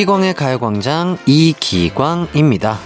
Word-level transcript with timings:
이기광의 0.00 0.32
가요광장 0.32 1.18
이기광입니다. 1.26 2.78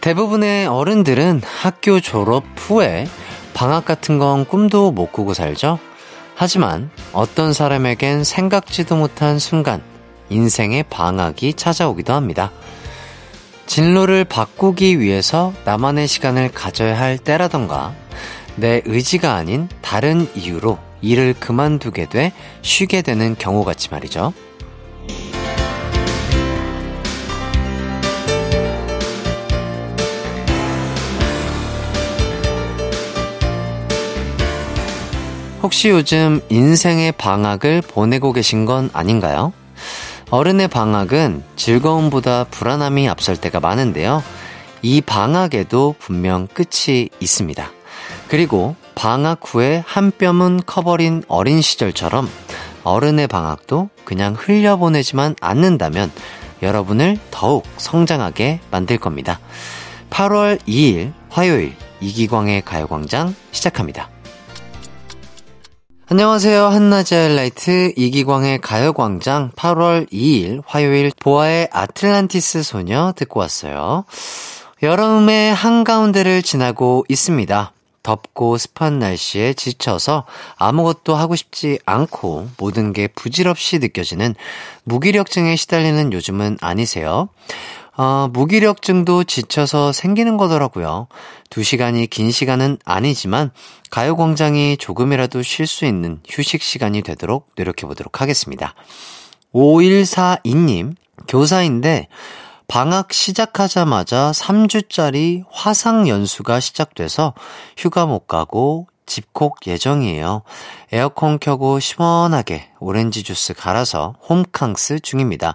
대부분의 0.00 0.66
어른들은 0.66 1.40
학교 1.44 2.00
졸업 2.00 2.42
후에 2.56 3.06
방학 3.54 3.84
같은 3.84 4.18
건 4.18 4.44
꿈도 4.44 4.90
못 4.90 5.12
꾸고 5.12 5.34
살죠? 5.34 5.78
하지만 6.34 6.90
어떤 7.12 7.52
사람에겐 7.52 8.24
생각지도 8.24 8.96
못한 8.96 9.38
순간 9.38 9.82
인생의 10.30 10.84
방학이 10.90 11.54
찾아오기도 11.54 12.12
합니다. 12.12 12.50
진로를 13.66 14.24
바꾸기 14.24 14.98
위해서 14.98 15.52
나만의 15.64 16.08
시간을 16.08 16.50
가져야 16.50 16.98
할 16.98 17.18
때라던가 17.18 17.94
내 18.56 18.82
의지가 18.84 19.34
아닌 19.34 19.68
다른 19.80 20.28
이유로 20.34 20.78
일을 21.02 21.34
그만두게 21.38 22.06
돼 22.06 22.32
쉬게 22.62 23.02
되는 23.02 23.36
경우 23.38 23.64
같이 23.64 23.90
말이죠. 23.90 24.32
혹시 35.62 35.90
요즘 35.90 36.40
인생의 36.48 37.12
방학을 37.12 37.82
보내고 37.82 38.32
계신 38.32 38.66
건 38.66 38.90
아닌가요? 38.92 39.52
어른의 40.30 40.66
방학은 40.66 41.44
즐거움보다 41.54 42.44
불안함이 42.44 43.08
앞설 43.08 43.36
때가 43.36 43.60
많은데요. 43.60 44.24
이 44.82 45.00
방학에도 45.00 45.94
분명 46.00 46.48
끝이 46.48 47.10
있습니다. 47.20 47.70
그리고 48.28 48.74
방학 48.96 49.40
후에 49.44 49.84
한 49.86 50.10
뼘은 50.10 50.62
커버린 50.66 51.22
어린 51.28 51.62
시절처럼 51.62 52.28
어른의 52.82 53.28
방학도 53.28 53.90
그냥 54.04 54.34
흘려보내지만 54.36 55.36
않는다면 55.40 56.10
여러분을 56.62 57.18
더욱 57.30 57.64
성장하게 57.76 58.60
만들 58.70 58.98
겁니다. 58.98 59.38
8월 60.10 60.60
2일 60.66 61.12
화요일 61.28 61.74
이기광의 62.00 62.62
가요광장 62.62 63.34
시작합니다. 63.52 64.11
안녕하세요. 66.12 66.66
한낮의 66.66 67.18
하이라이트 67.18 67.94
이기광의 67.96 68.60
가요광장 68.60 69.52
8월 69.52 70.12
2일 70.12 70.62
화요일 70.66 71.10
보아의 71.18 71.70
아틀란티스 71.72 72.64
소녀 72.64 73.14
듣고 73.16 73.40
왔어요. 73.40 74.04
여름의 74.82 75.54
한가운데를 75.54 76.42
지나고 76.42 77.06
있습니다. 77.08 77.72
덥고 78.02 78.58
습한 78.58 78.98
날씨에 78.98 79.54
지쳐서 79.54 80.26
아무것도 80.56 81.14
하고 81.14 81.34
싶지 81.34 81.78
않고 81.86 82.48
모든 82.58 82.92
게 82.92 83.08
부질없이 83.08 83.78
느껴지는 83.78 84.34
무기력증에 84.84 85.56
시달리는 85.56 86.12
요즘은 86.12 86.58
아니세요? 86.60 87.30
어, 88.02 88.26
무기력증도 88.32 89.22
지쳐서 89.22 89.92
생기는 89.92 90.36
거더라고요. 90.36 91.06
두 91.50 91.62
시간이 91.62 92.08
긴 92.08 92.32
시간은 92.32 92.78
아니지만 92.84 93.52
가요광장이 93.92 94.76
조금이라도 94.78 95.44
쉴 95.44 95.68
수 95.68 95.84
있는 95.84 96.18
휴식 96.28 96.62
시간이 96.62 97.02
되도록 97.02 97.50
노력해 97.54 97.86
보도록 97.86 98.20
하겠습니다. 98.20 98.74
5142님, 99.54 100.96
교사인데 101.28 102.08
방학 102.66 103.12
시작하자마자 103.12 104.32
3주짜리 104.34 105.44
화상 105.52 106.08
연수가 106.08 106.58
시작돼서 106.58 107.34
휴가 107.76 108.06
못 108.06 108.26
가고 108.26 108.88
집콕 109.06 109.64
예정이에요. 109.64 110.42
에어컨 110.90 111.38
켜고 111.38 111.78
시원하게 111.78 112.70
오렌지 112.80 113.22
주스 113.22 113.54
갈아서 113.54 114.16
홈캉스 114.28 115.00
중입니다. 115.00 115.54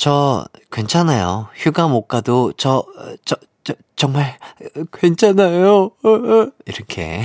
저 0.00 0.46
괜찮아요. 0.72 1.48
휴가 1.54 1.86
못 1.86 2.06
가도 2.08 2.54
저, 2.56 2.86
저, 3.26 3.36
저 3.64 3.74
정말 3.96 4.38
괜찮아요. 4.94 5.90
이렇게 6.64 7.22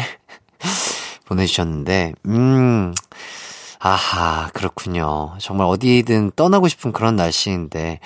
보내주셨는데, 1.24 2.16
음, 2.26 2.94
아하, 3.80 4.50
그렇군요. 4.54 5.36
정말 5.40 5.68
어디든 5.68 6.34
떠나고 6.36 6.68
싶은 6.68 6.92
그런 6.92 7.16
날씨인데, 7.16 8.02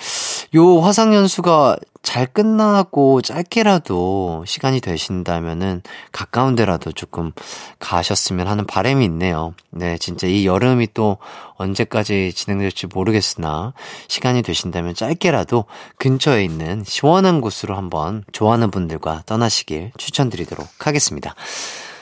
요 0.54 0.80
화상연수가 0.80 1.76
잘 2.02 2.26
끝나고 2.26 3.22
짧게라도 3.22 4.44
시간이 4.46 4.80
되신다면은 4.80 5.82
가까운 6.10 6.56
데라도 6.56 6.90
조금 6.92 7.30
가셨으면 7.78 8.48
하는 8.48 8.66
바람이 8.66 9.04
있네요. 9.04 9.54
네, 9.70 9.96
진짜 9.98 10.26
이 10.26 10.46
여름이 10.46 10.88
또 10.94 11.18
언제까지 11.56 12.32
진행될지 12.34 12.88
모르겠으나 12.88 13.74
시간이 14.08 14.42
되신다면 14.42 14.94
짧게라도 14.94 15.66
근처에 15.98 16.42
있는 16.42 16.82
시원한 16.84 17.40
곳으로 17.40 17.76
한번 17.76 18.24
좋아하는 18.32 18.70
분들과 18.72 19.22
떠나시길 19.26 19.92
추천드리도록 19.98 20.66
하겠습니다. 20.78 21.34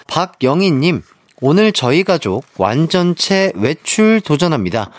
박영희님, 0.06 1.02
오늘 1.40 1.72
저희 1.72 2.02
가족 2.02 2.44
완전체 2.56 3.52
외출 3.56 4.20
도전합니다. 4.20 4.90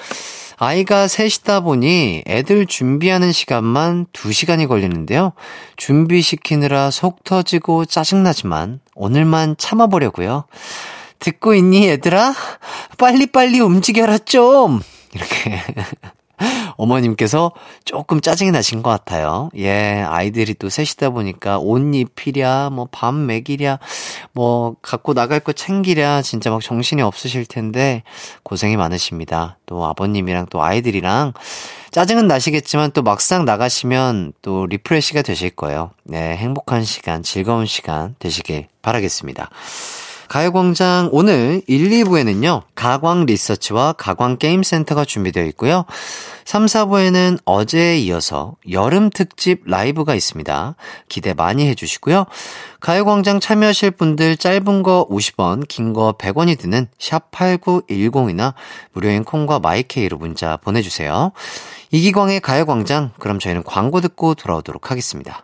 아이가 0.62 1.08
셋이다 1.08 1.62
보니 1.62 2.24
애들 2.28 2.66
준비하는 2.66 3.32
시간만 3.32 4.08
2시간이 4.12 4.68
걸리는데요. 4.68 5.32
준비시키느라 5.78 6.92
속 6.92 7.24
터지고 7.24 7.86
짜증나지만 7.86 8.82
오늘만 8.94 9.56
참아보려고요. 9.58 10.44
듣고 11.20 11.54
있니 11.56 11.88
얘들아? 11.88 12.34
빨리빨리 12.98 13.62
움직여라 13.62 14.18
좀! 14.20 14.82
이렇게 15.14 15.64
어머님께서 16.78 17.52
조금 17.86 18.22
짜증이 18.22 18.52
나신 18.52 18.82
것 18.84 18.90
같아요. 18.90 19.50
예, 19.58 20.04
아이들이 20.08 20.54
또 20.54 20.70
셋이다 20.70 21.10
보니까 21.10 21.58
옷 21.60 21.80
입히랴, 21.94 22.70
뭐 22.72 22.88
밥 22.92 23.14
먹이랴, 23.14 23.80
뭐 24.34 24.76
갖고 24.82 25.14
나갈 25.14 25.40
거 25.40 25.54
챙기랴, 25.54 26.22
진짜 26.22 26.50
막 26.50 26.62
정신이 26.62 27.02
없으실 27.02 27.46
텐데 27.46 28.04
고생이 28.44 28.78
많으십니다. 28.78 29.58
또 29.66 29.86
아버님이랑 29.86 30.48
또 30.50 30.62
아이들이랑 30.64 31.34
짜증은 31.92 32.28
나시겠지만 32.28 32.92
또 32.92 33.02
막상 33.02 33.46
나가시면 33.46 34.34
또 34.42 34.66
refresh가 34.68 35.22
되실 35.22 35.50
거예요. 35.50 35.92
네, 36.04 36.36
행복한 36.38 36.84
시간, 36.84 37.24
즐거운 37.24 37.66
시간 37.66 38.16
되시길 38.20 38.68
바라겠습니다. 38.82 39.50
가요광장 40.30 41.10
오늘 41.12 41.64
1, 41.66 41.90
2부에는요, 41.90 42.62
가광 42.76 43.26
리서치와 43.26 43.94
가광 43.94 44.38
게임센터가 44.38 45.04
준비되어 45.04 45.44
있고요. 45.48 45.86
3, 46.46 46.68
4부에는 46.68 47.40
어제에 47.46 47.98
이어서 47.98 48.54
여름 48.72 49.10
특집 49.10 49.64
라이브가 49.66 50.14
있습니다. 50.14 50.76
기대 51.10 51.34
많이 51.34 51.68
해주시고요. 51.68 52.26
가요광장 52.80 53.40
참여하실 53.40 53.92
분들 53.92 54.38
짧은 54.38 54.84
거 54.84 55.08
50원, 55.10 55.68
긴 55.68 55.94
거 55.94 56.14
100원이 56.18 56.60
드는 56.60 56.88
샵8910이나 57.00 58.54
무료인 58.94 59.24
콩과 59.24 59.60
마이케이로 59.60 60.18
문자 60.18 60.58
보내주세요. 60.58 61.32
이기광의 61.90 62.42
가요광장, 62.42 63.12
그럼 63.18 63.40
저희는 63.40 63.64
광고 63.64 64.00
듣고 64.00 64.36
돌아오도록 64.36 64.92
하겠습니다. 64.92 65.44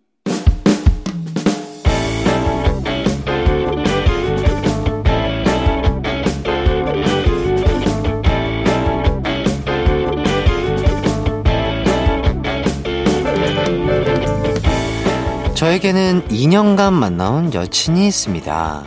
저에게는 15.61 16.27
2년간 16.29 16.91
만나온 16.91 17.53
여친이 17.53 18.07
있습니다. 18.07 18.83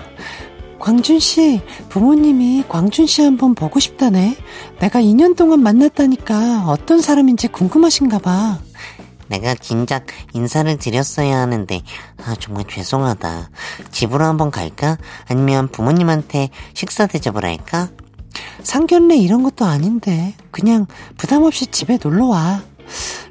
광준 0.80 1.20
씨, 1.20 1.60
부모님이 1.88 2.64
광준 2.68 3.06
씨 3.06 3.22
한번 3.22 3.54
보고 3.54 3.78
싶다네. 3.78 4.36
내가 4.80 5.00
2년 5.00 5.36
동안 5.36 5.60
만났다니까 5.60 6.64
어떤 6.66 7.00
사람인지 7.00 7.46
궁금하신가 7.46 8.18
봐. 8.18 8.58
내가 9.28 9.54
진작 9.54 10.06
인사를 10.32 10.76
드렸어야 10.76 11.38
하는데 11.38 11.80
아 12.26 12.34
정말 12.40 12.64
죄송하다. 12.68 13.50
집으로 13.92 14.24
한번 14.24 14.50
갈까? 14.50 14.98
아니면 15.28 15.68
부모님한테 15.68 16.48
식사 16.74 17.06
대접을 17.06 17.44
할까? 17.44 17.90
상견례 18.64 19.16
이런 19.18 19.44
것도 19.44 19.64
아닌데 19.64 20.34
그냥 20.50 20.86
부담 21.18 21.44
없이 21.44 21.68
집에 21.68 22.00
놀러 22.02 22.26
와. 22.26 22.62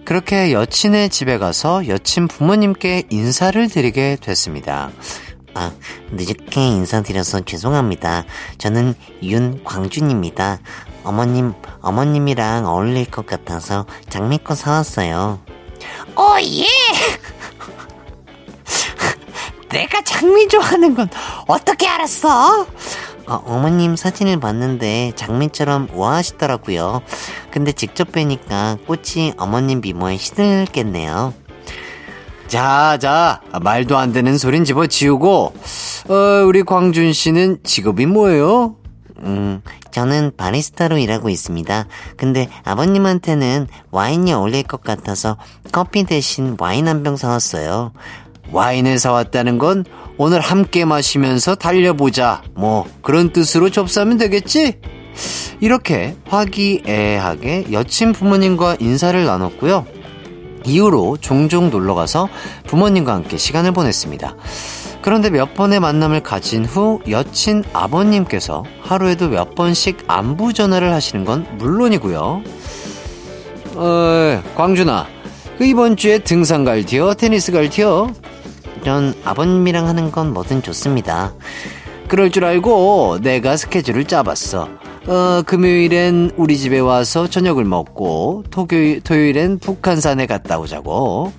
그렇게 0.05 0.51
여친의 0.51 1.09
집에 1.09 1.37
가서 1.37 1.87
여친 1.87 2.27
부모님께 2.27 3.03
인사를 3.09 3.69
드리게 3.69 4.17
됐습니다. 4.21 4.91
아, 5.55 5.71
늦게 6.11 6.67
인사드려서 6.67 7.41
죄송합니다. 7.41 8.25
저는 8.57 8.95
윤광준입니다. 9.21 10.59
어머님, 11.03 11.53
어머님이랑 11.81 12.65
어울릴 12.65 13.09
것 13.09 13.25
같아서 13.25 13.85
장미꽃 14.09 14.57
사왔어요. 14.57 15.39
오, 16.15 16.39
예! 16.41 16.65
내가 19.69 20.01
장미 20.03 20.47
좋아하는 20.47 20.95
건 20.95 21.09
어떻게 21.47 21.87
알았어? 21.87 22.67
어, 23.27 23.41
어머님 23.45 23.95
사진을 23.95 24.39
봤는데 24.39 25.13
장미처럼 25.15 25.89
우아하시더라고요. 25.93 27.01
근데 27.51 27.71
직접 27.71 28.11
뵈니까 28.11 28.77
꽃이 28.87 29.33
어머님 29.37 29.81
미모에 29.81 30.17
시들겠네요. 30.17 31.33
자, 32.47 32.97
자, 33.01 33.41
말도 33.61 33.97
안 33.97 34.11
되는 34.13 34.37
소린 34.37 34.63
집어치우고, 34.63 35.53
어, 36.09 36.13
우리 36.45 36.63
광준 36.63 37.13
씨는 37.13 37.59
직업이 37.63 38.05
뭐예요? 38.05 38.75
음, 39.23 39.61
저는 39.91 40.33
바리스타로 40.37 40.97
일하고 40.97 41.29
있습니다. 41.29 41.87
근데 42.17 42.49
아버님한테는 42.65 43.67
와인이 43.91 44.33
어울릴 44.33 44.63
것 44.63 44.83
같아서 44.83 45.37
커피 45.71 46.03
대신 46.03 46.55
와인 46.59 46.87
한 46.87 47.01
병 47.03 47.15
사왔어요. 47.15 47.93
와인을 48.51 48.99
사왔다는 48.99 49.57
건 49.57 49.85
오늘 50.17 50.39
함께 50.39 50.85
마시면서 50.85 51.55
달려보자. 51.55 52.43
뭐, 52.53 52.85
그런 53.01 53.31
뜻으로 53.31 53.69
접수하면 53.69 54.17
되겠지? 54.17 54.79
이렇게 55.59 56.15
화기애애하게 56.27 57.67
여친 57.71 58.13
부모님과 58.13 58.77
인사를 58.79 59.23
나눴고요. 59.23 59.85
이후로 60.65 61.17
종종 61.17 61.69
놀러가서 61.69 62.29
부모님과 62.67 63.13
함께 63.13 63.37
시간을 63.37 63.71
보냈습니다. 63.71 64.35
그런데 65.01 65.29
몇 65.29 65.53
번의 65.53 65.81
만남을 65.81 66.21
가진 66.21 66.63
후 66.63 67.01
여친 67.09 67.63
아버님께서 67.73 68.63
하루에도 68.81 69.27
몇 69.27 69.53
번씩 69.53 70.05
안부 70.07 70.53
전화를 70.53 70.93
하시는 70.93 71.25
건 71.25 71.45
물론이고요. 71.57 72.41
어, 73.75 74.43
광준아, 74.55 75.07
그 75.57 75.65
이번 75.65 75.97
주에 75.97 76.19
등산 76.19 76.63
갈티어, 76.63 77.15
테니스 77.15 77.51
갈티어? 77.51 78.11
전 78.83 79.13
아버님이랑 79.23 79.87
하는 79.87 80.11
건 80.11 80.33
뭐든 80.33 80.61
좋습니다. 80.61 81.33
그럴 82.07 82.31
줄 82.31 82.45
알고 82.45 83.19
내가 83.21 83.57
스케줄을 83.57 84.05
짜봤어. 84.05 84.67
어, 85.07 85.41
금요일엔 85.45 86.31
우리 86.37 86.57
집에 86.57 86.79
와서 86.79 87.27
저녁을 87.27 87.65
먹고, 87.65 88.43
토요일, 88.49 89.01
토요일엔 89.01 89.59
북한산에 89.59 90.27
갔다 90.27 90.59
오자고. 90.59 91.33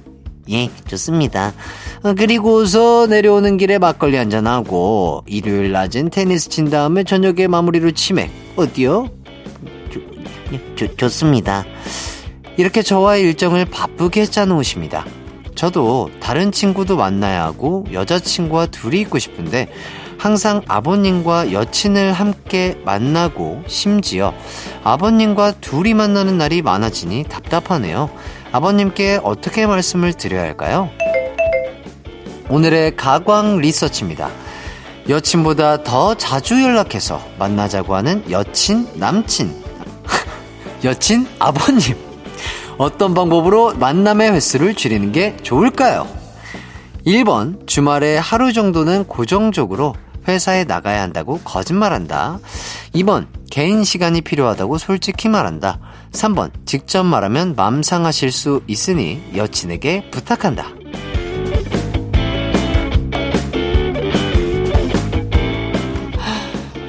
예, 0.50 0.68
좋습니다. 0.86 1.54
어, 2.02 2.12
그리고서 2.14 3.06
내려오는 3.06 3.56
길에 3.56 3.78
막걸리 3.78 4.16
한잔하고, 4.16 5.24
일요일 5.26 5.72
낮엔 5.72 6.10
테니스 6.10 6.50
친 6.50 6.68
다음에 6.68 7.04
저녁에 7.04 7.46
마무리로 7.46 7.92
치맥. 7.92 8.30
어때요? 8.56 9.08
예, 10.52 10.60
좋, 10.74 10.98
좋습니다. 10.98 11.64
이렇게 12.58 12.82
저와의 12.82 13.22
일정을 13.22 13.64
바쁘게 13.64 14.26
짜놓으십니다. 14.26 15.06
저도 15.54 16.10
다른 16.20 16.52
친구도 16.52 16.96
만나야 16.96 17.44
하고 17.44 17.84
여자친구와 17.92 18.66
둘이 18.66 19.00
있고 19.02 19.18
싶은데 19.18 19.68
항상 20.18 20.62
아버님과 20.68 21.52
여친을 21.52 22.12
함께 22.12 22.78
만나고 22.84 23.62
심지어 23.66 24.32
아버님과 24.82 25.52
둘이 25.60 25.94
만나는 25.94 26.38
날이 26.38 26.62
많아지니 26.62 27.24
답답하네요. 27.24 28.10
아버님께 28.52 29.20
어떻게 29.22 29.66
말씀을 29.66 30.14
드려야 30.14 30.42
할까요? 30.42 30.90
오늘의 32.48 32.96
가광 32.96 33.58
리서치입니다. 33.58 34.30
여친보다 35.08 35.82
더 35.82 36.14
자주 36.14 36.62
연락해서 36.62 37.20
만나자고 37.38 37.94
하는 37.94 38.24
여친, 38.30 38.88
남친. 38.94 39.62
여친, 40.84 41.26
아버님. 41.38 42.03
어떤 42.78 43.14
방법으로 43.14 43.74
만남의 43.74 44.32
횟수를 44.32 44.74
줄이는 44.74 45.12
게 45.12 45.36
좋을까요? 45.38 46.08
1번, 47.06 47.66
주말에 47.66 48.16
하루 48.16 48.52
정도는 48.52 49.04
고정적으로 49.04 49.94
회사에 50.26 50.64
나가야 50.64 51.02
한다고 51.02 51.38
거짓말한다. 51.44 52.40
2번, 52.94 53.26
개인 53.50 53.84
시간이 53.84 54.22
필요하다고 54.22 54.78
솔직히 54.78 55.28
말한다. 55.28 55.78
3번, 56.12 56.50
직접 56.64 57.04
말하면 57.04 57.54
맘 57.56 57.82
상하실 57.82 58.32
수 58.32 58.62
있으니 58.66 59.22
여친에게 59.36 60.10
부탁한다. 60.10 60.68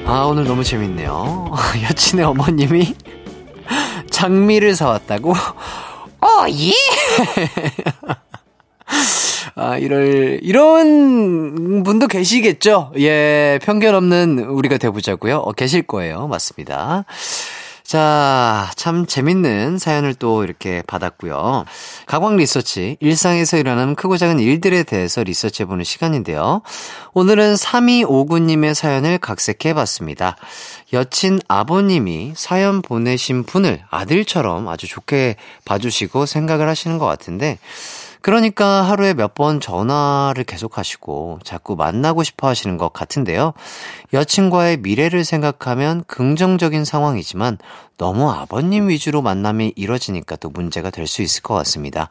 아, 0.06 0.24
오늘 0.24 0.44
너무 0.44 0.64
재밌네요. 0.64 1.52
여친의 1.90 2.24
어머님이 2.24 2.94
장미를 4.16 4.74
사왔다고? 4.74 5.34
어, 6.22 6.46
예! 6.48 6.72
아, 9.54 9.76
이럴, 9.76 10.40
이런 10.42 11.82
분도 11.82 12.06
계시겠죠? 12.06 12.92
예, 12.98 13.58
편견 13.62 13.94
없는 13.94 14.38
우리가 14.38 14.78
돼보자고요. 14.78 15.36
어, 15.36 15.52
계실 15.52 15.82
거예요. 15.82 16.28
맞습니다. 16.28 17.04
자, 17.86 18.68
참 18.74 19.06
재밌는 19.06 19.78
사연을 19.78 20.14
또 20.14 20.42
이렇게 20.42 20.82
받았고요. 20.88 21.64
가광 22.06 22.36
리서치, 22.36 22.96
일상에서 22.98 23.58
일어나는 23.58 23.94
크고 23.94 24.16
작은 24.16 24.40
일들에 24.40 24.82
대해서 24.82 25.22
리서치해보는 25.22 25.84
시간인데요. 25.84 26.62
오늘은 27.14 27.54
3259님의 27.54 28.74
사연을 28.74 29.18
각색해봤습니다. 29.18 30.36
여친 30.92 31.38
아버님이 31.46 32.32
사연 32.34 32.82
보내신 32.82 33.44
분을 33.44 33.84
아들처럼 33.88 34.68
아주 34.68 34.88
좋게 34.88 35.36
봐주시고 35.64 36.26
생각을 36.26 36.68
하시는 36.68 36.98
것 36.98 37.06
같은데, 37.06 37.60
그러니까 38.22 38.82
하루에 38.82 39.14
몇 39.14 39.34
번 39.36 39.60
전화를 39.60 40.44
계속 40.44 40.78
하시고 40.78 41.40
자꾸 41.44 41.76
만나고 41.76 42.22
싶어 42.22 42.48
하시는 42.48 42.78
것 42.78 42.92
같은데요. 42.92 43.52
여친과의 44.14 44.78
미래를 44.78 45.24
생각하면 45.24 46.04
긍정적인 46.06 46.84
상황이지만 46.86 47.58
너무 47.98 48.30
아버님 48.30 48.88
위주로 48.88 49.20
만남이 49.22 49.74
이뤄지니까 49.76 50.36
또 50.36 50.48
문제가 50.48 50.90
될 50.90 51.06
수 51.06 51.20
있을 51.22 51.42
것 51.42 51.54
같습니다. 51.54 52.08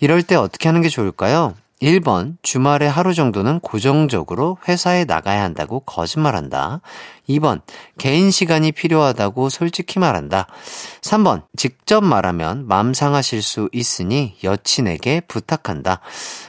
이럴 0.00 0.22
때 0.22 0.34
어떻게 0.36 0.68
하는 0.68 0.82
게 0.82 0.88
좋을까요? 0.88 1.54
1번, 1.80 2.36
주말에 2.42 2.86
하루 2.86 3.14
정도는 3.14 3.60
고정적으로 3.60 4.58
회사에 4.68 5.06
나가야 5.06 5.42
한다고 5.42 5.80
거짓말한다. 5.80 6.82
2번, 7.26 7.62
개인 7.96 8.30
시간이 8.30 8.72
필요하다고 8.72 9.48
솔직히 9.48 9.98
말한다. 9.98 10.46
3번, 11.00 11.44
직접 11.56 12.04
말하면 12.04 12.66
맘 12.66 12.92
상하실 12.92 13.42
수 13.42 13.70
있으니 13.72 14.36
여친에게 14.44 15.22
부탁한다. 15.22 16.00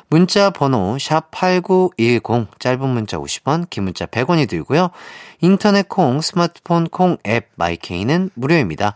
문자 0.09 0.49
번호 0.49 0.97
샵8910, 0.97 2.47
짧은 2.59 2.89
문자 2.89 3.17
50원, 3.17 3.69
긴 3.69 3.85
문자 3.85 4.05
100원이 4.05 4.49
들고요. 4.49 4.89
인터넷 5.39 5.87
콩, 5.87 6.19
스마트폰 6.19 6.89
콩 6.89 7.17
앱 7.25 7.47
마이케이는 7.55 8.31
무료입니다. 8.33 8.95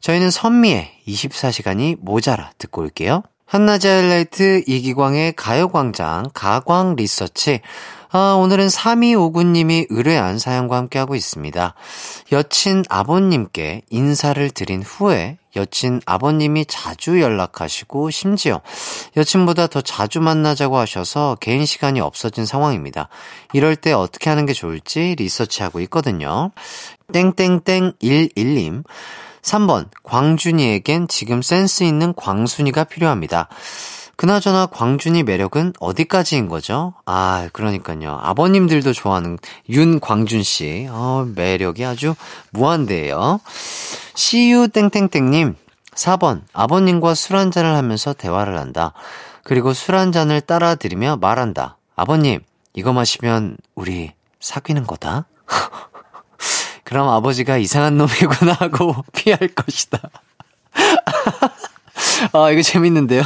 저희는 0.00 0.30
선미의 0.30 0.92
24시간이 1.08 1.96
모자라 2.00 2.52
듣고 2.58 2.82
올게요. 2.82 3.24
한낮의 3.46 3.86
하이라이트 3.86 4.64
이기광의 4.66 5.34
가요광장 5.36 6.30
가광 6.32 6.96
리서치. 6.96 7.60
아, 8.14 8.34
오늘은 8.38 8.66
3259님이 8.66 9.86
의뢰한 9.88 10.38
사연과 10.38 10.76
함께하고 10.76 11.14
있습니다. 11.14 11.74
여친 12.32 12.84
아버님께 12.90 13.82
인사를 13.88 14.50
드린 14.50 14.82
후에 14.82 15.38
여친 15.56 16.00
아버님이 16.04 16.66
자주 16.66 17.20
연락하시고 17.20 18.10
심지어 18.10 18.60
여친보다 19.16 19.66
더 19.66 19.80
자주 19.80 20.20
만나자고 20.20 20.76
하셔서 20.76 21.36
개인 21.40 21.64
시간이 21.64 22.00
없어진 22.00 22.44
상황입니다. 22.46 23.08
이럴 23.52 23.76
때 23.76 23.92
어떻게 23.92 24.30
하는 24.30 24.44
게 24.44 24.52
좋을지 24.52 25.14
리서치하고 25.18 25.80
있거든요. 25.80 26.50
땡땡땡 27.12 27.94
11님. 28.02 28.84
3번, 29.42 29.88
광준이에겐 30.04 31.08
지금 31.08 31.42
센스 31.42 31.82
있는 31.82 32.14
광순이가 32.14 32.84
필요합니다. 32.84 33.48
그나저나 34.16 34.66
광준이 34.66 35.24
매력은 35.24 35.72
어디까지인 35.80 36.48
거죠? 36.48 36.94
아, 37.06 37.48
그러니까요. 37.52 38.20
아버님들도 38.22 38.92
좋아하는 38.92 39.38
윤광준 39.68 40.44
씨. 40.44 40.86
어, 40.90 41.26
매력이 41.34 41.84
아주 41.84 42.14
무한대예요. 42.50 43.40
CU 44.14 44.68
땡땡땡님. 44.68 45.56
4번, 45.94 46.42
아버님과 46.52 47.14
술 47.14 47.36
한잔을 47.36 47.74
하면서 47.74 48.12
대화를 48.12 48.58
한다. 48.58 48.92
그리고 49.42 49.72
술 49.74 49.96
한잔을 49.96 50.40
따라 50.40 50.74
드리며 50.74 51.16
말한다. 51.16 51.76
아버님, 51.96 52.40
이거 52.74 52.92
마시면 52.92 53.56
우리 53.74 54.12
사귀는 54.40 54.86
거다? 54.86 55.26
그럼 56.92 57.08
아버지가 57.08 57.56
이상한 57.56 57.96
놈이구나 57.96 58.52
하고 58.52 58.94
피할 59.16 59.38
것이다. 59.48 60.10
아, 62.34 62.50
이거 62.50 62.60
재밌는데요? 62.60 63.22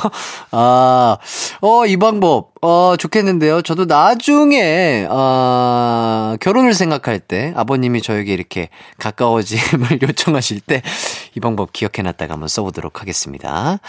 아, 0.52 1.18
어, 1.60 1.86
이 1.86 1.96
방법, 1.96 2.52
어, 2.62 2.94
좋겠는데요? 2.96 3.62
저도 3.62 3.86
나중에, 3.86 5.08
아, 5.10 6.36
결혼을 6.38 6.74
생각할 6.74 7.18
때, 7.18 7.52
아버님이 7.56 8.02
저에게 8.02 8.32
이렇게 8.32 8.68
가까워짐을 8.98 9.98
요청하실 10.06 10.60
때, 10.60 10.82
이 11.34 11.40
방법 11.40 11.72
기억해놨다가 11.72 12.34
한번 12.34 12.46
써보도록 12.48 13.00
하겠습니다. 13.00 13.80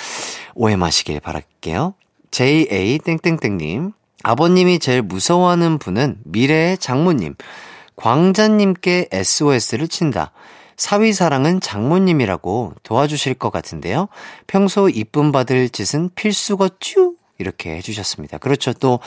오해 0.56 0.76
마시길 0.76 1.20
바랄게요. 1.20 1.94
JA 2.32 2.98
땡땡땡님, 2.98 3.92
아버님이 4.24 4.80
제일 4.80 5.04
무서워하는 5.04 5.78
분은 5.78 6.18
미래의 6.24 6.80
장모님, 6.80 7.36
광자님께 7.98 9.10
SOS를 9.12 9.88
친다. 9.90 10.32
사위 10.78 11.12
사랑은 11.12 11.60
장모님이라고 11.60 12.74
도와주실 12.84 13.34
것 13.34 13.52
같은데요. 13.52 14.08
평소 14.46 14.88
이쁨 14.88 15.32
받을 15.32 15.70
짓은 15.70 16.12
필수거쭈 16.16 17.16
이렇게 17.40 17.76
해주셨습니다. 17.78 18.38
그렇죠. 18.38 18.74
또 18.74 19.00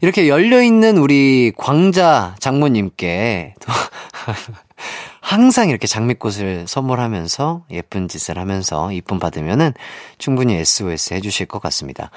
이렇게 0.00 0.28
열려 0.28 0.62
있는 0.62 0.98
우리 0.98 1.52
광자 1.56 2.36
장모님께 2.38 3.54
또 3.60 3.72
항상 5.20 5.68
이렇게 5.68 5.88
장미꽃을 5.88 6.66
선물하면서 6.68 7.64
예쁜 7.72 8.06
짓을 8.06 8.38
하면서 8.38 8.92
이쁨 8.92 9.18
받으면은 9.18 9.72
충분히 10.18 10.54
SOS 10.54 11.14
해주실 11.14 11.46
것 11.46 11.60
같습니다. 11.62 12.10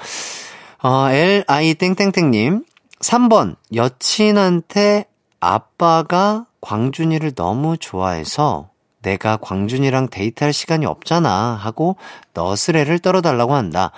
어, 0.82 1.10
LI 1.10 1.74
땡땡땡님 1.74 2.64
3번 3.00 3.56
여친한테 3.74 5.06
아빠가 5.40 6.46
광준이를 6.60 7.32
너무 7.34 7.76
좋아해서 7.78 8.68
내가 9.02 9.38
광준이랑 9.38 10.08
데이트할 10.10 10.52
시간이 10.52 10.84
없잖아 10.84 11.30
하고 11.54 11.96
너스레를 12.34 12.98
떨어달라고 12.98 13.54
한다. 13.54 13.92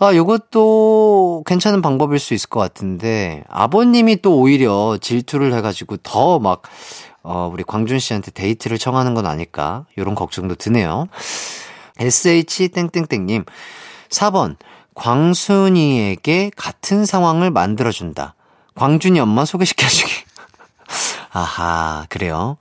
아, 0.00 0.14
요것도 0.14 1.44
괜찮은 1.46 1.80
방법일 1.80 2.18
수 2.18 2.34
있을 2.34 2.48
것 2.48 2.58
같은데 2.58 3.44
아버님이 3.48 4.20
또 4.20 4.36
오히려 4.38 4.98
질투를 5.00 5.54
해가지고 5.54 5.98
더 5.98 6.38
막 6.40 6.62
어, 7.24 7.48
우리 7.52 7.62
광준 7.62 8.00
씨한테 8.00 8.32
데이트를 8.32 8.78
청하는 8.78 9.14
건 9.14 9.26
아닐까 9.26 9.86
요런 9.96 10.16
걱정도 10.16 10.56
드네요. 10.56 11.06
SH 11.98 12.68
땡땡땡님 12.68 13.44
4번 14.08 14.56
광순이에게 14.94 16.50
같은 16.56 17.06
상황을 17.06 17.50
만들어준다. 17.52 18.34
광준이 18.74 19.20
엄마 19.20 19.44
소개시켜주기. 19.44 20.12
아하, 21.32 22.04
그래요. 22.08 22.58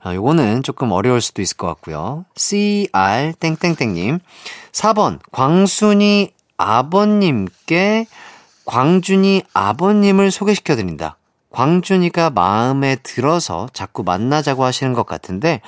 아, 0.00 0.14
요거는 0.14 0.62
조금 0.62 0.92
어려울 0.92 1.20
수도 1.20 1.42
있을 1.42 1.56
것 1.56 1.66
같고요. 1.66 2.24
CR 2.36 3.32
땡땡땡님. 3.38 4.20
4번 4.72 5.18
광순이 5.32 6.32
아버님께 6.56 8.06
광준이 8.64 9.42
아버님을 9.52 10.30
소개시켜 10.30 10.76
드린다. 10.76 11.16
광준이가 11.50 12.30
마음에 12.30 12.96
들어서 12.96 13.68
자꾸 13.72 14.02
만나자고 14.04 14.64
하시는 14.64 14.92
것 14.94 15.04
같은데 15.04 15.60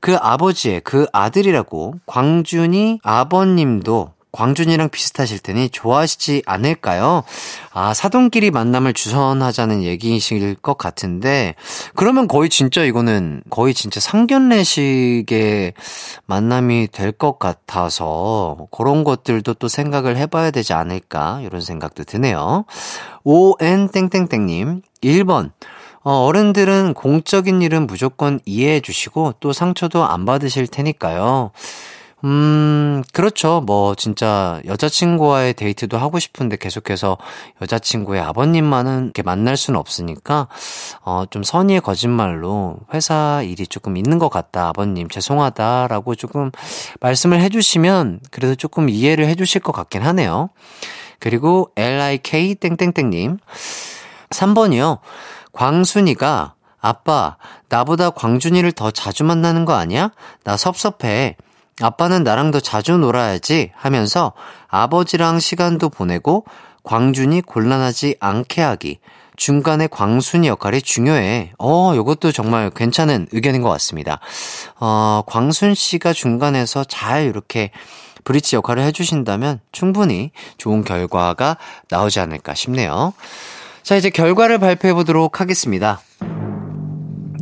그 0.00 0.16
아버지의 0.16 0.80
그 0.82 1.06
아들이라고 1.12 1.94
광준이 2.06 3.00
아버님도 3.02 4.13
광준이랑 4.34 4.88
비슷하실 4.88 5.38
테니 5.38 5.68
좋아하시지 5.70 6.42
않을까요? 6.44 7.22
아, 7.72 7.94
사돈끼리 7.94 8.50
만남을 8.50 8.92
주선하자는 8.92 9.84
얘기이실 9.84 10.56
것 10.56 10.76
같은데, 10.76 11.54
그러면 11.94 12.26
거의 12.26 12.50
진짜 12.50 12.82
이거는 12.82 13.42
거의 13.48 13.74
진짜 13.74 14.00
상견례식의 14.00 15.74
만남이 16.26 16.88
될 16.90 17.14
것 17.14 17.38
같아서, 17.38 18.66
그런 18.72 19.04
것들도 19.04 19.54
또 19.54 19.68
생각을 19.68 20.16
해봐야 20.16 20.50
되지 20.50 20.72
않을까, 20.72 21.40
이런 21.42 21.60
생각도 21.60 22.02
드네요. 22.02 22.64
ON땡땡땡님, 23.22 24.82
1번. 25.00 25.52
어, 26.02 26.24
어른들은 26.26 26.94
공적인 26.94 27.62
일은 27.62 27.86
무조건 27.86 28.40
이해해 28.44 28.80
주시고 28.80 29.34
또 29.38 29.52
상처도 29.52 30.04
안 30.04 30.24
받으실 30.26 30.66
테니까요. 30.66 31.52
음, 32.24 33.02
그렇죠. 33.12 33.60
뭐, 33.60 33.94
진짜, 33.94 34.62
여자친구와의 34.64 35.52
데이트도 35.54 35.98
하고 35.98 36.18
싶은데 36.18 36.56
계속해서 36.56 37.18
여자친구의 37.60 38.22
아버님만은 38.22 39.04
이렇게 39.04 39.22
만날 39.22 39.58
수는 39.58 39.78
없으니까, 39.78 40.48
어, 41.02 41.24
좀 41.28 41.42
선의의 41.42 41.82
거짓말로 41.82 42.78
회사 42.94 43.42
일이 43.42 43.66
조금 43.66 43.98
있는 43.98 44.18
것 44.18 44.30
같다. 44.30 44.68
아버님, 44.68 45.10
죄송하다라고 45.10 46.14
조금 46.14 46.50
말씀을 47.00 47.42
해주시면 47.42 48.20
그래도 48.30 48.54
조금 48.54 48.88
이해를 48.88 49.26
해주실 49.28 49.60
것 49.60 49.72
같긴 49.72 50.00
하네요. 50.00 50.48
그리고 51.20 51.70
LIK 51.76 52.54
땡땡땡님. 52.54 53.38
3번이요. 54.30 54.98
광순이가 55.52 56.54
아빠, 56.80 57.36
나보다 57.68 58.10
광준이를 58.10 58.72
더 58.72 58.90
자주 58.90 59.24
만나는 59.24 59.66
거 59.66 59.74
아니야? 59.74 60.10
나 60.42 60.56
섭섭해. 60.56 61.36
아빠는 61.80 62.22
나랑 62.22 62.50
더 62.50 62.60
자주 62.60 62.96
놀아야지 62.96 63.72
하면서 63.74 64.32
아버지랑 64.68 65.40
시간도 65.40 65.88
보내고 65.88 66.44
광준이 66.84 67.42
곤란하지 67.42 68.16
않게 68.20 68.62
하기. 68.62 68.98
중간에 69.36 69.88
광순이 69.88 70.46
역할이 70.46 70.80
중요해. 70.80 71.52
어, 71.58 71.92
요것도 71.96 72.30
정말 72.30 72.70
괜찮은 72.70 73.26
의견인 73.32 73.62
것 73.62 73.68
같습니다. 73.70 74.20
어, 74.78 75.22
광순 75.26 75.74
씨가 75.74 76.12
중간에서 76.12 76.84
잘 76.84 77.24
이렇게 77.24 77.70
브릿지 78.22 78.56
역할을 78.56 78.84
해주신다면 78.84 79.60
충분히 79.72 80.30
좋은 80.56 80.84
결과가 80.84 81.56
나오지 81.90 82.20
않을까 82.20 82.54
싶네요. 82.54 83.12
자, 83.82 83.96
이제 83.96 84.08
결과를 84.08 84.58
발표해 84.58 84.94
보도록 84.94 85.40
하겠습니다. 85.40 86.00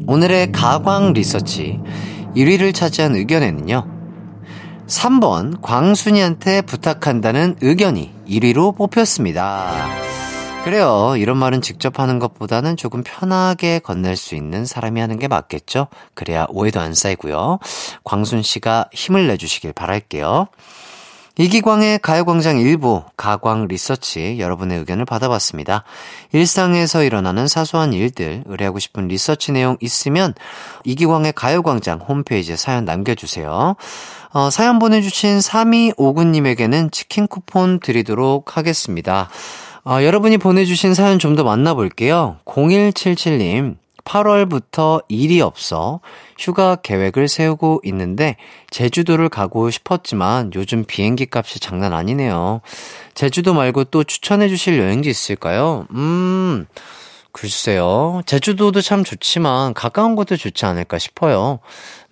오늘의 0.07 0.51
가광 0.51 1.13
리서치 1.13 1.79
1위를 2.35 2.75
차지한 2.75 3.15
의견에는요. 3.15 4.02
3번 4.93 5.63
광순이한테 5.63 6.61
부탁한다는 6.63 7.57
의견이 7.63 8.13
1위로 8.29 8.77
뽑혔습니다. 8.77 9.73
그래요. 10.65 11.15
이런 11.17 11.39
말은 11.39 11.63
직접 11.63 11.99
하는 11.99 12.19
것보다는 12.19 12.77
조금 12.77 13.03
편하게 13.03 13.79
건넬 13.79 14.17
수 14.17 14.35
있는 14.35 14.67
사람이 14.67 15.01
하는 15.01 15.19
게 15.19 15.29
맞겠죠? 15.29 15.89
그래야 16.15 16.47
오해도 16.51 16.79
안 16.79 16.95
쌓이고요. 16.95 17.59
광순 18.05 18.43
씨가 18.43 18.91
힘을 18.93 19.27
내주시길 19.29 19.73
바랄게요. 19.73 20.49
이기광의 21.39 21.99
가요광장 22.01 22.59
일부 22.59 23.03
가광 23.17 23.67
리서치 23.67 24.37
여러분의 24.39 24.79
의견을 24.79 25.07
받아봤습니다. 25.07 25.85
일상에서 26.33 27.03
일어나는 27.05 27.49
사소한 27.49 27.95
일들 27.95 28.45
의뢰하고 28.47 28.79
싶은 28.79 29.09
리서치 29.09 29.53
내용 29.53 29.79
있으면 29.81 30.35
이기광의 30.85 31.33
가요광장 31.33 32.01
홈페이지에 32.01 32.57
사연 32.57 32.85
남겨주세요. 32.85 33.77
어, 34.35 34.51
사연 34.51 34.79
보내주신 34.79 35.39
3259님에게는 35.39 36.93
치킨 36.93 37.27
쿠폰 37.27 37.81
드리도록 37.81 38.57
하겠습니다. 38.59 39.31
어, 39.85 40.03
여러분이 40.03 40.39
보내주신 40.39 40.95
사연 40.95 41.19
좀 41.19 41.35
더 41.35 41.45
만나볼게요. 41.45 42.37
0177님, 42.45 43.77
8월부터 44.05 45.05
일이 45.09 45.41
없어 45.41 46.01
휴가 46.39 46.77
계획을 46.77 47.29
세우고 47.29 47.81
있는데 47.85 48.37
제주도를 48.71 49.29
가고 49.29 49.71
싶었지만 49.71 50.51
요즘 50.55 50.85
비행기 50.85 51.27
값이 51.33 51.61
장난 51.61 51.93
아니네요. 51.93 52.61
제주도 53.15 53.55
말고 53.55 53.85
또 53.85 54.05
추천해 54.05 54.49
주실 54.49 54.79
여행지 54.79 55.11
있을까요? 55.11 55.87
음, 55.93 56.67
글쎄요. 57.33 58.21
제주도도 58.27 58.81
참 58.83 59.05
좋지만 59.05 59.73
가까운 59.75 60.17
곳도 60.17 60.37
좋지 60.37 60.67
않을까 60.67 60.99
싶어요. 60.99 61.61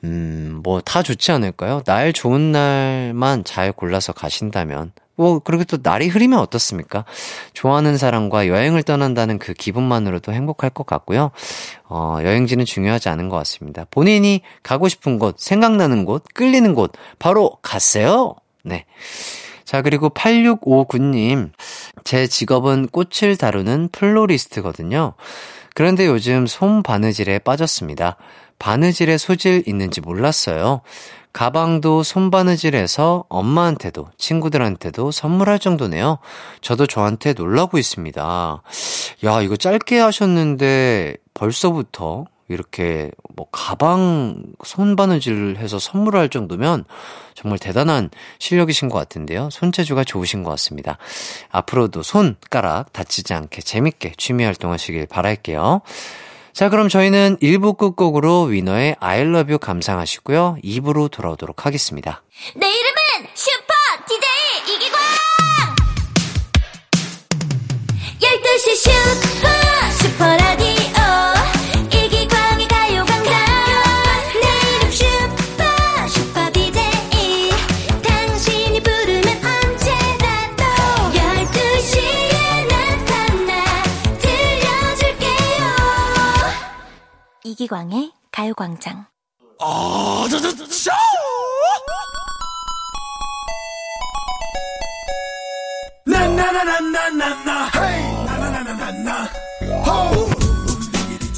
음, 0.05 0.61
뭐 0.63 0.81
다 0.81 1.03
좋지 1.03 1.31
않을까요? 1.33 1.83
날 1.85 2.13
좋은 2.13 2.53
날만 2.53 3.45
잘 3.45 3.73
골라서 3.73 4.13
가신다면 4.13 4.93
뭐, 5.21 5.39
그리고 5.39 5.65
또 5.65 5.77
날이 5.83 6.09
흐리면 6.09 6.39
어떻습니까? 6.39 7.05
좋아하는 7.53 7.99
사람과 7.99 8.49
여행을 8.49 8.83
떠난다는 8.83 9.39
그 9.39 9.53
기분만으로도 9.53 10.33
행복할 10.33 10.71
것 10.71 10.87
같고요. 10.87 11.31
어, 11.91 12.19
여행지는 12.23 12.65
중요하지 12.65 13.11
않은 13.11 13.29
것 13.29 13.37
같습니다. 13.37 13.85
본인이 13.91 14.41
가고 14.63 14.89
싶은 14.89 15.19
곳, 15.19 15.39
생각나는 15.39 16.07
곳, 16.07 16.25
끌리는 16.33 16.75
곳, 16.75 16.93
바로 17.19 17.59
갔어요! 17.61 18.35
네. 18.65 18.87
자, 19.67 19.83
그리고 19.83 20.09
8659님. 20.09 21.51
제 22.03 22.27
직업은 22.27 22.89
꽃을 22.89 23.37
다루는 23.37 23.91
플로리스트거든요. 23.93 25.13
그런데 25.75 26.07
요즘 26.07 26.47
솜 26.47 26.83
바느질에 26.83 27.41
빠졌습니다. 27.41 28.17
바느질에 28.61 29.19
소질 29.19 29.65
있는지 29.67 30.01
몰랐어요. 30.01 30.83
가방도 31.33 32.03
손바느질해서 32.03 33.25
엄마한테도 33.29 34.11
친구들한테도 34.19 35.11
선물할 35.11 35.59
정도네요. 35.59 36.19
저도 36.61 36.87
저한테 36.87 37.33
놀라고 37.33 37.79
있습니다. 37.79 38.63
야, 39.25 39.43
이거 39.43 39.57
짧게 39.57 39.99
하셨는데 39.99 41.17
벌써부터 41.35 42.27
이렇게 42.49 43.13
뭐 43.37 43.47
가방 43.53 44.43
손바느질 44.65 45.57
해서 45.59 45.79
선물을 45.79 46.19
할 46.19 46.29
정도면 46.29 46.85
정말 47.35 47.61
대단한 47.61 48.11
실력이신 48.41 48.89
것 48.89 48.99
같은데요. 48.99 49.49
손재주가 49.53 50.03
좋으신 50.03 50.43
것 50.43 50.51
같습니다. 50.51 50.99
앞으로도 51.51 52.03
손가락 52.03 52.93
다치지 52.93 53.33
않게 53.35 53.63
재밌게 53.63 54.15
취미 54.17 54.45
활동하시길 54.45 55.07
바랄게요. 55.07 55.83
자, 56.53 56.69
그럼 56.69 56.89
저희는 56.89 57.39
1부 57.41 57.77
끝곡으로 57.79 58.45
위너의 58.45 58.97
I 59.01 59.21
love 59.21 59.53
you 59.53 59.59
감상하시고요. 59.59 60.59
2부로 60.65 61.11
돌아오도록 61.11 61.65
하겠습니다. 61.67 62.23
내 62.57 62.67
이름은 62.69 63.29
슈퍼 63.35 63.75
DJ 64.09 64.75
이기광 64.75 65.01
12시 68.21 68.77
슈 68.77 69.40
이기광의 87.61 88.13
가요광장 88.33 89.05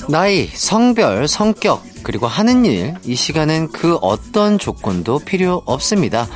나이, 0.09 0.47
성별, 0.47 1.26
성격, 1.26 1.83
그리고 2.05 2.29
하는 2.29 2.64
일, 2.67 2.95
이 3.05 3.17
시간엔 3.17 3.73
그 3.73 3.97
어떤 3.97 4.59
조건도 4.59 5.21
필요 5.21 5.62
없습니다. 5.67 6.29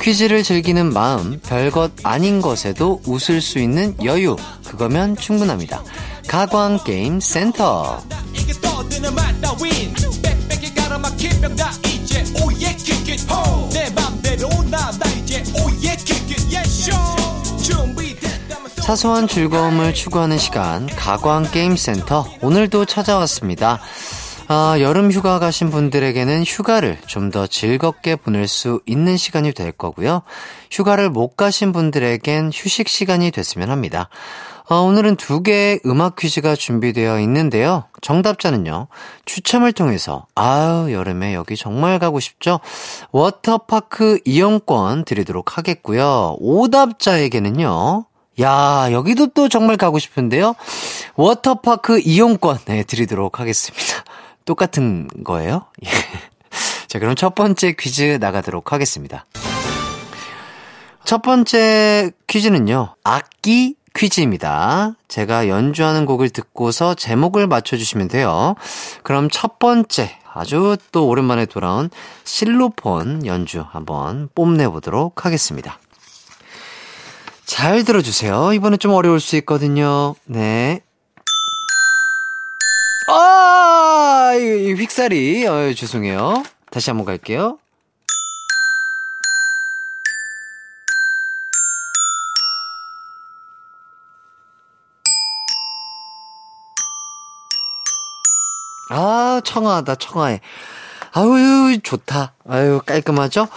퀴즈를 0.00 0.42
즐기는 0.42 0.92
마음, 0.92 1.38
별것 1.40 1.92
아닌 2.02 2.40
것에도 2.40 3.00
웃을 3.06 3.40
수 3.40 3.60
있는 3.60 3.94
여유, 4.02 4.34
그거면 4.66 5.14
충분합니다. 5.14 5.84
가광게임 6.26 7.20
센터. 7.20 8.00
이게 9.00 9.08
떠드는 9.08 9.14
맛다 9.14 9.56
윈 9.62 9.94
빽빽이 10.22 10.74
가로막힌 10.74 11.40
병다 11.40 11.70
이제 11.86 12.22
오예 12.42 12.74
킥잇 12.76 13.20
내 13.72 13.90
맘대로 13.90 14.48
나나 14.64 15.06
이제 15.18 15.42
오예 15.58 15.96
킥잇 15.96 16.52
예쇼 16.52 16.92
사소한 18.82 19.28
즐거움을 19.28 19.94
추구하는 19.94 20.36
시간, 20.36 20.86
가광 20.86 21.48
게임 21.52 21.76
센터. 21.76 22.26
오늘도 22.40 22.86
찾아왔습니다. 22.86 23.78
아, 24.48 24.76
여름 24.80 25.12
휴가 25.12 25.38
가신 25.38 25.70
분들에게는 25.70 26.42
휴가를 26.42 26.98
좀 27.06 27.30
더 27.30 27.46
즐겁게 27.46 28.16
보낼 28.16 28.48
수 28.48 28.80
있는 28.86 29.16
시간이 29.16 29.52
될 29.52 29.70
거고요. 29.70 30.22
휴가를 30.72 31.08
못 31.08 31.36
가신 31.36 31.70
분들에겐 31.70 32.50
휴식 32.52 32.88
시간이 32.88 33.30
됐으면 33.30 33.70
합니다. 33.70 34.08
아, 34.72 34.76
오늘은 34.76 35.16
두 35.16 35.42
개의 35.42 35.80
음악 35.84 36.14
퀴즈가 36.14 36.54
준비되어 36.54 37.18
있는데요. 37.22 37.86
정답자는요, 38.02 38.86
추첨을 39.24 39.72
통해서, 39.72 40.28
아유, 40.36 40.92
여름에 40.92 41.34
여기 41.34 41.56
정말 41.56 41.98
가고 41.98 42.20
싶죠? 42.20 42.60
워터파크 43.10 44.20
이용권 44.24 45.06
드리도록 45.06 45.58
하겠고요. 45.58 46.36
오답자에게는요, 46.38 48.04
야, 48.42 48.88
여기도 48.92 49.26
또 49.26 49.48
정말 49.48 49.76
가고 49.76 49.98
싶은데요. 49.98 50.54
워터파크 51.16 51.98
이용권, 51.98 52.58
네, 52.66 52.84
드리도록 52.84 53.40
하겠습니다. 53.40 54.04
똑같은 54.46 55.08
거예요? 55.24 55.66
예. 55.84 55.88
자, 56.86 57.00
그럼 57.00 57.16
첫 57.16 57.34
번째 57.34 57.72
퀴즈 57.72 58.18
나가도록 58.20 58.72
하겠습니다. 58.72 59.26
첫 61.04 61.22
번째 61.22 62.12
퀴즈는요, 62.28 62.94
악기 63.02 63.79
퀴즈입니다. 63.94 64.94
제가 65.08 65.48
연주하는 65.48 66.06
곡을 66.06 66.30
듣고서 66.30 66.94
제목을 66.94 67.46
맞춰주시면 67.46 68.08
돼요. 68.08 68.54
그럼 69.02 69.28
첫 69.30 69.58
번째, 69.58 70.16
아주 70.32 70.76
또 70.92 71.08
오랜만에 71.08 71.46
돌아온 71.46 71.90
실로폰 72.24 73.26
연주 73.26 73.64
한번 73.68 74.28
뽐내보도록 74.34 75.24
하겠습니다. 75.26 75.78
잘 77.44 77.82
들어주세요. 77.84 78.52
이번엔 78.52 78.78
좀 78.78 78.92
어려울 78.92 79.18
수 79.18 79.36
있거든요. 79.38 80.14
네. 80.24 80.82
아, 83.08 84.32
이, 84.36 84.68
이 84.68 84.74
휙사리. 84.74 85.46
어, 85.48 85.74
죄송해요. 85.74 86.44
다시 86.70 86.90
한번 86.90 87.04
갈게요. 87.06 87.58
아, 98.90 99.40
청아하다, 99.44 99.94
청아해. 99.94 100.40
아유, 101.12 101.78
좋다. 101.82 102.34
아유, 102.48 102.80
깔끔하죠? 102.84 103.48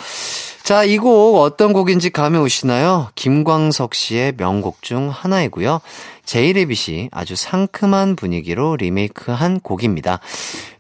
자, 0.64 0.84
이 0.86 0.98
곡 0.98 1.42
어떤 1.42 1.74
곡인지 1.74 2.10
감이 2.10 2.38
오시나요? 2.38 3.10
김광석 3.16 3.94
씨의 3.96 4.36
명곡 4.38 4.82
중 4.82 5.10
하나이고요. 5.10 5.82
제이레빗이 6.26 7.10
아주 7.12 7.36
상큼한 7.36 8.16
분위기로 8.16 8.78
리메이크한 8.78 9.60
곡입니다. 9.60 10.20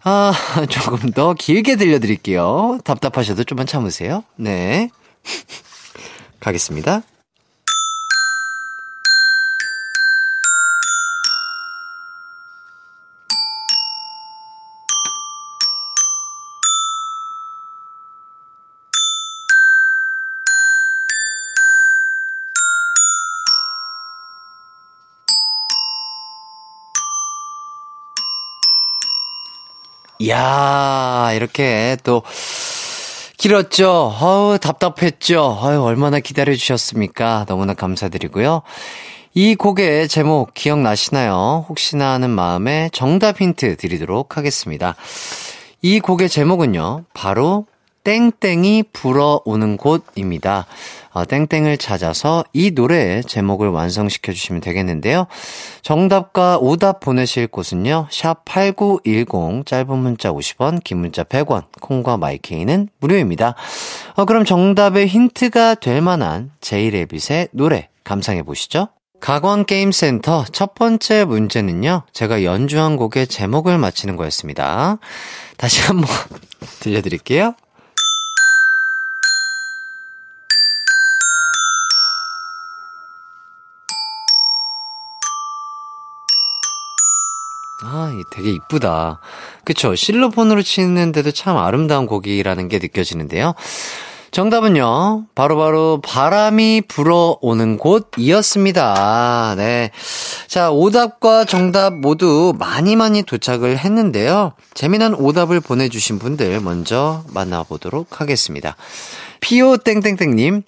아, 0.04 0.34
조금 0.70 1.12
더 1.12 1.34
길게 1.34 1.76
들려드릴게요. 1.76 2.80
답답하셔도 2.86 3.44
좀만 3.44 3.68
참으세요. 3.68 4.24
네. 4.38 4.89
가겠습니다. 6.39 7.02
야, 30.28 31.32
이렇게 31.34 31.97
또, 32.04 32.23
길었죠? 33.38 34.15
아우, 34.19 34.58
답답했죠? 34.58 35.60
아유, 35.62 35.82
얼마나 35.82 36.19
기다려 36.19 36.54
주셨습니까? 36.54 37.45
너무나 37.47 37.73
감사드리고요. 37.73 38.62
이 39.34 39.56
곡의 39.56 40.08
제목 40.08 40.54
기억나시나요? 40.54 41.65
혹시나 41.67 42.13
하는 42.13 42.30
마음에 42.30 42.89
정답 42.93 43.41
힌트 43.41 43.78
드리도록 43.78 44.38
하겠습니다. 44.38 44.95
이 45.82 45.99
곡의 45.99 46.30
제목은요, 46.30 47.04
바로 47.13 47.65
땡땡이 48.04 48.86
불어오는 48.94 49.78
곳입니다. 49.78 50.66
어, 51.12 51.26
땡땡을 51.26 51.78
찾아서 51.78 52.44
이 52.54 52.72
노래의 52.72 53.24
제목을 53.24 53.70
완성시켜 53.70 54.34
주시면 54.34 54.62
되겠는데요. 54.62 55.28
정답과 55.82 56.58
오답 56.60 57.00
보내실 57.00 57.48
곳은요. 57.48 58.08
샵 58.12 58.44
8910 58.46 59.66
짧은 59.66 59.98
문자 59.98 60.32
50원, 60.32 60.84
긴 60.84 60.98
문자 61.00 61.24
100원, 61.24 61.66
콩과 61.80 62.18
마이케이는 62.18 62.89
무료입니다. 63.00 63.56
어, 64.16 64.26
그럼 64.26 64.44
정답의 64.44 65.08
힌트가 65.08 65.76
될 65.76 66.02
만한 66.02 66.52
제이레빗의 66.62 67.50
노래 67.52 67.89
감상해 68.04 68.44
보시죠. 68.44 68.89
가광게임센터 69.22 70.46
첫 70.52 70.76
번째 70.76 71.24
문제는요, 71.24 72.04
제가 72.12 72.44
연주한 72.44 72.98
곡의 72.98 73.28
제목을 73.28 73.78
맞히는 73.78 74.18
거였습니다. 74.18 74.98
다시 75.56 75.82
한번 75.84 76.10
들려드릴게요. 76.82 77.56
아, 87.86 88.12
이 88.13 88.24
되게 88.34 88.52
이쁘다. 88.52 89.19
그쵸. 89.65 89.96
실로폰으로 89.96 90.62
치는데도 90.62 91.32
참 91.32 91.58
아름다운 91.58 92.06
곡이라는 92.08 92.69
게 92.69 92.80
느껴지는데요. 92.80 93.54
정답은요, 94.32 95.26
바로바로 95.36 96.02
바로 96.02 96.02
바람이 96.02 96.82
불어오는 96.88 97.78
곳이었습니다. 97.78 99.54
네. 99.58 99.91
자, 100.48 100.72
오답과 100.72 101.46
정답 101.46 101.93
모두 101.93 102.52
많이 102.58 102.96
많이 102.96 103.22
도착을 103.22 103.78
했는데요. 103.78 104.54
재미난 104.74 105.13
오답을 105.13 105.60
보내주신 105.60 106.17
분들 106.17 106.62
먼저 106.62 107.24
만나보도록 107.28 108.22
하겠습니다. 108.22 108.76
피오 109.39 109.78
땡땡땡님, 109.78 110.63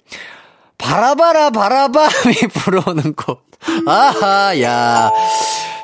바라바라 0.78 1.50
바라바람이 1.50 2.36
불어오는 2.54 3.14
곳. 3.14 3.40
아하, 3.84 4.60
야. 4.60 5.10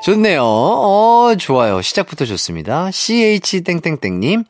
좋네요. 0.03 0.43
어, 0.43 1.33
좋아요. 1.39 1.81
시작부터 1.81 2.25
좋습니다. 2.25 2.91
CH땡땡땡님, 2.91 4.43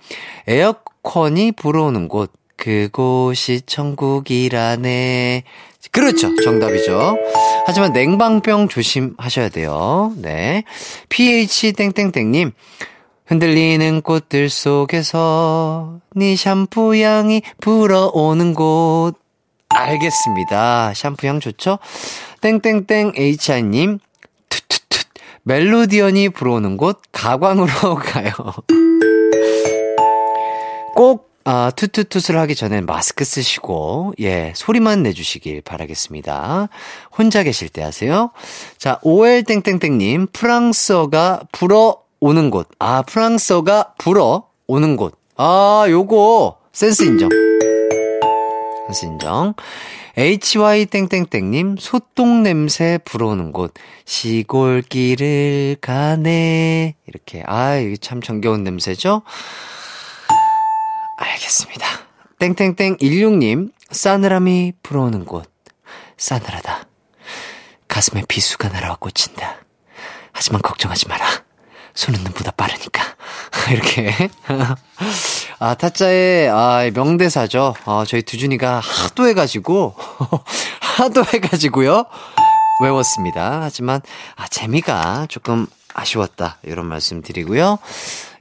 에어컨이 0.47 1.51
불어오는 1.51 2.07
곳, 2.07 2.31
그곳이 2.57 3.61
천국이라네. 3.65 5.43
그렇죠. 5.91 6.33
정답이죠. 6.41 7.17
하지만 7.67 7.93
냉방병 7.93 8.67
조심하셔야 8.67 9.49
돼요. 9.49 10.11
네. 10.17 10.63
PH땡땡땡님, 11.09 12.51
흔들리는 13.27 14.01
꽃들 14.01 14.49
속에서 14.49 15.99
네 16.15 16.35
샴푸 16.35 16.95
향이 16.97 17.43
불어오는 17.61 18.55
곳. 18.55 19.13
알겠습니다. 19.69 20.93
샴푸 20.95 21.27
향 21.27 21.39
좋죠? 21.39 21.77
땡땡땡 22.41 23.13
HI님, 23.15 23.99
투투투, 24.49 25.02
멜로디언이 25.43 26.29
불어오는 26.29 26.77
곳, 26.77 27.01
가광으로 27.11 27.95
가요. 27.99 28.31
꼭, 30.95 31.31
아, 31.43 31.71
투투투를 31.75 32.39
하기 32.41 32.55
전에 32.55 32.79
마스크 32.79 33.25
쓰시고, 33.25 34.13
예, 34.21 34.53
소리만 34.55 35.03
내주시길 35.03 35.61
바라겠습니다. 35.61 36.69
혼자 37.17 37.43
계실 37.43 37.67
때 37.67 37.81
하세요. 37.81 38.31
자, 38.77 38.99
OL땡땡땡님, 39.03 40.27
프랑스어가 40.31 41.41
불어 41.51 41.97
오는 42.21 42.49
곳. 42.49 42.69
아, 42.79 43.01
프랑스어가 43.01 43.95
불어 43.97 44.47
오는 44.67 44.95
곳. 44.95 45.17
아, 45.35 45.85
요거, 45.89 46.57
센스 46.71 47.03
인정. 47.03 47.27
센스 48.87 49.05
인정. 49.05 49.53
HY땡땡땡님, 50.15 51.77
소똥 51.79 52.43
냄새 52.43 52.99
불어오는 53.03 53.51
곳, 53.51 53.73
시골길을 54.05 55.77
가네. 55.81 56.95
이렇게, 57.07 57.43
아, 57.47 57.77
이게 57.77 57.97
참 57.97 58.21
정겨운 58.21 58.63
냄새죠? 58.63 59.23
알겠습니다. 61.17 61.87
땡땡땡 62.37 62.97
16님, 62.97 63.71
싸늘함이 63.89 64.73
불어오는 64.83 65.25
곳, 65.25 65.51
싸늘하다. 66.17 66.85
가슴에 67.87 68.23
비수가 68.27 68.69
날아와 68.69 68.97
꽂힌다. 68.97 69.65
하지만 70.31 70.61
걱정하지 70.61 71.07
마라. 71.07 71.25
손은 71.95 72.23
눈보다 72.23 72.51
빠르니까. 72.51 73.03
이렇게. 73.71 74.29
아, 75.59 75.73
타짜의, 75.75 76.49
아, 76.49 76.89
명대사죠. 76.93 77.75
아, 77.85 78.03
저희 78.07 78.21
두준이가 78.21 78.79
하도 78.79 79.27
해가지고, 79.27 79.95
하도 80.81 81.23
해가지고요. 81.23 82.05
외웠습니다. 82.83 83.61
하지만, 83.61 84.01
아, 84.35 84.47
재미가 84.47 85.27
조금 85.29 85.67
아쉬웠다. 85.93 86.57
이런 86.63 86.87
말씀 86.87 87.21
드리고요. 87.21 87.77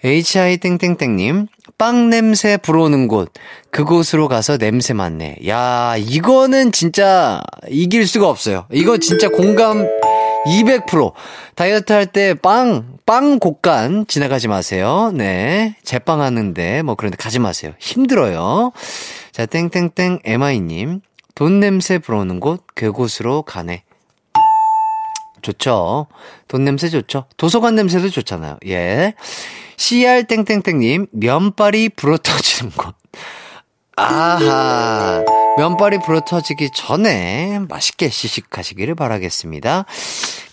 HI땡땡땡님, 0.04 1.46
빵 1.78 2.10
냄새 2.10 2.56
불어오는 2.56 3.06
곳, 3.06 3.30
그곳으로 3.70 4.26
가서 4.26 4.56
냄새 4.56 4.94
맡네. 4.94 5.36
야, 5.46 5.94
이거는 5.96 6.72
진짜 6.72 7.40
이길 7.68 8.06
수가 8.08 8.28
없어요. 8.28 8.66
이거 8.72 8.98
진짜 8.98 9.28
공감 9.28 9.86
200%. 10.46 11.12
다이어트 11.54 11.92
할 11.92 12.06
때 12.06 12.34
빵, 12.34 12.91
빵 13.04 13.38
곡간 13.38 14.06
지나가지 14.06 14.48
마세요. 14.48 15.12
네. 15.14 15.76
제빵 15.82 16.20
하는데, 16.22 16.82
뭐 16.82 16.94
그런데 16.94 17.16
가지 17.16 17.38
마세요. 17.38 17.74
힘들어요. 17.78 18.72
자, 19.32 19.46
땡땡땡 19.46 20.20
MI님. 20.24 21.00
돈 21.34 21.60
냄새 21.60 21.98
불어오는 21.98 22.40
곳, 22.40 22.64
그곳으로 22.74 23.42
가네. 23.42 23.84
좋죠. 25.40 26.06
돈 26.46 26.64
냄새 26.64 26.88
좋죠. 26.88 27.24
도서관 27.36 27.74
냄새도 27.74 28.10
좋잖아요. 28.10 28.58
예. 28.68 29.14
CR땡땡땡님, 29.76 31.08
면발이 31.10 31.90
불어 31.90 32.16
터지는 32.18 32.70
곳. 32.72 32.94
아하. 33.96 35.24
면발이 35.58 35.98
불어 36.00 36.20
터지기 36.20 36.70
전에 36.74 37.60
맛있게 37.68 38.08
시식하시기를 38.08 38.94
바라겠습니다. 38.94 39.84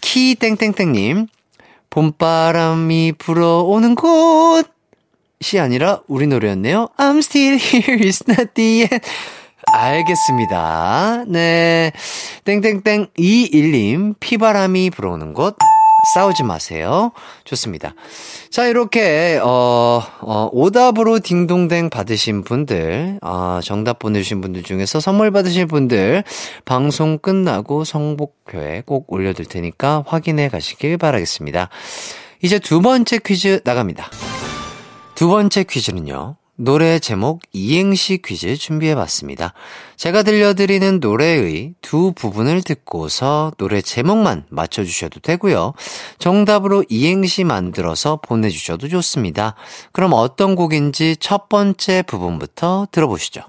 키땡땡땡님, 0.02 1.28
봄바람이 1.90 3.14
불어오는 3.18 3.96
곳이 3.96 5.60
아니라 5.60 6.02
우리 6.08 6.28
노래였네요. 6.28 6.90
I'm 6.98 7.20
still 7.20 7.60
here, 7.60 7.98
it's 7.98 8.28
not 8.30 8.54
the 8.54 8.82
end. 8.82 9.02
알겠습니다. 9.72 11.26
네. 11.28 11.92
땡땡땡 12.46 13.08
21님, 13.18 14.16
피바람이 14.20 14.90
불어오는 14.92 15.34
곳. 15.34 15.58
싸우지 16.14 16.44
마세요. 16.44 17.12
좋습니다. 17.44 17.94
자, 18.50 18.66
이렇게, 18.66 19.40
어, 19.44 20.02
어, 20.22 20.50
오답으로 20.52 21.20
딩동댕 21.20 21.90
받으신 21.90 22.44
분들, 22.44 23.20
아, 23.22 23.60
정답 23.64 24.00
보내주신 24.00 24.42
분들 24.42 24.64
중에서 24.64 25.00
선물 25.00 25.32
받으실 25.32 25.66
분들, 25.68 26.24
방송 26.66 27.18
끝나고 27.18 27.84
성복표에 27.84 28.84
꼭 28.86 29.12
올려둘 29.12 29.46
테니까 29.46 30.04
확인해 30.08 30.50
가시길 30.50 30.98
바라겠습니다. 30.98 31.70
이제 32.42 32.58
두 32.58 32.82
번째 32.82 33.20
퀴즈 33.20 33.62
나갑니다. 33.64 34.10
두 35.16 35.28
번째 35.28 35.64
퀴즈는요. 35.64 36.39
노래 36.62 37.00
제목 37.00 37.40
이행시 37.54 38.18
퀴즈 38.22 38.58
준비해 38.58 38.94
봤습니다. 38.94 39.54
제가 39.96 40.24
들려드리는 40.24 41.00
노래의 41.00 41.74
두 41.82 42.12
부분을 42.12 42.62
듣고서 42.64 43.54
노래 43.58 43.82
제목만 43.82 44.44
맞춰주셔도 44.50 45.22
되고요. 45.22 45.74
정답으로 46.18 46.84
이행시 46.90 47.46
만들어서 47.46 48.18
보내주셔도 48.22 48.90
좋습니다. 48.90 49.56
그럼 49.94 50.12
어떤 50.14 50.56
곡인지 50.56 51.16
첫 51.22 51.48
번째 51.48 52.02
부분부터 52.02 52.88
들어보시죠. 52.92 53.42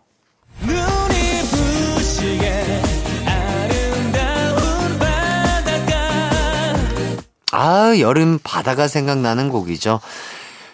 아, 7.53 7.99
여름 7.99 8.39
바다가 8.45 8.87
생각나는 8.87 9.49
곡이죠. 9.49 10.01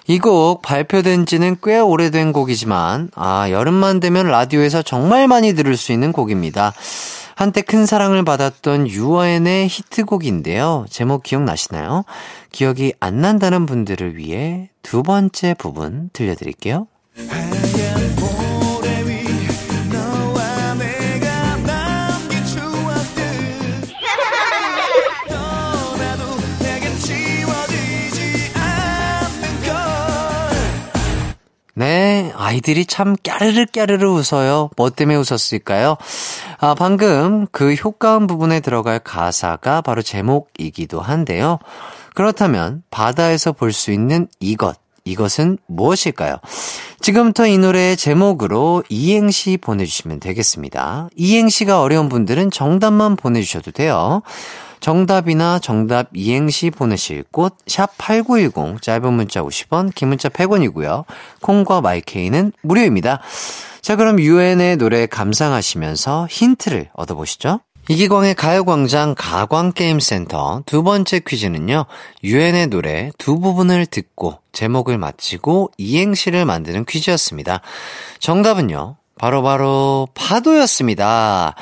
이 0.09 0.19
곡 0.19 0.63
발표된 0.63 1.27
지는 1.27 1.57
꽤 1.63 1.79
오래된 1.81 2.33
곡이지만, 2.33 3.11
아, 3.17 3.51
여름만 3.51 3.99
되면 4.01 4.27
라디오에서 4.29 4.83
정말 4.83 5.27
많이 5.27 5.53
들을 5.55 5.77
수 5.77 5.93
있는 5.93 6.13
곡입니다. 6.13 6.73
한때 7.35 7.61
큰 7.61 7.85
사랑을 7.87 8.25
받았던 8.25 8.89
유아인의 8.89 9.69
히트곡인데요. 9.69 10.87
제목 10.89 11.23
기억나시나요? 11.23 12.05
기억이 12.51 12.95
안 13.01 13.21
난다는 13.21 13.67
분들을 13.67 14.17
위해 14.17 14.71
두 14.83 15.03
번째 15.03 15.55
부분 15.59 16.09
들려드릴게요. 16.13 16.87
아이들이 32.47 32.87
참 32.87 33.17
까르르 33.25 33.67
까르르 33.75 34.09
웃어요. 34.09 34.71
뭐 34.77 34.91
때문에 34.91 35.19
웃었을까요? 35.19 35.97
아, 36.59 36.75
방금 36.75 37.49
그 37.51 37.75
효과음 37.75 38.29
부분에 38.29 38.61
들어갈 38.61 39.01
가사가 39.01 39.81
바로 39.81 40.01
제목이기도 40.01 41.01
한데요. 41.01 41.59
그렇다면 42.15 42.85
바다에서 42.91 43.51
볼 43.51 43.73
수 43.73 43.91
있는 43.91 44.29
이것, 44.39 44.77
이것은 45.05 45.59
무엇일까요? 45.67 46.37
지금부터 47.01 47.47
이 47.49 47.59
노래의 47.59 47.97
제목으로 47.97 48.85
이행시 48.89 49.57
보내주시면 49.57 50.21
되겠습니다. 50.21 51.09
이행시가 51.17 51.81
어려운 51.81 52.09
분들은 52.09 52.53
정답만 52.53 53.17
보내주셔도 53.17 53.73
돼요. 53.73 54.23
정답이나 54.81 55.59
정답 55.59 56.09
이행시 56.15 56.71
보내실 56.71 57.25
곳, 57.31 57.57
샵 57.67 57.91
8910, 57.99 58.83
짧은 58.83 59.13
문자 59.13 59.43
50원, 59.43 59.95
긴 59.95 60.09
문자 60.09 60.29
100원이고요. 60.29 61.05
콩과 61.43 61.81
마이케이는 61.81 62.53
무료입니다. 62.63 63.21
자, 63.81 63.97
그럼 63.97 64.21
유엔의 64.21 64.77
노래 64.77 65.07
감상하시면서 65.07 66.27
힌트를 66.31 66.91
얻어보시죠. 66.93 67.61
이기광의 67.89 68.35
가요광장 68.35 69.15
가광게임센터 69.17 70.65
두 70.67 70.83
번째 70.83 71.21
퀴즈는요, 71.21 71.87
유엔의 72.25 72.67
노래 72.67 73.11
두 73.17 73.39
부분을 73.39 73.87
듣고 73.87 74.41
제목을 74.51 74.99
맞히고 74.99 75.71
이행시를 75.79 76.45
만드는 76.45 76.85
퀴즈였습니다. 76.85 77.61
정답은요, 78.19 78.97
바로바로 79.19 80.09
파도였습니다. 80.15 81.55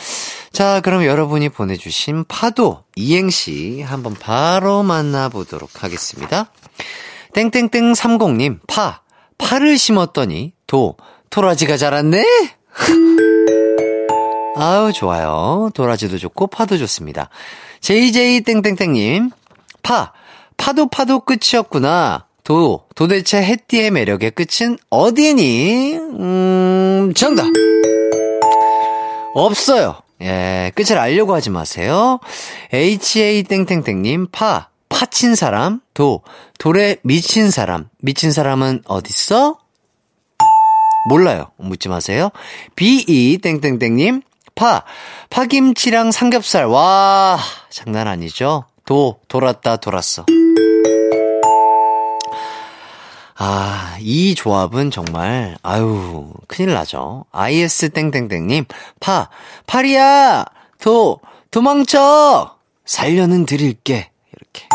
자, 0.54 0.80
그럼 0.80 1.04
여러분이 1.04 1.48
보내주신 1.48 2.24
파도 2.28 2.84
이행시 2.94 3.82
한번 3.82 4.14
바로 4.14 4.84
만나보도록 4.84 5.82
하겠습니다. 5.82 6.52
땡땡땡 7.32 7.92
30님, 7.92 8.60
파. 8.68 9.00
파를 9.36 9.76
심었더니 9.76 10.52
도. 10.68 10.96
토라지가 11.30 11.76
자랐네? 11.76 12.24
아우, 14.54 14.92
좋아요. 14.92 15.70
도라지도 15.74 16.18
좋고, 16.18 16.46
파도 16.46 16.78
좋습니다. 16.78 17.30
JJ 17.80 18.42
땡땡땡님, 18.42 19.30
파. 19.82 20.12
파도 20.56 20.88
파도 20.88 21.18
끝이었구나. 21.18 22.26
도, 22.44 22.86
도대체 22.94 23.42
해띠의 23.42 23.90
매력의 23.90 24.30
끝은 24.30 24.78
어디니? 24.88 25.96
음, 25.96 27.12
정답! 27.16 27.46
없어요. 29.34 30.03
예, 30.24 30.72
끝을 30.74 30.98
알려고 30.98 31.34
하지 31.34 31.50
마세요. 31.50 32.18
HA 32.72 33.42
땡땡땡님, 33.44 34.28
파, 34.32 34.68
파친 34.88 35.34
사람, 35.34 35.80
도, 35.92 36.22
돌에 36.58 36.96
미친 37.02 37.50
사람, 37.50 37.88
미친 38.00 38.32
사람은 38.32 38.82
어딨어? 38.86 39.58
몰라요. 41.08 41.50
묻지 41.58 41.88
마세요. 41.88 42.30
BE 42.76 43.38
땡땡땡님, 43.38 44.22
파, 44.54 44.84
파김치랑 45.30 46.10
삼겹살, 46.10 46.66
와, 46.66 47.38
장난 47.68 48.08
아니죠? 48.08 48.64
도, 48.86 49.20
돌았다, 49.28 49.76
돌았어. 49.76 50.24
아, 53.46 53.98
이 54.00 54.34
조합은 54.34 54.90
정말, 54.90 55.58
아유, 55.62 56.32
큰일 56.48 56.72
나죠. 56.72 57.26
IS 57.30 57.90
땡땡땡님, 57.90 58.64
파, 59.00 59.28
파리야! 59.66 60.46
도, 60.80 61.20
도망쳐! 61.50 62.56
살려는 62.86 63.44
드릴게. 63.44 64.10
이렇게 64.32 64.66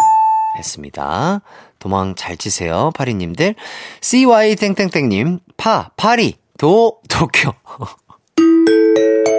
했습니다. 0.59 1.41
도망 1.79 2.13
잘 2.13 2.37
치세요, 2.37 2.91
파리님들. 2.93 3.55
CY 4.01 4.55
땡땡땡님, 4.55 5.39
파, 5.57 5.89
파리, 5.97 6.35
도, 6.59 6.99
도쿄. 7.09 7.55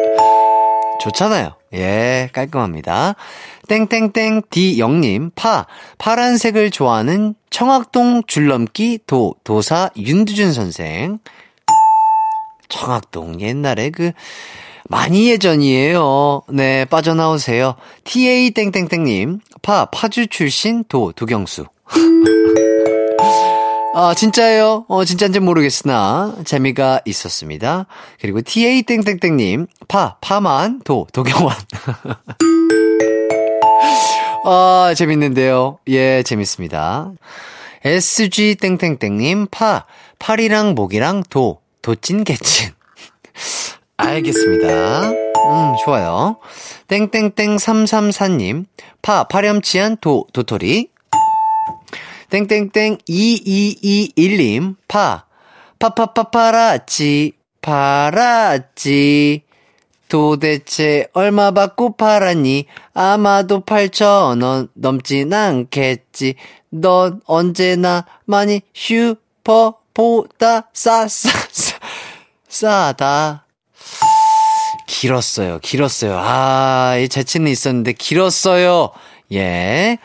좋잖아요. 1.01 1.55
예, 1.73 2.29
깔끔합니다. 2.33 3.15
땡땡땡 3.69 4.43
D0님, 4.43 5.33
파, 5.35 5.67
파란색을 5.99 6.71
좋아하는 6.71 7.35
청학동 7.51 8.25
줄넘기 8.27 9.01
도, 9.07 9.35
도사 9.45 9.91
윤두준 9.97 10.53
선생. 10.53 11.19
청학동 12.69 13.41
옛날에 13.41 13.91
그, 13.91 14.13
많이 14.89 15.31
예전이에요. 15.31 16.43
네, 16.49 16.85
빠져나오세요. 16.85 17.77
TA 18.05 18.51
땡땡땡님, 18.51 19.41
파, 19.63 19.87
파주 19.87 20.27
출신 20.27 20.85
도, 20.89 21.13
도경수. 21.13 21.67
아, 23.93 24.15
진짜예요? 24.15 24.85
어, 24.87 25.05
진짜인지 25.05 25.41
모르겠으나, 25.41 26.37
재미가 26.45 27.01
있었습니다. 27.07 27.87
그리고 28.21 28.41
TA 28.41 28.83
땡땡땡님, 28.83 29.67
파, 29.89 30.17
파만, 30.21 30.81
도, 30.85 31.09
도경환. 31.13 31.57
아, 34.45 34.95
재밌는데요. 34.97 35.79
예, 35.89 36.23
재밌습니다. 36.23 37.11
SG 37.85 38.55
땡땡땡님, 38.61 39.49
파, 39.51 39.87
팔이랑 40.21 40.77
목이랑 40.77 41.25
도, 41.29 41.59
도찐 41.83 42.23
개찐. 42.23 42.71
알겠습니다. 43.97 45.11
음, 45.11 45.75
좋아요. 45.85 46.37
땡땡땡 46.87 47.57
334님, 47.57 48.67
파, 49.03 49.25
파렴치한 49.25 49.97
도, 50.01 50.27
도토리. 50.33 50.91
땡땡땡 52.31 52.99
2221님, 53.09 54.77
파, 54.87 55.27
파파파파라치, 55.79 57.33
파라치. 57.61 59.43
도대체 60.09 61.07
얼마 61.13 61.51
받고 61.53 61.97
팔았니? 61.97 62.67
아마도 62.95 63.61
8천원 63.61 64.69
넘진 64.75 65.33
않겠지. 65.33 66.35
넌 66.71 67.21
언제나 67.27 68.07
많이 68.25 68.63
슈퍼보다 68.75 70.69
싸, 70.73 71.07
싸, 71.09 71.31
싸, 71.51 71.79
싸다. 72.49 73.47
길었어요. 74.87 75.61
길었어요. 75.61 76.19
아, 76.19 76.97
이 76.97 77.09
재치는 77.09 77.51
있었는데 77.51 77.93
길었어요. 77.93 78.91
예. 79.33 79.99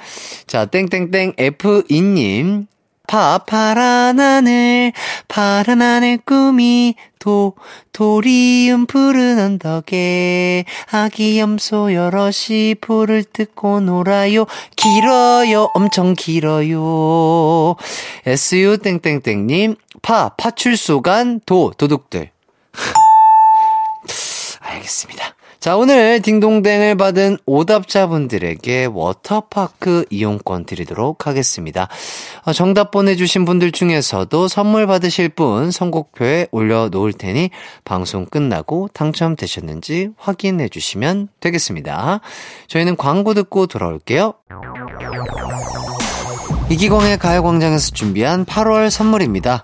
자, 0.48 0.66
땡땡땡 0.66 1.34
F2님. 1.34 2.68
파, 3.08 3.38
파란 3.38 4.20
하늘, 4.20 4.92
파란 5.28 5.82
하늘 5.82 6.18
꿈이, 6.18 6.96
도, 7.20 7.54
도리음 7.92 8.88
푸른 8.88 9.38
언덕에, 9.40 10.66
아기 10.92 11.40
염소 11.40 11.94
여럿이 11.94 12.76
불을 12.82 13.26
뜯고 13.26 13.82
놀아요. 13.82 14.46
길어요, 14.76 15.70
엄청 15.76 16.16
길어요. 16.16 17.76
SU 18.26 18.80
땡땡땡님, 18.80 19.76
파, 20.02 20.30
파출소 20.30 21.02
간 21.02 21.40
도, 21.46 21.74
도둑들. 21.78 22.32
알겠습니다. 24.62 25.35
자, 25.66 25.76
오늘 25.76 26.22
딩동댕을 26.22 26.96
받은 26.96 27.40
오답자분들에게 27.48 28.86
워터파크 28.86 30.06
이용권 30.12 30.68
드리도록 30.68 31.26
하겠습니다. 31.26 31.88
어, 32.44 32.54
정답 32.54 32.92
보내주신 32.92 33.46
분들 33.46 33.72
중에서도 33.72 34.48
선물 34.48 34.86
받으실 34.86 35.28
분 35.28 35.72
선곡표에 35.72 36.50
올려놓을 36.52 37.14
테니 37.14 37.50
방송 37.84 38.28
끝나고 38.28 38.90
당첨되셨는지 38.94 40.12
확인해 40.18 40.70
주시면 40.70 41.30
되겠습니다. 41.40 42.20
저희는 42.68 42.96
광고 42.96 43.34
듣고 43.34 43.66
돌아올게요. 43.66 44.36
이기광의 46.70 47.18
가요광장에서 47.18 47.90
준비한 47.90 48.46
8월 48.46 48.92
선물입니다. 48.92 49.64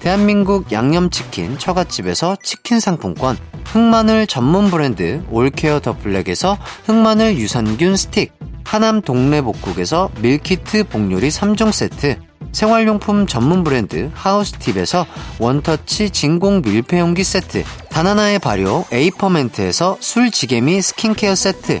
대한민국 0.00 0.70
양념치킨 0.72 1.58
처갓집에서 1.58 2.36
치킨 2.42 2.80
상품권, 2.80 3.36
흑마늘 3.66 4.26
전문 4.26 4.70
브랜드 4.70 5.22
올케어 5.30 5.80
더 5.80 5.96
블랙에서 5.96 6.56
흑마늘 6.84 7.36
유산균 7.36 7.96
스틱, 7.96 8.32
하남 8.64 9.02
동래복국에서 9.02 10.10
meal 10.20 10.57
kit 10.57 10.84
복요리 10.84 11.28
3종 11.28 11.72
세트, 11.72 12.18
생활용품 12.52 13.26
전문 13.26 13.64
브랜드 13.64 14.10
하우스팁에서 14.14 15.06
원터치 15.38 16.10
진공 16.10 16.62
밀폐용기 16.62 17.24
세트, 17.24 17.64
다나나의 17.90 18.38
발효 18.38 18.84
에이퍼멘트에서 18.92 19.98
술지개미 20.00 20.80
스킨케어 20.80 21.34
세트, 21.34 21.80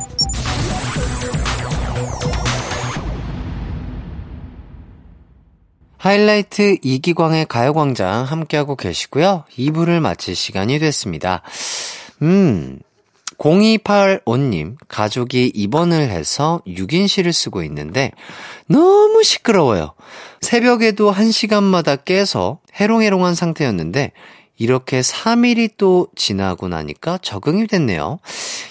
하이라이트 6.01 6.77
이기광의 6.81 7.45
가요광장 7.45 8.23
함께하고 8.23 8.75
계시고요. 8.75 9.43
2부를 9.55 9.99
마칠 9.99 10.35
시간이 10.35 10.79
됐습니다. 10.79 11.43
음, 12.23 12.79
0285님, 13.37 14.77
가족이 14.87 15.51
입원을 15.53 16.09
해서 16.09 16.63
6인실을 16.65 17.31
쓰고 17.31 17.61
있는데 17.65 18.13
너무 18.65 19.23
시끄러워요. 19.23 19.93
새벽에도 20.41 21.13
1시간마다 21.13 22.03
깨서 22.03 22.57
해롱해롱한 22.73 23.35
상태였는데 23.35 24.11
이렇게 24.57 25.01
3일이 25.01 25.73
또 25.77 26.07
지나고 26.15 26.67
나니까 26.67 27.19
적응이 27.19 27.67
됐네요. 27.67 28.17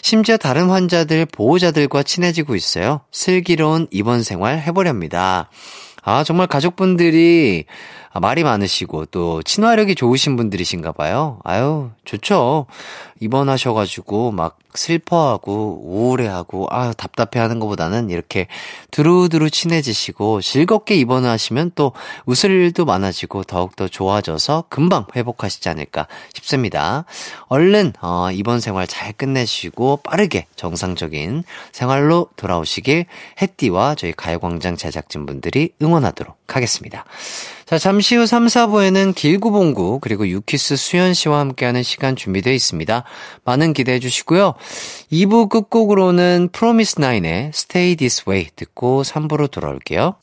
심지어 0.03 0.37
다른 0.37 0.69
환자들, 0.69 1.27
보호자들과 1.27 2.03
친해지고 2.03 2.57
있어요. 2.57 3.03
슬기로운 3.13 3.87
입원 3.93 4.25
생활 4.25 4.59
해보렵니다. 4.61 5.49
아, 6.03 6.25
정말 6.25 6.47
가족분들이 6.47 7.65
말이 8.19 8.43
많으시고 8.43 9.07
또 9.07 9.41
친화력이 9.43 9.95
좋으신 9.95 10.37
분들이신가 10.37 10.93
봐요. 10.93 11.39
아유, 11.45 11.91
좋죠. 12.05 12.67
입원하셔가지고 13.21 14.33
막 14.33 14.59
슬퍼하고 14.75 15.83
우울해하고 15.85 16.69
아 16.71 16.93
답답해하는 16.93 17.61
것보다는 17.61 18.11
이렇게 18.11 18.47
두루두루 18.91 19.51
친해지시고 19.51 20.41
즐겁게 20.41 20.95
입원하시면 20.97 21.73
또 21.75 21.93
웃을 22.27 22.51
일도 22.51 22.85
많아지고 22.85 23.45
더욱더 23.45 23.89
좋아져서 23.89 24.65
금방 24.69 25.07
회복하시지 25.15 25.69
않을까 25.69 26.07
싶습니다. 26.35 27.05
얼른 27.47 27.93
어, 28.01 28.31
입원 28.33 28.61
생활 28.61 28.87
잘 28.87 29.13
끝내시고 29.13 29.99
빠르게 29.99 30.47
정상적인 30.57 31.45
생활로 31.73 32.29
돌아오시길 32.37 33.07
해띠와 33.43 33.97
저희 33.97 34.13
가요광장 34.13 34.77
제작진분들이 34.77 35.75
응원하도록 35.83 36.37
하겠습니다. 36.47 37.05
자, 37.71 37.79
잠시 37.79 38.17
후 38.17 38.27
3, 38.27 38.47
4부에는 38.47 39.15
길구봉구, 39.15 40.01
그리고 40.01 40.27
유키스 40.27 40.75
수현 40.75 41.15
씨와 41.15 41.39
함께하는 41.39 41.85
시간 41.85 42.17
준비되어 42.17 42.53
있습니다. 42.53 43.05
많은 43.45 43.75
기대해 43.75 44.01
주시고요. 44.01 44.55
2부 45.13 45.49
끝곡으로는 45.49 46.49
프로미스 46.51 47.01
나인의 47.01 47.53
Stay 47.55 47.95
This 47.95 48.25
Way 48.29 48.49
듣고 48.57 49.03
3부로 49.03 49.49
돌아올게요. 49.49 50.17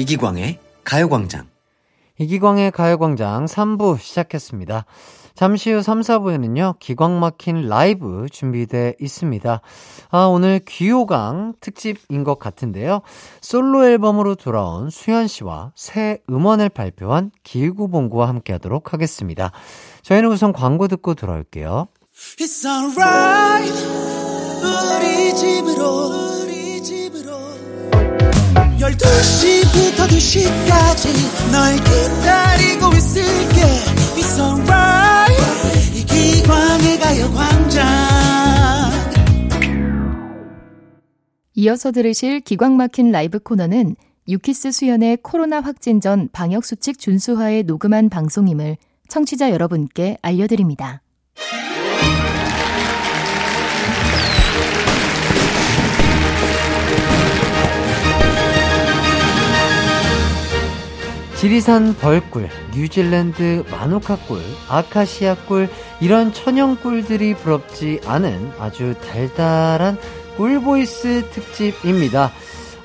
이기광의 0.00 0.58
가요광장. 0.82 1.46
이기광의 2.18 2.70
가요광장 2.70 3.44
3부 3.44 3.98
시작했습니다. 3.98 4.86
잠시 5.34 5.72
후 5.72 5.82
3, 5.82 6.00
4부에는요, 6.00 6.78
기광 6.78 7.20
막힌 7.20 7.68
라이브 7.68 8.26
준비돼 8.30 8.94
있습니다. 8.98 9.60
아, 10.10 10.24
오늘 10.24 10.60
귀호강 10.66 11.52
특집인 11.60 12.24
것 12.24 12.38
같은데요. 12.38 13.02
솔로 13.42 13.84
앨범으로 13.84 14.36
돌아온 14.36 14.88
수현 14.88 15.28
씨와 15.28 15.72
새 15.74 16.20
음원을 16.30 16.70
발표한 16.70 17.30
길구봉구와 17.42 18.26
함께 18.26 18.54
하도록 18.54 18.94
하겠습니다. 18.94 19.52
저희는 20.00 20.30
우선 20.30 20.54
광고 20.54 20.88
듣고 20.88 21.12
돌아올게요. 21.12 21.88
It's 22.38 22.64
alright 22.64 23.70
우리 24.62 25.34
집으로 25.34 26.29
12시부터 28.80 30.08
2시까지 30.08 31.52
널 31.52 31.76
기다리고 31.76 32.88
있을게. 32.96 33.60
It's 34.16 34.40
alright. 34.40 35.98
이기광의 35.98 36.98
가요광장. 36.98 37.86
이어서 41.56 41.92
들으실 41.92 42.40
기광 42.40 42.78
막힌 42.78 43.12
라이브 43.12 43.38
코너는 43.38 43.96
유키스 44.28 44.72
수연의 44.72 45.18
코로나 45.22 45.60
확진 45.60 46.00
전 46.00 46.30
방역수칙 46.32 46.98
준수하에 46.98 47.64
녹음한 47.64 48.08
방송임을 48.08 48.78
청취자 49.08 49.50
여러분께 49.50 50.16
알려드립니다. 50.22 51.02
지리산 61.40 61.96
벌꿀, 61.96 62.50
뉴질랜드 62.76 63.64
마누카꿀, 63.70 64.42
아카시아꿀, 64.68 65.70
이런 65.98 66.34
천연꿀들이 66.34 67.32
부럽지 67.32 68.02
않은 68.04 68.52
아주 68.58 68.94
달달한 69.00 69.96
꿀보이스 70.36 71.30
특집입니다. 71.30 72.30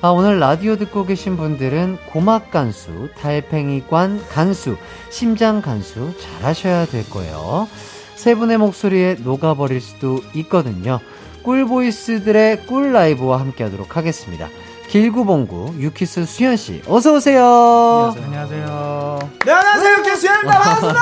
아, 0.00 0.08
오늘 0.08 0.40
라디오 0.40 0.76
듣고 0.76 1.04
계신 1.04 1.36
분들은 1.36 1.98
고막 2.10 2.50
간수, 2.50 3.10
달팽이관 3.18 4.26
간수, 4.30 4.78
심장 5.10 5.60
간수 5.60 6.14
잘 6.18 6.44
하셔야 6.46 6.86
될 6.86 7.06
거예요. 7.10 7.68
세 8.14 8.34
분의 8.34 8.56
목소리에 8.56 9.18
녹아버릴 9.22 9.82
수도 9.82 10.22
있거든요. 10.32 11.00
꿀보이스들의 11.42 12.64
꿀 12.64 12.94
라이브와 12.94 13.38
함께 13.38 13.64
하도록 13.64 13.98
하겠습니다. 13.98 14.48
길구봉구 14.88 15.74
유키스 15.80 16.24
수현 16.24 16.56
씨 16.56 16.80
어서 16.86 17.14
오세요. 17.14 18.14
안녕하세요. 18.16 19.18
네 19.44 19.52
안녕하세요 19.52 20.02
김수현입니다 20.04 20.58
반갑습니다 20.58 21.00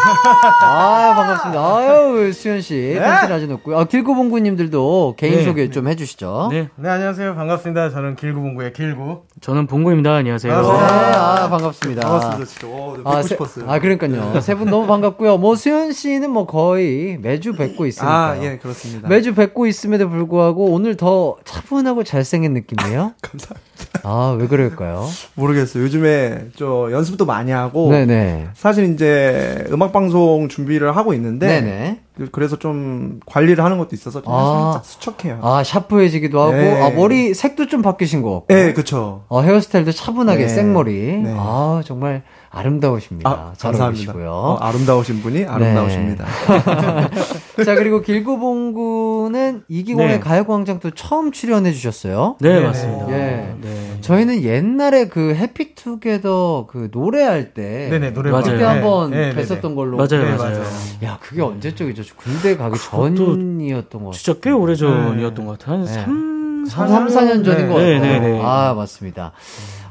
아 0.63 1.15
반갑습니다. 1.15 1.77
아유 1.77 2.33
수현 2.33 2.61
씨 2.63 2.95
텐션 2.99 3.33
아주 3.33 3.47
높고요. 3.47 3.79
아, 3.79 3.85
길구봉구님들도 3.85 5.15
개인 5.19 5.37
네. 5.37 5.45
소개 5.45 5.71
좀 5.71 5.87
해주시죠. 5.89 6.49
네, 6.51 6.69
네 6.77 6.89
안녕하세요 6.89 7.35
반갑습니다 7.35 7.91
저는 7.91 8.17
길구봉구의 8.17 8.73
길구 8.73 9.23
저는 9.43 9.67
봉구입니다. 9.67 10.15
안녕하세요. 10.15 10.63
네, 10.63 10.69
아 10.69 11.49
반갑습니다. 11.51 12.03
반갑습니다 12.09 12.45
진짜 12.47 12.67
오, 12.67 12.95
뵙고 12.95 13.11
아, 13.11 13.23
세- 13.23 13.29
싶었어요 13.29 13.71
아 13.71 13.79
그러니까요. 13.79 14.41
세 14.41 14.55
분 14.55 14.71
너무 14.71 14.87
반갑고요. 14.87 15.37
뭐 15.37 15.57
수현 15.57 15.93
씨는 15.93 16.31
뭐 16.31 16.47
거의 16.47 17.19
매주 17.21 17.53
뵙고 17.53 17.85
있으니까. 17.87 18.31
아예 18.31 18.57
그렇습니다 18.59 19.09
매주 19.09 19.35
뵙고 19.35 19.67
있음에도 19.67 20.09
불구하고 20.09 20.67
오늘 20.73 20.97
더 20.97 21.37
차분하고 21.45 22.03
잘생긴 22.03 22.55
느낌이에요. 22.55 23.13
감사합니다 23.23 23.74
아 24.03 24.37
왜 24.39 24.47
그럴까요? 24.47 25.07
모르겠어요 25.35 25.83
요즘에 25.85 26.47
저 26.57 26.89
연습도 26.93 27.25
많이 27.27 27.51
하고 27.53 27.91
네네. 27.91 28.49
사실 28.55 28.93
이제 28.93 29.65
음악 29.71 29.93
방송 29.93 30.49
준비를 30.49 30.97
하고 30.97 31.15
있는데 31.15 31.47
네네. 31.47 32.01
그- 32.17 32.29
그래서 32.31 32.57
좀 32.59 33.21
관리를 33.27 33.65
하는 33.65 33.79
것도 33.79 33.91
있어서 33.93 34.23
좀 34.23 34.33
아. 34.33 34.73
살짝 34.73 34.85
수척해요. 34.85 35.39
아 35.43 35.65
샤프해지기도 35.65 36.41
하고 36.41 36.53
네. 36.53 36.81
아 36.83 36.91
머리 36.91 37.35
색도 37.35 37.67
좀 37.69 37.83
바뀌신 37.83 38.23
것 38.23 38.33
같고. 38.47 38.55
예, 38.55 38.73
그쵸. 38.73 39.25
어, 39.29 39.41
헤어스타일도 39.43 39.91
차분하게 39.93 40.43
네. 40.43 40.49
생머리. 40.49 40.93
네. 41.25 41.35
아 41.37 41.83
정말 41.85 42.23
아름다우십니다. 42.55 43.29
아, 43.31 43.53
잘 43.57 43.73
감사합니다. 43.73 44.13
어울리시고요. 44.13 44.31
어, 44.31 44.57
아름다우신 44.59 45.23
분이 45.23 45.45
아름다우십니다. 45.45 46.25
자 47.65 47.75
그리고 47.75 48.01
길구봉구는 48.01 49.65
이기광의 49.69 50.09
네. 50.15 50.21
가요광장 50.21 50.81
또 50.81 50.91
처음 50.91 51.33
출연해 51.33 51.73
주셨어요. 51.73 52.37
네, 52.41 52.55
네네. 52.55 52.67
맞습니다. 52.67 53.11
예. 53.11 53.55
네. 53.61 53.99
저희는 54.01 54.43
옛날에 54.43 55.09
그 55.09 55.35
해피투게더 55.35 56.67
그 56.71 56.89
노래할 56.93 57.55
때 57.55 57.89
네네 57.91 58.13
노래. 58.13 58.31
그때 58.31 58.57
네. 58.57 58.65
한번 58.65 59.11
네, 59.11 59.33
네, 59.33 59.43
뵀었던 59.43 59.75
걸로 59.75 59.97
맞아요, 59.97 60.25
네, 60.25 60.37
맞아요. 60.37 60.63
야 61.05 61.19
그게 61.21 61.43
언제적이죠? 61.43 62.15
군대 62.17 62.57
가기 62.57 62.79
그것도 62.79 63.15
전이었던 63.15 63.91
것 64.05 64.11
같아요. 64.11 64.13
진짜 64.13 64.41
꽤 64.43 64.51
오래 64.51 64.75
전이었던 64.75 65.47
것 65.47 65.59
같아요. 65.59 65.77
한 65.77 65.85
네. 65.85 65.93
3, 65.93 66.65
3, 66.67 67.07
4년 67.09 67.45
전인 67.45 67.45
네. 67.45 67.67
것 67.69 67.75
같아요. 67.75 68.01
네, 68.01 68.19
네, 68.19 68.19
네. 68.21 68.41
아 68.43 68.75
맞습니다. 68.75 69.33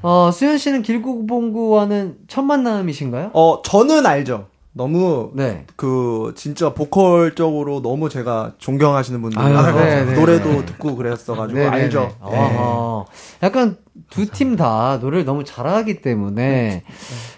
어 0.03 0.31
수현 0.31 0.57
씨는 0.57 0.81
길구봉구와는 0.81 2.15
첫 2.27 2.41
만남이신가요? 2.43 3.31
어, 3.33 3.61
저는 3.63 4.05
알죠. 4.05 4.47
너무 4.75 5.29
네. 5.33 5.65
그 5.75 6.33
진짜 6.35 6.73
보컬적으로 6.73 7.81
너무 7.83 8.09
제가 8.09 8.53
존경하시는 8.57 9.21
분들 9.21 9.39
아, 9.39 9.71
노래도 10.15 10.49
네. 10.49 10.65
듣고 10.65 10.95
그랬어 10.95 11.35
가지고 11.35 11.59
네, 11.59 11.65
네, 11.65 11.69
알죠. 11.69 12.11
네. 12.29 12.37
어허. 12.37 13.05
약간 13.43 13.77
두 14.09 14.25
팀 14.25 14.57
다 14.57 14.97
노래를 14.99 15.23
너무 15.25 15.43
잘하기 15.43 16.01
때문에 16.01 16.81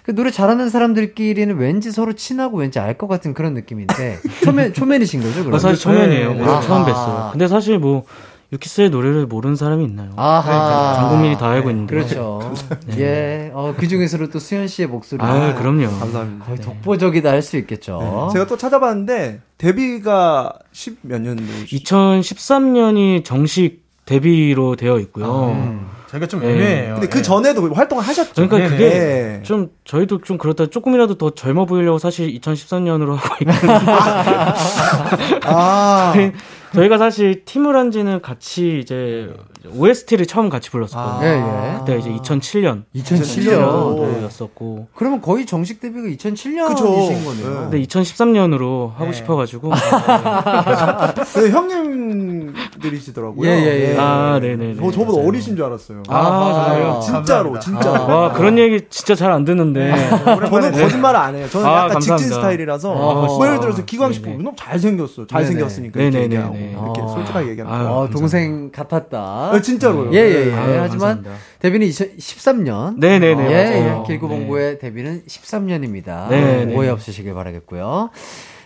그 0.02 0.14
노래 0.14 0.30
잘하는 0.30 0.70
사람들끼리는 0.70 1.54
왠지 1.58 1.92
서로 1.92 2.14
친하고 2.14 2.56
왠지 2.58 2.78
알 2.78 2.96
것 2.96 3.06
같은 3.06 3.34
그런 3.34 3.52
느낌인데 3.52 4.18
초면 4.42 4.72
초면이신 4.72 5.20
거죠? 5.22 5.40
그럼? 5.40 5.54
아, 5.54 5.58
사실 5.58 5.78
초면이에요. 5.78 6.32
네. 6.34 6.44
처음 6.62 6.84
뵀어요. 6.86 7.30
근데 7.32 7.46
사실 7.48 7.78
뭐 7.78 8.04
유키스의 8.52 8.90
노래를 8.90 9.26
모르는 9.26 9.56
사람이 9.56 9.84
있나요? 9.84 10.10
아하. 10.16 10.94
전 10.94 11.08
국민이 11.10 11.36
다 11.36 11.48
알고 11.50 11.68
있는데. 11.70 11.94
그렇죠. 11.94 12.54
예. 12.96 13.50
어, 13.54 13.74
그 13.76 13.88
중에서도 13.88 14.28
또 14.30 14.38
수현 14.38 14.68
씨의 14.68 14.88
목소리. 14.88 15.20
아, 15.22 15.54
그럼요. 15.54 15.88
감사합니다. 15.98 16.44
거의 16.44 16.58
독보적이다 16.58 17.30
할 17.30 17.42
수 17.42 17.56
있겠죠. 17.58 18.28
제가 18.32 18.46
또 18.46 18.56
찾아봤는데 18.56 19.40
데뷔가 19.58 20.52
10 20.72 20.98
몇 21.02 21.20
년도 21.20 21.42
2013년이 21.66 23.24
정식 23.24 23.84
데뷔로 24.04 24.76
되어 24.76 24.98
있고요. 25.00 25.46
음, 25.50 25.88
저희가 26.08 26.26
좀 26.28 26.40
네. 26.40 26.50
애매해요. 26.52 26.94
근데 26.94 27.08
그 27.08 27.18
예. 27.18 27.22
전에도 27.22 27.72
활동을 27.74 28.04
하셨죠. 28.04 28.34
그러니까 28.34 28.58
네네. 28.58 28.68
그게 28.70 28.88
네. 28.90 29.40
좀 29.42 29.70
저희도 29.84 30.20
좀 30.22 30.38
그렇다 30.38 30.66
조금이라도 30.66 31.18
더 31.18 31.30
젊어 31.30 31.66
보이려고 31.66 31.98
사실 31.98 32.28
2013년으로 32.38 33.16
하고 33.16 33.36
있거든요. 33.40 33.72
아, 35.46 36.14
저희가 36.76 36.98
사실 36.98 37.44
팀을 37.46 37.74
한 37.76 37.90
지는 37.90 38.20
같이 38.20 38.78
이제 38.82 39.32
OST를 39.74 40.26
처음 40.26 40.48
같이 40.50 40.70
불렀었거든요. 40.70 41.26
예, 41.26 41.32
예. 41.74 41.78
그때 41.78 41.98
이제 41.98 42.10
2007년. 42.10 42.84
2007년. 42.94 44.22
였었고. 44.24 44.88
그러면 44.94 45.20
거의 45.22 45.46
정식 45.46 45.80
데뷔가 45.80 46.06
2007년이신 46.08 46.68
그쵸. 46.68 46.84
거네요. 46.86 47.70
근데 47.70 47.82
2013년으로 47.82 48.92
하고 48.94 49.06
네. 49.06 49.12
싶어가지고. 49.12 49.72
네, 51.34 51.50
형님들이시더라고요. 51.50 53.48
예, 53.50 53.52
예, 53.56 53.92
예. 53.92 53.96
아, 53.98 54.38
네네네. 54.40 54.76
저, 54.76 54.90
저보다 54.90 55.26
어리신 55.26 55.56
줄 55.56 55.64
알았어요. 55.64 56.02
아, 56.08 56.52
정말요? 56.52 57.00
진짜로, 57.00 57.58
진짜로. 57.58 58.06
와, 58.06 58.32
그런 58.32 58.58
얘기 58.58 58.82
진짜 58.90 59.14
잘 59.14 59.26
안 59.36 59.44
듣는데. 59.44 59.92
저는 60.24 60.72
거짓말을 60.72 61.18
안 61.20 61.34
해요. 61.34 61.46
저는 61.50 61.66
아, 61.66 61.84
약간 61.84 62.00
직진 62.00 62.10
감사합니다. 62.10 62.34
스타일이라서 62.36 62.92
아, 62.92 63.14
뭐 63.26 63.46
예를 63.46 63.60
들어서 63.60 63.76
네네. 63.78 63.86
기광 63.86 64.12
씨 64.12 64.22
보면 64.22 64.42
너무 64.44 64.56
잘생겼어. 64.56 65.26
잘생겼으니까 65.26 65.98
네네. 65.98 66.08
이렇게 66.08 66.24
얘기하고 66.24 66.54
네네네네. 66.54 66.65
이렇게 66.72 67.02
아. 67.02 67.06
솔직하게 67.08 67.48
얘기하는 67.50 67.74
아유, 67.74 67.84
거. 67.86 67.98
어, 68.00 68.08
동생 68.10 68.70
같았다. 68.70 69.50
네, 69.52 69.60
진짜로요. 69.62 70.12
예, 70.12 70.18
예, 70.18 70.46
예. 70.48 70.52
아유, 70.54 70.78
하지만 70.80 70.88
감사합니다. 71.22 71.30
데뷔는 71.60 71.86
2013년. 71.88 72.98
네 72.98 73.18
네 73.18 73.34
네. 73.34 73.50
예, 73.50 73.80
맞아요. 73.80 74.00
예. 74.02 74.06
길구봉구의 74.06 74.78
데뷔는 74.78 75.22
13년입니다. 75.26 76.28
네네. 76.28 76.74
오해 76.76 76.88
없으시길 76.90 77.34
바라겠고요. 77.34 78.10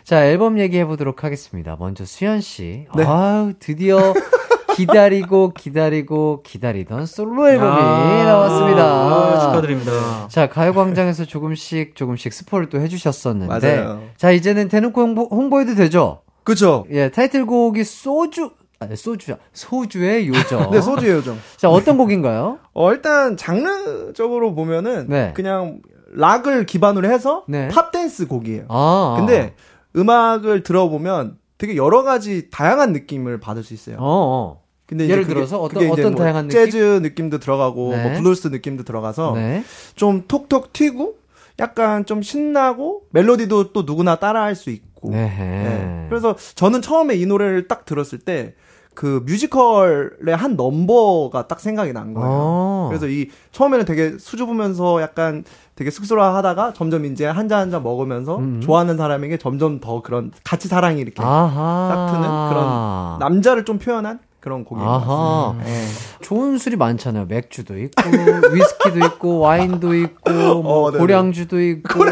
자, 0.05 0.27
앨범 0.27 0.59
얘기해 0.59 0.87
보도록 0.87 1.23
하겠습니다. 1.25 1.77
먼저 1.79 2.05
수현 2.05 2.41
씨. 2.41 2.87
네. 2.97 3.05
아우, 3.05 3.53
드디어 3.59 4.13
기다리고 4.75 5.53
기다리고 5.53 6.43
기다리던 6.43 7.05
솔로 7.07 7.49
앨범이 7.49 7.71
아, 7.71 8.25
나왔습니다. 8.25 8.83
아, 8.85 9.41
축하드립니다. 9.41 10.29
자, 10.29 10.49
가요광장에서 10.49 11.25
조금씩 11.27 11.95
조금씩 11.97 12.33
스포를 12.33 12.69
또 12.69 12.81
해주셨었는데. 12.81 13.47
맞아요. 13.77 14.03
자, 14.17 14.31
이제는 14.31 14.69
대놓고 14.69 15.01
홍보, 15.01 15.29
홍보해도 15.31 15.75
되죠? 15.75 16.23
그쵸. 16.45 16.87
예, 16.91 17.11
타이틀곡이 17.11 17.85
소주, 17.85 18.51
아니, 18.79 18.97
소주야. 18.97 19.37
소주의 19.53 20.27
요정. 20.29 20.71
네, 20.73 20.81
소주의 20.81 21.13
요정. 21.13 21.39
자, 21.57 21.69
어떤 21.71 21.97
곡인가요? 21.99 22.59
어, 22.73 22.93
일단 22.93 23.37
장르적으로 23.37 24.55
보면은 24.55 25.07
네. 25.09 25.33
그냥 25.35 25.81
락을 26.13 26.67
기반으로 26.67 27.09
해서 27.09 27.45
네. 27.49 27.69
팝 27.69 27.91
댄스 27.93 28.27
곡이에요. 28.27 28.65
아. 28.69 29.15
근데 29.19 29.55
음악을 29.97 30.63
들어보면 30.63 31.37
되게 31.59 31.77
여러 31.77 32.03
가지 32.03 32.49
다양한 32.51 32.93
느낌을 32.93 33.39
받을 33.39 33.63
수 33.63 33.75
있어요. 33.75 33.97
어, 33.97 34.01
어. 34.01 34.63
근데 34.87 35.05
예를 35.09 35.23
그게- 35.23 35.35
들어서 35.35 35.61
어떤- 35.61 35.89
어떤 35.89 36.13
뭐 36.15 36.23
다양한 36.25 36.49
느낌? 36.49 36.65
재즈 36.65 37.01
느낌도 37.03 37.39
들어가고 37.39 37.91
네. 37.93 38.03
뭐 38.03 38.13
블루스 38.21 38.49
느낌도 38.49 38.83
들어가서 38.85 39.35
네. 39.37 39.63
좀 39.95 40.25
톡톡 40.27 40.73
튀고 40.73 41.15
약간 41.61 42.07
좀 42.07 42.23
신나고 42.23 43.03
멜로디도 43.11 43.73
또 43.73 43.83
누구나 43.83 44.17
따라할 44.17 44.55
수 44.57 44.71
있고. 44.71 44.90
네. 45.03 45.27
네. 45.29 46.07
그래서 46.09 46.37
저는 46.55 46.83
처음에 46.83 47.15
이 47.17 47.27
노래를 47.27 47.69
딱 47.69 47.85
들었을 47.85 48.19
때 48.19 48.55
그 48.95 49.23
뮤지컬의 49.25 50.37
한 50.37 50.57
넘버가 50.57 51.47
딱 51.49 51.61
생각이 51.61 51.93
난 51.93 52.13
거예요. 52.13 52.29
어. 52.31 52.87
그래서 52.91 53.07
이 53.07 53.31
처음에는 53.53 53.87
되게 53.87 54.19
수줍으면서 54.19 55.01
약간 55.01 55.45
되게 55.75 55.91
쑥스러워하다가 55.91 56.75
점점 56.75 57.07
이제 57.07 57.25
한잔 57.25 57.61
한잔 57.61 57.83
먹으면서 57.83 58.37
음. 58.39 58.61
좋아하는 58.63 58.97
사람에게 58.97 59.39
점점 59.39 59.81
더 59.81 60.03
그런 60.03 60.33
같이 60.45 60.69
사랑이 60.69 61.01
이렇게 61.01 61.23
아하. 61.23 61.89
싹 61.89 62.07
트는 62.13 62.49
그런 62.51 63.19
남자를 63.21 63.65
좀 63.65 63.79
표현한 63.79 64.19
그런 64.41 64.65
곡인 64.65 64.85
것 64.85 64.91
아하. 64.91 65.55
같습니다. 65.59 65.65
네. 65.65 65.87
좋은 66.23 66.59
술이 66.59 66.77
많잖아요. 66.77 67.27
맥주도 67.27 67.79
있고, 67.79 68.03
위스키도 68.53 68.99
있고, 69.07 69.39
와인도 69.39 69.95
있고, 69.95 70.33
뭐, 70.63 70.85
어, 70.85 70.91
네네. 70.91 71.01
고량주도 71.01 71.61
있고. 71.61 72.05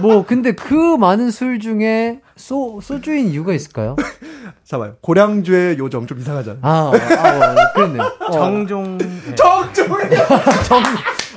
뭐, 0.00 0.24
근데 0.26 0.52
그 0.52 0.74
많은 0.96 1.30
술 1.30 1.58
중에 1.60 2.20
소, 2.36 2.80
소주인 2.82 3.28
이유가 3.28 3.52
있을까요? 3.52 3.96
잠깐만요. 4.64 4.96
고량주의 5.00 5.78
요정 5.78 6.06
좀 6.06 6.18
이상하잖아요. 6.20 6.60
아, 6.62 6.92
아, 6.92 7.52
어, 7.52 7.72
그렇네요. 7.74 8.02
어, 8.20 8.30
정종. 8.30 8.98
네. 8.98 9.08
정종의 9.34 10.10
정, 10.66 10.82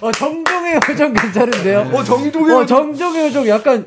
어, 0.01 0.11
정종의 0.11 0.79
요정 0.89 1.13
괜찮은데요? 1.13 1.79
어, 1.93 2.03
정종의 2.03 2.55
어, 2.55 2.59
요정. 2.61 2.93
정종의 2.93 3.27
요정 3.27 3.47
약간, 3.47 3.85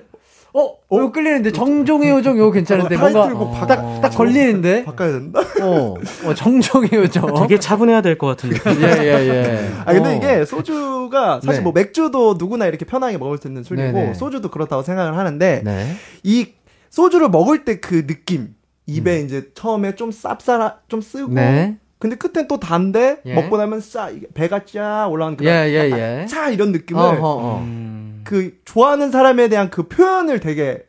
어, 0.56 0.76
이거 0.92 1.10
끌리는데, 1.10 1.50
정종의 1.50 2.10
요정 2.10 2.36
이거 2.36 2.50
괜찮은데, 2.52 2.94
어, 2.94 2.98
뭔가, 2.98 3.22
타이틀곡 3.22 3.52
바- 3.52 3.66
딱, 3.66 4.00
딱 4.00 4.08
걸리는데? 4.10 4.84
바꿔야 4.84 5.10
된다? 5.10 5.40
어, 5.60 5.94
어, 6.26 6.34
정종의 6.34 6.90
요정. 6.92 7.34
되게 7.34 7.58
차분해야 7.58 8.02
될 8.02 8.16
것 8.16 8.28
같은데. 8.28 8.56
예, 8.80 9.02
예, 9.02 9.28
예. 9.28 9.70
아 9.84 9.92
근데 9.92 10.10
어. 10.10 10.12
이게 10.14 10.44
소주가 10.44 11.40
사실 11.40 11.58
네. 11.58 11.64
뭐 11.64 11.72
맥주도 11.72 12.34
누구나 12.38 12.66
이렇게 12.66 12.84
편하게 12.84 13.18
먹을 13.18 13.38
수 13.38 13.48
있는 13.48 13.64
술이고 13.64 13.92
네네. 13.92 14.14
소주도 14.14 14.48
그렇다고 14.50 14.82
생각을 14.82 15.16
하는데 15.16 15.62
네. 15.64 15.96
이 16.22 16.46
소주를 16.90 17.28
먹을 17.28 17.64
때 17.64 17.80
그 17.80 18.06
느낌 18.06 18.54
입에 18.86 19.20
이제 19.22 19.48
처음에 19.54 19.96
좀 19.96 20.10
쌉싸라 20.10 20.74
좀 20.88 21.00
쓰고 21.00 21.30
음. 21.32 21.34
네. 21.34 21.76
근데 21.98 22.16
끝엔 22.16 22.46
또 22.48 22.58
단데 22.60 23.18
예. 23.24 23.34
먹고 23.34 23.56
나면 23.56 23.80
싸 23.80 24.10
이게 24.10 24.26
배가 24.34 24.60
쫙 24.66 25.08
올라가는 25.10 25.36
그런 25.38 25.52
예, 25.52 25.68
예, 25.70 26.20
예. 26.22 26.26
차 26.26 26.50
이런 26.50 26.70
느낌을 26.70 27.00
어허, 27.02 27.26
어. 27.26 27.58
음. 27.62 27.83
그 28.24 28.58
좋아하는 28.64 29.10
사람에 29.10 29.48
대한 29.48 29.70
그 29.70 29.88
표현을 29.88 30.40
되게 30.40 30.84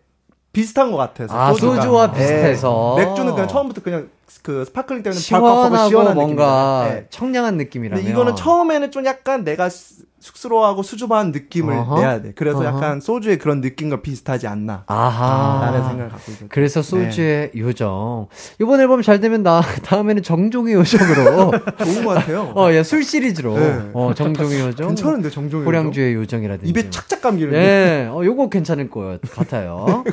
비슷한 0.53 0.91
것 0.91 0.97
같아서 0.97 1.37
아, 1.37 1.51
소주가. 1.53 1.75
소주와 1.75 2.11
예. 2.15 2.19
비슷해서. 2.19 2.95
맥주는 2.97 3.33
그냥 3.33 3.47
처음부터 3.47 3.81
그냥 3.81 4.09
그 4.41 4.63
sparkling 4.65 5.03
때문에 5.03 5.19
시원하고 5.19 5.87
시원한 5.89 6.15
뭔가 6.15 6.83
느낌이잖아요. 6.83 6.97
예. 6.97 7.07
청량한 7.09 7.57
느낌이라면. 7.57 8.03
근데 8.03 8.11
이거는 8.11 8.35
처음에는 8.35 8.91
좀 8.91 9.05
약간 9.05 9.43
내가 9.43 9.69
스- 9.69 10.05
쑥스러워하고 10.25 10.81
수줍어하는 10.81 11.31
느낌을 11.31 11.73
어허. 11.75 11.99
내야 11.99 12.21
돼. 12.21 12.31
그래서 12.35 12.59
어허. 12.59 12.65
약간 12.67 12.99
소주의 12.99 13.37
그런 13.37 13.61
느낌과 13.61 14.01
비슷하지 14.01 14.47
않나. 14.47 14.83
아하. 14.87 15.65
라는 15.65 15.87
생각을 15.87 16.09
갖고 16.09 16.31
있어요. 16.31 16.49
그래서 16.49 16.81
소주의 16.81 17.51
요정. 17.55 18.27
이번 18.59 18.79
앨범 18.79 19.03
잘 19.03 19.19
되면 19.19 19.43
나 19.43 19.61
다음에는 19.83 20.23
정종의 20.23 20.73
요정으로. 20.73 21.51
좋은 21.83 22.05
것 22.05 22.15
같아요. 22.15 22.51
어, 22.55 22.71
예, 22.71 22.81
술 22.81 23.03
시리즈로. 23.03 23.55
네. 23.55 23.89
어, 23.93 24.13
정종의 24.15 24.61
요정. 24.61 24.87
괜찮은데 24.87 25.29
정종이 25.29 25.63
고량주의 25.63 26.15
요정 26.15 26.41
이라든지. 26.43 26.71
입에 26.71 26.89
착착 26.89 27.21
감기는데. 27.21 27.57
네, 27.59 28.07
어, 28.11 28.23
요거 28.25 28.49
괜찮을 28.49 28.89
것 28.89 29.21
같아요. 29.31 30.03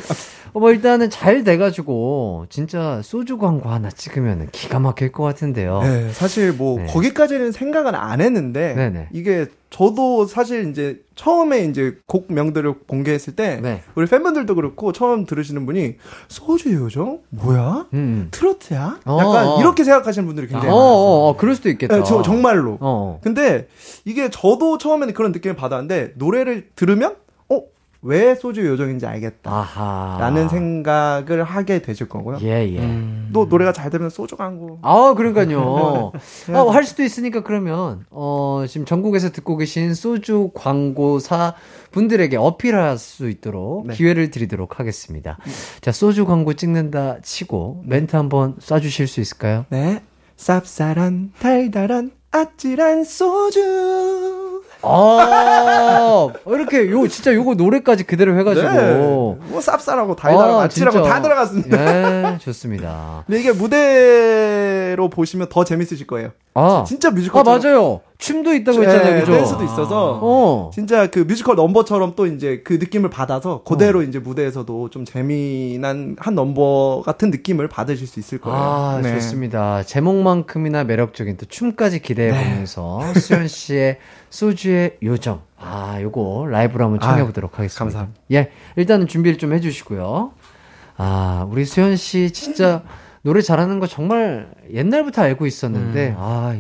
어, 0.53 0.61
뭐, 0.61 0.71
일단은 0.71 1.09
잘 1.09 1.45
돼가지고, 1.45 2.45
진짜 2.51 3.01
소주 3.03 3.39
광고 3.39 3.71
하나 3.71 3.89
찍으면 3.89 4.49
기가 4.53 4.79
막힐 4.79 5.11
것 5.11 5.23
같은데요. 5.23 5.81
네, 5.83 6.11
사실 6.13 6.53
뭐 6.53 6.79
네. 6.79 6.87
거기까지는 6.87 7.53
생각은 7.53 7.95
안 7.95 8.21
했는데 8.21 8.75
네네. 8.75 9.09
이게 9.13 9.47
저도 9.73 10.27
사실 10.27 10.69
이제 10.71 11.01
처음에 11.15 11.65
이제 11.65 11.97
곡명들을 12.07 12.81
공개했을 12.87 13.35
때 13.35 13.59
네. 13.63 13.83
우리 13.95 14.07
팬분들도 14.07 14.55
그렇고 14.55 14.93
처음 14.93 15.25
들으시는 15.25 15.65
분이 15.65 15.97
소주 16.29 16.73
요정 16.75 17.21
뭐야 17.31 17.87
음. 17.95 18.29
트로트야 18.31 19.01
어, 19.07 19.19
약간 19.19 19.47
어. 19.49 19.61
이렇게 19.61 19.83
생각하시는 19.83 20.27
분들이 20.27 20.47
어, 20.47 20.49
굉장히 20.51 20.73
어, 20.73 20.77
많았어요. 20.77 20.99
어, 20.99 21.37
그럴 21.39 21.55
수도 21.55 21.71
있겠다. 21.71 21.97
네, 21.97 22.03
저 22.05 22.21
정말로 22.21 22.77
어. 22.81 23.19
근데 23.23 23.67
이게 24.05 24.29
저도 24.29 24.77
처음에는 24.77 25.15
그런 25.15 25.33
느낌을 25.33 25.57
받았는데 25.57 26.13
노래를 26.17 26.69
들으면 26.77 27.13
어 27.13 27.22
왜 28.03 28.35
소주 28.35 28.67
요정인지 28.67 29.07
알겠다 29.07 29.51
아하. 29.51 30.17
라는 30.21 30.49
생각을 30.49 31.45
하게 31.45 31.81
되실 31.83 32.09
거고요 32.09 32.39
예, 32.43 32.69
예. 32.69 32.79
음. 32.81 33.31
또 33.33 33.47
노래가 33.47 33.73
잘 33.73 33.91
되면 33.91 34.11
소주 34.11 34.37
광고 34.37 34.79
아, 34.83 35.15
그러니까요. 35.17 36.13
아, 36.53 36.71
할 36.73 36.85
수도 36.85 37.03
있으니까 37.03 37.43
그러면 37.43 38.05
어, 38.11 38.65
지금 38.69 38.85
전국에서 38.85 39.31
듣고 39.31 39.57
계신 39.57 39.95
소주 39.95 40.51
광고사 40.55 41.55
분들에게 41.93 42.37
어필할 42.37 42.99
수 42.99 43.29
있도록 43.31 43.87
네. 43.87 43.95
기회를 43.95 44.31
드리도록 44.31 44.81
하겠습니다. 44.81 45.39
자, 45.81 45.93
소주 45.93 46.27
광고 46.27 46.55
찍는다 46.55 47.21
치고 47.23 47.83
멘트 47.87 48.17
한번 48.17 48.57
쏴 48.57 48.83
주실 48.83 49.07
수 49.07 49.21
있을까요? 49.21 49.67
네. 49.71 50.03
쌉쌀한 50.37 51.31
달달한 51.39 52.11
아찔한 52.33 53.05
소주. 53.05 54.62
아, 54.83 56.29
이렇게 56.47 56.91
요 56.91 57.07
진짜 57.09 57.33
요거 57.35 57.55
노래까지 57.55 58.05
그대로 58.05 58.39
해가지고. 58.39 58.69
네. 58.69 58.93
뭐 58.95 59.61
쌉쌀하고 59.61 60.17
달달하고 60.17 60.61
아, 60.61 60.63
아, 60.65 60.69
찔하고 60.69 60.99
진짜. 60.99 61.09
다 61.15 61.23
들어갔습니다. 61.23 61.77
네, 61.77 62.39
좋습니다. 62.39 63.25
근데 63.27 63.41
이게 63.41 63.53
무대로 63.53 65.09
보시면 65.09 65.49
더 65.51 65.65
재밌으실 65.65 66.07
거예요. 66.07 66.31
아, 66.55 66.85
진짜 66.87 67.11
뮤지컬. 67.11 67.41
아 67.41 67.45
맞아요. 67.45 68.01
춤도 68.23 68.55
있다고 68.55 68.83
했잖아요, 68.85 69.21
그죠? 69.21 69.33
댄스도 69.33 69.65
있어서. 69.65 70.21
어. 70.23 70.71
진짜 70.73 71.09
그 71.09 71.19
뮤지컬 71.21 71.57
넘버처럼 71.57 72.15
또 72.15 72.27
이제 72.27 72.63
그 72.65 72.75
느낌을 72.75 73.11
받아서 73.11 73.63
그대로 73.65 73.99
어. 73.99 74.03
이제 74.03 74.21
무대에서도 74.21 74.91
좀 74.91 75.05
재미난 75.05 76.15
한 76.19 76.35
넘버 76.37 77.03
같은 77.05 77.31
느낌을 77.31 77.69
받으실 77.69 78.07
수 78.07 78.21
있을 78.21 78.39
거예요. 78.39 78.57
아, 78.57 79.01
네. 79.03 79.15
좋습니다. 79.15 79.83
제목만큼이나 79.83 80.85
매력적인 80.85 81.37
또 81.37 81.47
춤까지 81.47 82.01
기대해 82.01 82.31
보면서 82.31 83.01
수현 83.19 83.49
씨의 83.49 83.99
소주의 84.31 84.97
요정. 85.03 85.43
아, 85.59 85.99
요거 86.01 86.47
라이브로 86.49 86.85
한번 86.85 87.01
청해 87.01 87.25
보도록 87.27 87.59
하겠습니다. 87.59 87.79
감사합니다. 87.85 88.21
예. 88.33 88.51
일단은 88.77 89.09
준비를 89.09 89.37
좀 89.39 89.53
해 89.53 89.61
주시고요. 89.61 90.33
아, 90.97 91.47
우리 91.51 91.65
수현 91.65 91.97
씨 91.97 92.31
진짜 92.31 92.83
노래 93.23 93.41
잘하는 93.41 93.81
거 93.81 93.87
정말 93.87 94.49
옛날부터 94.73 95.23
알고 95.23 95.47
있었는데, 95.47 96.11
음. 96.11 96.15
아, 96.19 96.57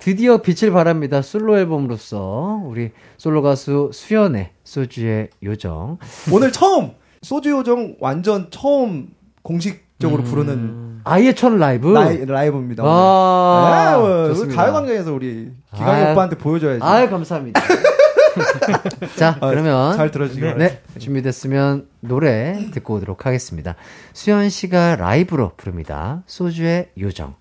드디어 0.00 0.38
빛을 0.38 0.72
발합니다. 0.72 1.22
솔로 1.22 1.58
앨범으로서 1.58 2.62
우리 2.64 2.90
솔로 3.18 3.42
가수 3.42 3.90
수연의 3.92 4.50
소주의 4.64 5.28
요정. 5.42 5.98
오늘 6.32 6.52
처음 6.52 6.92
소주 7.22 7.50
요정 7.50 7.96
완전 8.00 8.48
처음 8.50 9.10
공식적으로 9.42 10.22
부르는 10.22 11.00
아예 11.04 11.34
첫 11.34 11.54
라이브. 11.54 11.88
라이, 11.92 12.24
라이브입니다. 12.24 12.82
아. 12.86 13.98
네, 14.00 14.28
좋습니다. 14.28 14.62
가요광장에서 14.62 15.12
우리 15.12 15.52
기광이 15.74 16.04
아. 16.06 16.12
오빠한테 16.12 16.36
보여줘야지. 16.36 16.82
아유, 16.82 17.08
감사합니다. 17.10 17.60
자, 19.16 19.36
아, 19.40 19.50
그러면. 19.50 19.96
잘 19.96 20.10
들어주시기 20.10 20.46
네. 20.46 20.54
네, 20.54 20.82
준비됐으면 20.98 21.88
노래 22.00 22.70
듣고 22.72 22.94
오도록 22.94 23.26
하겠습니다. 23.26 23.76
수현 24.12 24.48
씨가 24.48 24.96
라이브로 24.96 25.52
부릅니다. 25.56 26.22
소주의 26.26 26.88
요정. 26.98 27.34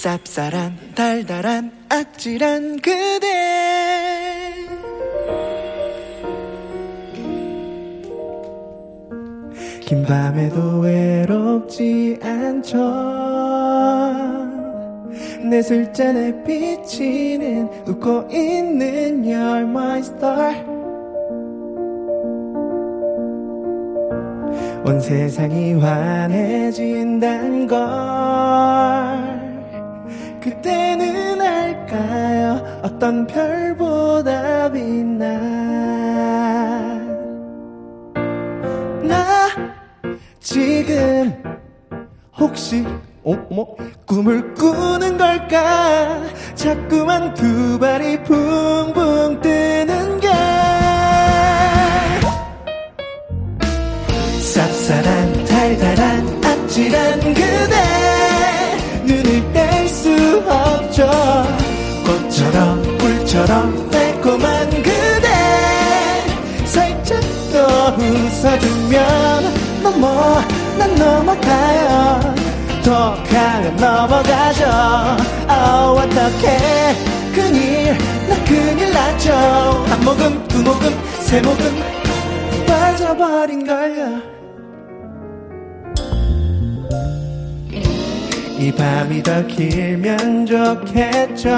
쌉쌀한 0.00 0.94
달달한 0.94 1.70
아찔한 1.90 2.76
그대. 2.76 3.26
긴 9.80 10.02
밤에도 10.04 10.78
외롭지 10.80 12.18
않죠. 12.22 12.78
내 15.50 15.60
술잔에 15.60 16.44
비치는 16.44 17.68
웃고 17.86 18.28
있는 18.30 19.22
You're 19.22 19.68
my 19.68 19.98
star. 19.98 20.54
온 24.82 24.98
세상이 24.98 25.74
환해진단 25.74 27.66
걸 27.66 29.39
그때는 30.40 31.40
알까요? 31.40 32.80
어떤 32.82 33.26
별보다 33.26 34.70
빛나 34.72 35.26
나 39.02 39.48
지금 40.40 41.42
혹시 42.38 42.84
어, 43.22 43.36
어머 43.50 43.66
꿈을 44.06 44.54
꾸는 44.54 45.18
걸까? 45.18 46.22
자꾸만 46.54 47.34
두 47.34 47.78
발이 47.78 48.22
붕붕 48.24 49.40
뜨는 49.40 50.20
게. 50.20 50.28
쌉쌀한 54.40 55.46
달달한 55.48 56.44
아찔한 56.44 57.20
그대 57.20 57.99
없죠. 60.50 61.10
꽃처럼 62.04 62.98
꿀처럼 62.98 63.90
달콤한 63.90 64.70
그대. 64.82 65.28
살짝 66.66 67.20
더 67.52 67.96
웃어주면 67.96 69.82
넘어 69.82 70.40
난 70.78 70.94
넘어가요. 70.94 72.34
더 72.84 73.14
가면 73.24 73.76
넘어가죠. 73.76 74.64
어 75.48 75.96
어떡해. 75.98 76.94
큰일 77.34 77.96
나 78.28 78.44
큰일 78.44 78.92
났죠. 78.92 79.32
한 79.88 80.00
모금 80.04 80.48
두 80.48 80.62
모금 80.62 80.90
세 81.20 81.40
모금. 81.40 82.00
빠져버린 82.66 83.66
걸요 83.66 84.39
이 88.60 88.70
밤이 88.72 89.22
더 89.22 89.46
길면 89.46 90.44
좋겠죠. 90.44 91.56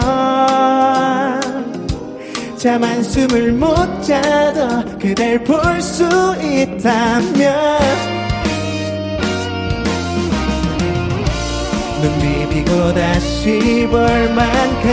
잠 2.57 2.85
한숨을 2.85 3.53
못 3.55 3.67
자도 4.03 4.99
그댈 5.01 5.43
볼 5.43 5.83
수 5.83 6.05
있다면 6.41 7.83
눈 12.01 12.19
비비고 12.21 12.95
다시 12.95 13.87
볼 13.91 13.99
만큼 14.33 14.93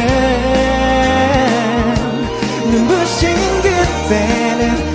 눈부신 2.72 3.30
그때는 3.62 4.89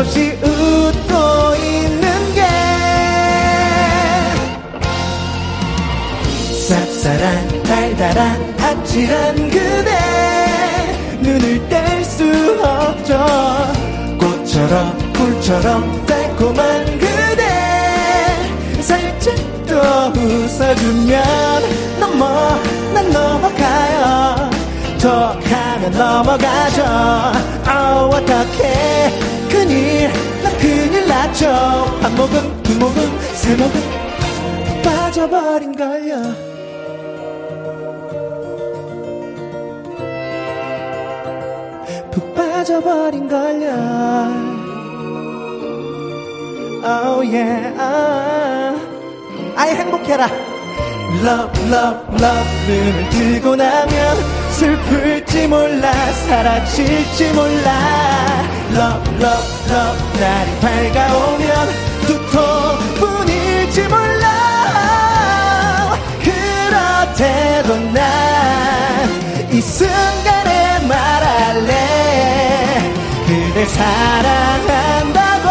실없이 0.00 0.32
웃고 0.42 1.56
있는 1.56 2.34
게 2.34 2.42
쌉쌀한 6.68 7.62
달달한 7.64 8.54
아찔한 8.58 9.34
그대. 9.50 9.90
눈을 11.20 11.68
뗄 11.68 12.04
수 12.04 12.24
없죠. 12.62 13.18
꽃처럼 14.18 15.12
꿀처럼 15.12 16.06
달콤한 16.06 16.98
그대. 16.98 17.44
살짝 18.80 19.34
더 19.66 20.12
웃어주면 20.16 22.00
넘어 22.00 22.58
난 22.94 23.10
넘어가요. 23.10 24.50
더 24.98 25.38
가면 25.40 25.92
넘어가죠. 25.92 26.82
어 27.66 28.10
어떡해 28.14 29.39
큰일 29.70 30.10
나 30.42 30.50
큰일 30.58 31.06
났죠. 31.06 31.46
한 32.02 32.14
모금 32.16 32.60
두 32.64 32.76
모금 32.76 33.18
세 33.34 33.54
모금 33.54 33.80
빠져버린 34.82 35.76
걸요. 35.76 36.16
푹 42.10 42.34
빠져버린 42.34 43.28
걸요. 43.28 43.70
Oh 46.82 47.22
yeah 47.22 47.72
ah. 47.78 48.76
아이 49.54 49.76
행복해라. 49.76 50.26
Love 51.22 51.62
love 51.66 52.00
love 52.18 52.50
눈을 52.66 53.08
뜨고 53.10 53.54
나면 53.54 54.16
슬플지 54.50 55.46
몰라 55.46 55.92
사라질지 56.26 57.32
몰라 57.34 58.29
Love 58.72 59.08
love 59.20 59.70
love. 59.70 60.20
날이 60.20 60.50
밝아오면 60.60 61.68
두통뿐일지 62.06 63.82
몰라. 63.88 64.26
그렇대도 66.22 67.76
난 67.92 68.10
이 69.52 69.60
순간에 69.60 70.78
말할래. 70.86 71.74
그댈 73.26 73.66
사랑한다고. 73.66 75.48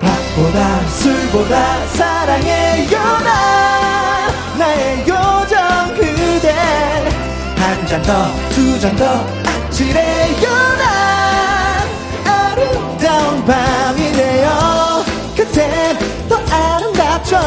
밥보다 0.00 0.86
술보다 0.88 1.86
사랑해요 1.86 2.98
나 2.98 3.65
한 7.86 7.88
잔 7.88 8.02
더 8.02 8.10
두 8.50 8.80
잔더 8.80 9.04
아찔해요 9.46 10.48
나 10.82 11.84
아름다운 12.24 13.44
밤이네요 13.44 15.04
그땐 15.36 15.96
더 16.28 16.34
아름답죠. 16.52 17.38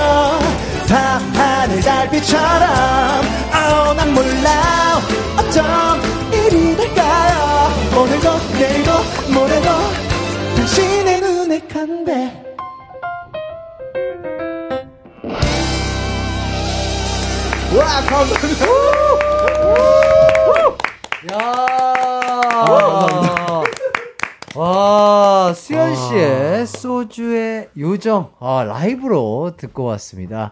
밤하늘 0.88 1.82
달빛처럼 1.82 2.40
oh, 3.54 3.94
난 3.98 4.14
몰라 4.14 5.02
어쩜 5.40 5.66
일이 6.32 6.74
될까요? 6.78 7.70
오늘도 7.98 8.38
내일도 8.60 8.92
모레도 9.34 9.70
당신의 10.56 11.20
눈에 11.20 11.60
간대. 11.68 12.32
와 17.76 17.86
감사합니다 18.08 18.66
야 21.28 21.36
와, 24.56 25.54
수현 25.54 25.96
씨의 25.96 26.66
소주의 26.66 27.68
요정, 27.78 28.32
아, 28.40 28.64
라이브로 28.64 29.52
듣고 29.58 29.84
왔습니다. 29.84 30.52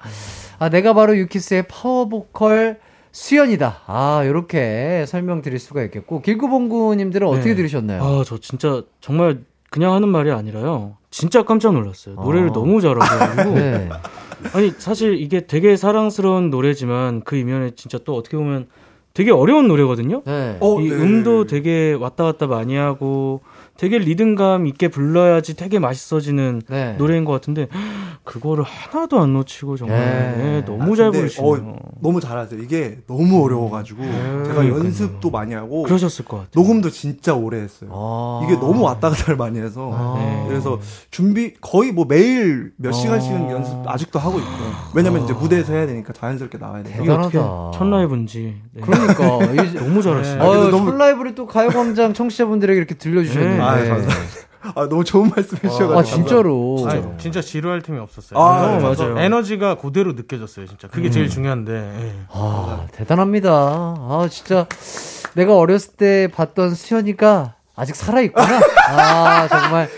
아, 0.60 0.70
내가 0.70 0.94
바로 0.94 1.18
유키스의 1.18 1.68
파워보컬 1.70 2.80
수연이다. 3.14 3.82
아, 3.88 4.24
요렇게 4.26 5.06
설명드릴 5.08 5.58
수가 5.58 5.84
있겠고, 5.84 6.22
길구봉구님들은 6.22 7.28
어떻게 7.28 7.50
네. 7.52 7.56
들으셨나요? 7.56 8.04
아, 8.04 8.24
저 8.26 8.38
진짜 8.38 8.84
정말 9.00 9.44
그냥 9.70 9.94
하는 9.94 10.10
말이 10.10 10.32
아니라요. 10.32 10.98
진짜 11.10 11.44
깜짝 11.44 11.74
놀랐어요. 11.74 12.16
노래를 12.16 12.50
아. 12.50 12.54
너무 12.54 12.82
잘하고. 12.82 13.52
네. 13.56 13.90
아니, 14.54 14.72
사실 14.78 15.20
이게 15.20 15.48
되게 15.48 15.78
사랑스러운 15.78 16.50
노래지만 16.50 17.22
그 17.24 17.38
이면에 17.38 17.72
진짜 17.76 17.98
또 18.04 18.16
어떻게 18.16 18.36
보면 18.38 18.68
되게 19.18 19.32
어려운 19.32 19.68
노래거든요. 19.68 20.22
네. 20.28 20.58
어, 20.60 20.80
이 20.80 20.90
네. 20.90 20.96
음도 20.96 21.48
되게 21.48 21.98
왔다 22.00 22.24
갔다 22.24 22.46
많이 22.46 22.76
하고 22.76 23.42
되게 23.78 23.98
리듬감 24.00 24.66
있게 24.68 24.88
불러야지 24.88 25.56
되게 25.56 25.80
맛있어지는 25.80 26.62
네. 26.70 26.96
노래인 26.98 27.26
것 27.26 27.32
같은데 27.34 27.68
그거를 28.24 28.64
하나도 28.64 29.20
안 29.20 29.34
놓치고 29.34 29.78
정말 29.78 29.98
네. 29.98 30.36
네, 30.38 30.66
너무 30.66 30.96
잘 30.96 31.06
근데, 31.12 31.20
부르시네요. 31.20 31.54
어, 31.54 31.78
너무 32.02 32.20
잘하세요. 32.20 32.60
이게 32.62 32.98
너무 33.08 33.44
어려워가지고 33.46 34.04
제가 34.04 34.44
그러니까요. 34.44 34.70
연습도 34.80 35.30
많이 35.30 35.54
하고 35.54 35.84
그러셨을 35.84 36.26
것 36.26 36.38
같아요. 36.38 36.50
녹음도 36.56 36.90
진짜 36.90 37.34
오래 37.36 37.60
했어요. 37.60 37.90
아. 37.94 38.42
이게 38.44 38.56
너무 38.60 38.82
왔다 38.84 39.10
갔다를 39.10 39.38
많이 39.38 39.60
해서 39.60 39.92
아. 39.94 40.46
그래서 40.50 40.80
준비 41.12 41.54
거의 41.62 41.92
뭐 41.92 42.06
매일 42.06 42.72
몇 42.78 42.92
시간씩은 42.92 43.48
아. 43.48 43.52
연습 43.52 43.88
아직도 43.88 44.20
하고 44.20 44.40
있고요. 44.40 44.72
왜냐면 44.94 45.24
이제 45.24 45.34
무대에서 45.34 45.72
해야 45.74 45.86
되니까 45.86 46.12
자연스럽게 46.14 46.58
나와야 46.58 46.82
어떻게 46.82 46.98
대단하다. 46.98 47.72
첫 47.76 47.84
라이브인지 47.86 48.56
네. 48.74 48.82
그러니까 48.82 49.24
너무 49.80 50.02
잘하시네요. 50.02 50.44
어, 50.44 50.52
근데 50.52 50.72
너무- 50.72 50.92
첫 50.92 50.98
라이브를 50.98 51.36
또 51.36 51.46
가요광장 51.48 52.14
청취자분들에게 52.14 52.78
이렇게 52.78 52.96
들려주셨는데. 52.96 53.67
네. 53.76 53.90
아, 53.90 53.94
감사합니다. 53.94 54.48
아, 54.76 54.88
너무 54.90 55.04
좋은 55.04 55.30
말씀 55.30 55.58
해주셔가지고. 55.58 56.00
아, 56.00 56.04
진짜로. 56.04 56.86
아니, 56.90 57.04
진짜 57.18 57.42
지루할 57.42 57.82
틈이 57.82 58.00
없었어요. 58.00 58.38
아, 58.40 58.76
어, 58.76 58.80
그래서 58.82 59.04
맞아요. 59.06 59.20
에너지가 59.20 59.76
그대로 59.76 60.14
느껴졌어요, 60.14 60.66
진짜. 60.68 60.88
그게 60.88 61.10
제일 61.10 61.30
중요한데. 61.30 61.72
예. 61.74 62.14
아, 62.30 62.86
대단합니다. 62.92 63.50
아, 63.52 64.28
진짜 64.30 64.68
내가 65.36 65.56
어렸을 65.58 65.94
때 65.94 66.28
봤던 66.34 66.76
수현이가 66.76 67.54
아직 67.76 67.96
살아있구나. 67.96 68.60
아, 68.90 69.48
정말. 69.48 69.90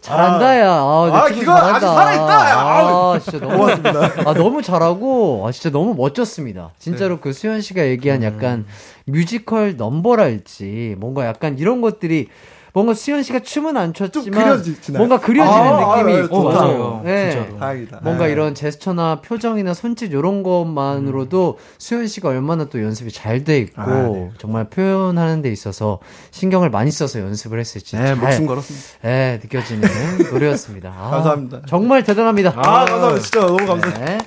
잘한다, 0.00 0.58
야. 0.60 0.72
아, 0.72 1.10
내 1.12 1.16
아, 1.16 1.28
기가 1.28 1.74
아직 1.74 1.86
살아있다, 1.86 2.50
야. 2.50 2.58
아, 2.58 3.18
진짜 3.22 3.38
너무. 3.38 3.56
고맙습니다. 3.58 4.28
아, 4.28 4.34
너무 4.34 4.62
잘하고, 4.62 5.44
아, 5.46 5.52
진짜 5.52 5.70
너무 5.70 5.94
멋졌습니다. 5.94 6.70
진짜로 6.78 7.20
그 7.20 7.32
수현 7.32 7.60
씨가 7.60 7.86
얘기한 7.86 8.22
약간 8.24 8.66
뮤지컬 9.04 9.76
넘버랄지, 9.76 10.96
뭔가 10.98 11.26
약간 11.26 11.58
이런 11.58 11.80
것들이, 11.80 12.28
뭔가 12.76 12.92
수현 12.92 13.22
씨가 13.22 13.38
춤은 13.38 13.74
안 13.78 13.94
췄지만, 13.94 14.38
그려지나요? 14.38 14.98
뭔가 14.98 15.18
그려지는 15.18 15.58
아, 15.58 15.96
느낌이 15.96 16.12
아, 16.14 16.20
있고, 16.24 16.42
좋다. 16.42 16.60
맞아요. 16.60 17.00
네. 17.06 17.30
진짜로. 17.30 17.58
다행이다. 17.58 18.00
뭔가 18.02 18.26
네. 18.26 18.32
이런 18.32 18.54
제스처나 18.54 19.22
표정이나 19.22 19.72
손짓 19.72 20.12
이런 20.12 20.42
것만으로도 20.42 21.56
수현 21.78 22.06
씨가 22.06 22.28
얼마나 22.28 22.66
또 22.66 22.82
연습이 22.82 23.10
잘 23.12 23.44
돼 23.44 23.60
있고 23.60 23.80
아, 23.80 23.86
네. 23.86 24.30
정말 24.38 24.64
표현하는 24.68 25.40
데 25.40 25.50
있어서 25.50 26.00
신경을 26.32 26.68
많이 26.68 26.90
써서 26.90 27.18
연습을 27.20 27.58
했을지 27.60 27.96
네, 27.96 28.08
잘 28.08 28.16
목숨 28.16 28.46
걸었습니다. 28.46 28.86
네, 29.02 29.40
느껴지는 29.42 29.88
노래였습니다. 30.30 30.92
아, 30.94 31.10
감사합니다. 31.12 31.62
정말 31.66 32.04
대단합니다. 32.04 32.50
아, 32.56 32.84
감사합니다. 32.84 33.20
진짜 33.22 33.40
너무 33.40 33.56
감사합니다. 33.64 34.18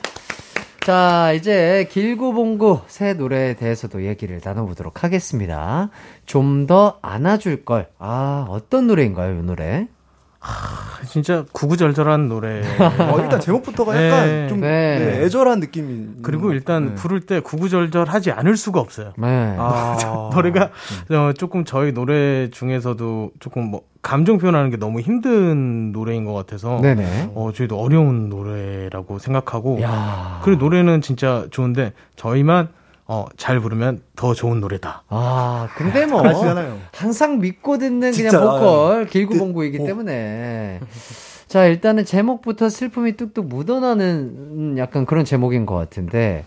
네. 0.81 0.85
자, 0.85 1.33
이제 1.33 1.87
길고 1.91 2.33
봉고 2.33 2.81
새 2.87 3.13
노래에 3.13 3.53
대해서도 3.55 4.05
얘기를 4.05 4.39
나눠보도록 4.43 5.03
하겠습니다. 5.03 5.89
좀 6.25 6.67
더 6.67 6.99
안아줄 7.01 7.65
걸. 7.65 7.87
아, 7.99 8.45
어떤 8.49 8.87
노래인가요, 8.87 9.39
이 9.39 9.43
노래? 9.43 9.87
진짜 11.07 11.45
구구절절한 11.51 12.29
노래. 12.29 12.61
어, 12.79 13.19
일단 13.19 13.39
제목부터가 13.41 13.93
약간 13.93 14.25
네. 14.27 14.47
좀 14.47 14.61
네. 14.61 14.99
네, 14.99 15.23
애절한 15.25 15.59
느낌이. 15.59 16.21
그리고 16.21 16.47
것 16.47 16.53
일단. 16.53 16.95
부를 16.95 17.21
때 17.21 17.39
구구절절하지 17.39 18.31
않을 18.31 18.55
수가 18.55 18.79
없어요. 18.79 19.13
네. 19.17 19.55
아, 19.57 20.29
노래가 20.33 20.69
어, 21.11 21.33
조금 21.33 21.65
저희 21.65 21.91
노래 21.93 22.49
중에서도 22.49 23.31
조금 23.39 23.65
뭐 23.65 23.81
감정 24.01 24.37
표현하는 24.37 24.69
게 24.69 24.77
너무 24.77 25.01
힘든 25.01 25.91
노래인 25.91 26.25
것 26.25 26.33
같아서 26.33 26.79
네네. 26.81 27.31
어, 27.35 27.51
저희도 27.53 27.77
어려운 27.79 28.29
노래라고 28.29 29.19
생각하고 29.19 29.81
야 29.81 30.39
그리고 30.43 30.63
노래는 30.63 31.01
진짜 31.01 31.45
좋은데 31.51 31.93
저희만 32.15 32.69
어, 33.11 33.25
잘 33.37 33.59
부르면 33.59 34.01
더 34.15 34.35
좋은 34.35 34.59
노래다. 34.59 35.03
아, 35.09 35.67
근데 35.75 36.05
뭐. 36.05 36.23
아시잖아요. 36.23 36.77
항상 36.93 37.39
믿고 37.39 37.79
듣는 37.79 38.11
그냥 38.11 38.13
진짜, 38.13 38.39
보컬 38.39 39.01
아, 39.01 39.05
길구봉구이기 39.05 39.79
그, 39.79 39.83
어. 39.83 39.87
때문에 39.87 40.79
자 41.47 41.65
일단은 41.65 42.05
제목부터 42.05 42.69
슬픔이 42.69 43.17
뚝뚝 43.17 43.47
묻어나는 43.47 44.05
음, 44.51 44.75
약간 44.77 45.07
그런 45.07 45.25
제목인 45.25 45.65
것 45.65 45.75
같은데 45.75 46.45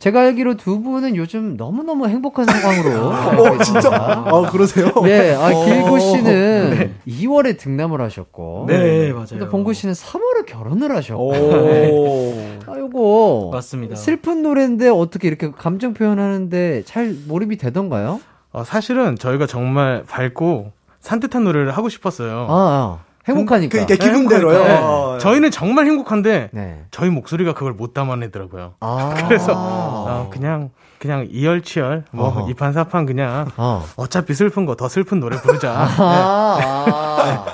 제가 0.00 0.20
알기로 0.22 0.56
두 0.56 0.80
분은 0.80 1.14
요즘 1.14 1.58
너무너무 1.58 2.08
행복한 2.08 2.46
상황으로 2.46 3.08
어, 3.52 3.62
진짜? 3.62 3.90
아, 3.92 4.50
그러세요? 4.50 4.90
네, 5.04 5.34
아, 5.34 5.50
어. 5.54 5.64
길구 5.66 6.00
씨는 6.00 6.94
2월에 7.06 7.58
등남을 7.58 8.00
하셨고 8.00 8.64
네, 8.66 9.12
맞아요. 9.12 9.38
또 9.40 9.48
봉구 9.50 9.74
씨는 9.74 9.92
3월에 9.92 10.46
결혼을 10.46 10.96
하셨고 10.96 11.28
오. 11.28 12.34
아, 12.66 12.78
요거 12.78 13.50
맞습니다. 13.52 13.94
슬픈 13.94 14.42
노래인데 14.42 14.88
어떻게 14.88 15.28
이렇게 15.28 15.50
감정 15.50 15.92
표현하는데 15.92 16.82
잘 16.86 17.14
몰입이 17.28 17.58
되던가요? 17.58 18.20
어, 18.52 18.64
사실은 18.64 19.16
저희가 19.16 19.46
정말 19.46 20.04
밝고 20.08 20.72
산뜻한 21.00 21.44
노래를 21.44 21.72
하고 21.76 21.90
싶었어요. 21.90 22.46
아, 22.48 22.54
아. 23.04 23.09
행복하니까. 23.28 23.70
그러니까 23.84 23.94
기분대로요. 24.04 24.64
네. 24.64 24.78
어, 24.78 25.18
저희는 25.20 25.50
정말 25.50 25.86
행복한데 25.86 26.50
네. 26.52 26.84
저희 26.90 27.10
목소리가 27.10 27.54
그걸 27.54 27.72
못 27.72 27.94
담아내더라고요. 27.94 28.74
아. 28.80 29.14
그래서 29.28 29.52
어, 29.54 30.30
그냥 30.32 30.70
그냥 31.00 31.26
이열치열 31.30 32.04
뭐 32.12 32.28
어허. 32.28 32.50
이판 32.50 32.72
사판 32.74 33.06
그냥 33.06 33.48
어. 33.56 33.82
어차피 33.96 34.34
슬픈 34.34 34.66
거 34.66 34.74
더 34.76 34.88
슬픈 34.88 35.18
노래 35.18 35.36
부르자. 35.40 35.72
아, 35.74 35.86
아. 35.98 37.46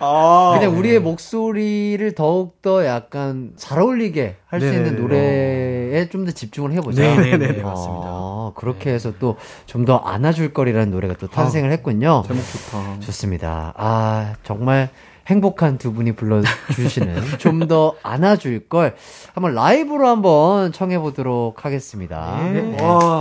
아. 0.00 0.56
그냥 0.58 0.76
우리의 0.78 1.00
목소리를 1.00 2.14
더욱 2.14 2.60
더 2.62 2.84
약간 2.86 3.50
잘 3.56 3.80
어울리게 3.80 4.36
할 4.46 4.60
수. 4.60 4.66
있는 4.72 4.96
노래에 4.96 6.08
좀 6.10 6.24
더 6.24 6.30
집중을 6.32 6.72
해보자. 6.72 7.02
네네네, 7.02 7.62
아, 7.62 7.66
맞습니다. 7.66 8.52
그렇게 8.54 8.92
해서 8.92 9.12
또 9.18 9.36
좀 9.66 9.84
더 9.84 9.96
안아줄 9.98 10.52
거리라는 10.54 10.90
노래가 10.92 11.14
또 11.18 11.26
탄생을 11.26 11.70
했군요. 11.72 12.22
제목 12.26 12.42
좋다. 12.42 13.00
좋습니다. 13.00 13.74
아, 13.76 14.34
정말 14.44 14.88
행복한 15.26 15.78
두 15.78 15.92
분이 15.92 16.12
불러주시는 16.12 17.22
좀 17.38 17.66
더 17.68 17.94
안아줄 18.02 18.68
걸 18.68 18.94
한번 19.34 19.54
라이브로 19.54 20.06
한번 20.06 20.70
청해보도록 20.72 21.64
하겠습니다. 21.64 22.40
네. 22.52 22.76
와. 22.82 23.20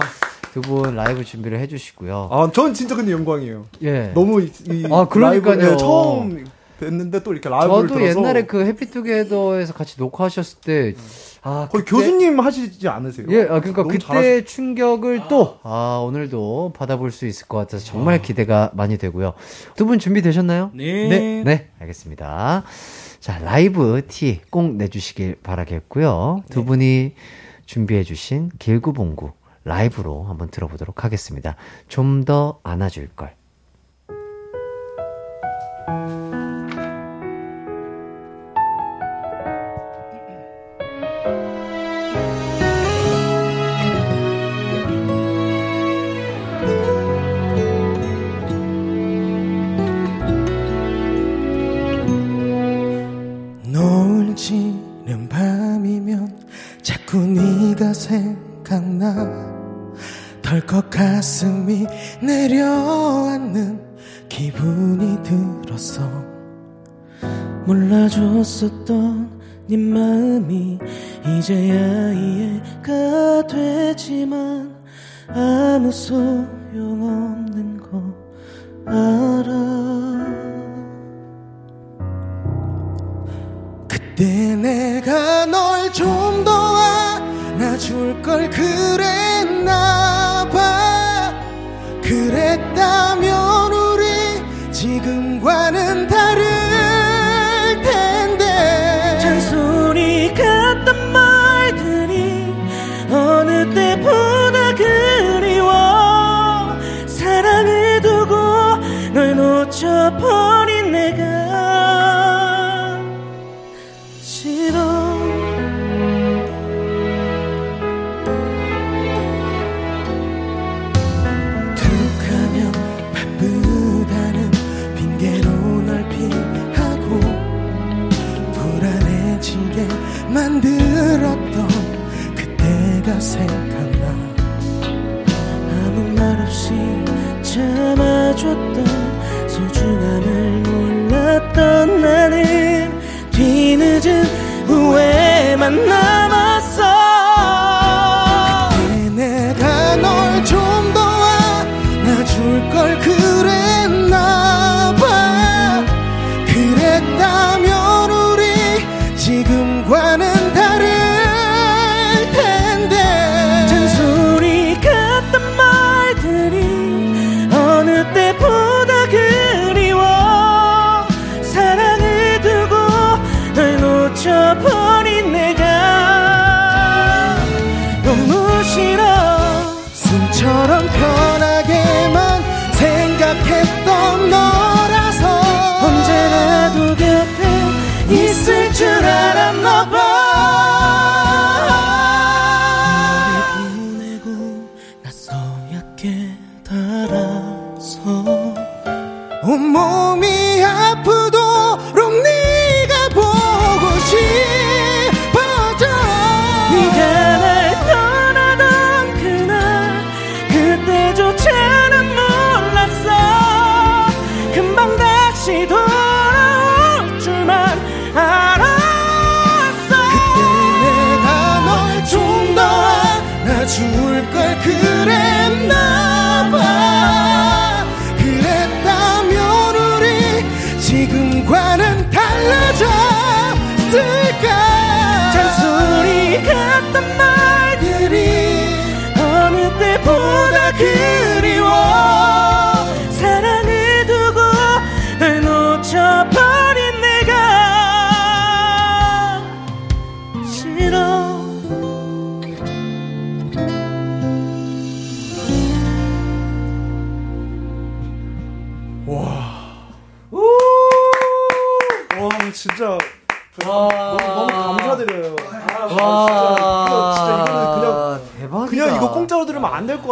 두분 0.53 0.95
라이브 0.95 1.23
준비를 1.23 1.59
해주시고요. 1.61 2.27
아, 2.31 2.51
전 2.53 2.73
진짜 2.75 2.95
근데 2.95 3.11
영광이에요. 3.11 3.65
예. 3.83 4.11
너무 4.13 4.41
이, 4.41 4.51
이 4.65 4.85
아, 4.91 5.07
그러니까요. 5.07 5.55
라이브, 5.57 5.73
예, 5.73 5.77
처음 5.77 6.45
뵀는데 6.79 7.23
또 7.23 7.31
이렇게 7.33 7.49
라이브를 7.49 7.87
저도 7.87 7.99
들어서 7.99 8.19
옛날에 8.19 8.45
그 8.45 8.65
해피투게더에서 8.65 9.73
같이 9.73 9.95
녹화하셨을 9.99 10.59
때, 10.61 10.95
아, 11.41 11.67
거의 11.71 11.83
그때- 11.83 11.91
교수님 11.91 12.39
하시지 12.39 12.87
않으세요? 12.87 13.27
예, 13.29 13.43
아, 13.43 13.59
그러니까 13.59 13.83
그때 13.83 13.97
잘하시- 14.05 14.45
충격을 14.47 15.27
또, 15.29 15.59
아, 15.63 16.01
오늘도 16.05 16.73
받아볼 16.75 17.11
수 17.11 17.25
있을 17.25 17.47
것 17.47 17.57
같아서 17.57 17.85
정말 17.85 18.21
기대가 18.21 18.71
많이 18.73 18.97
되고요. 18.97 19.33
두 19.75 19.85
분 19.85 19.99
준비되셨나요? 19.99 20.71
네. 20.73 21.07
네, 21.09 21.43
네, 21.43 21.69
알겠습니다. 21.79 22.63
자, 23.19 23.39
라이브 23.39 24.01
티 24.07 24.41
꼭 24.49 24.75
내주시길 24.75 25.37
바라겠고요. 25.43 26.43
두 26.49 26.65
분이 26.65 27.13
준비해주신 27.65 28.51
길구봉구 28.59 29.31
라이브로 29.63 30.23
한번 30.23 30.49
들어보도록 30.49 31.05
하겠습니다. 31.05 31.55
좀 31.87 32.25
더 32.25 32.59
안아줄 32.63 33.09
걸. 33.15 33.31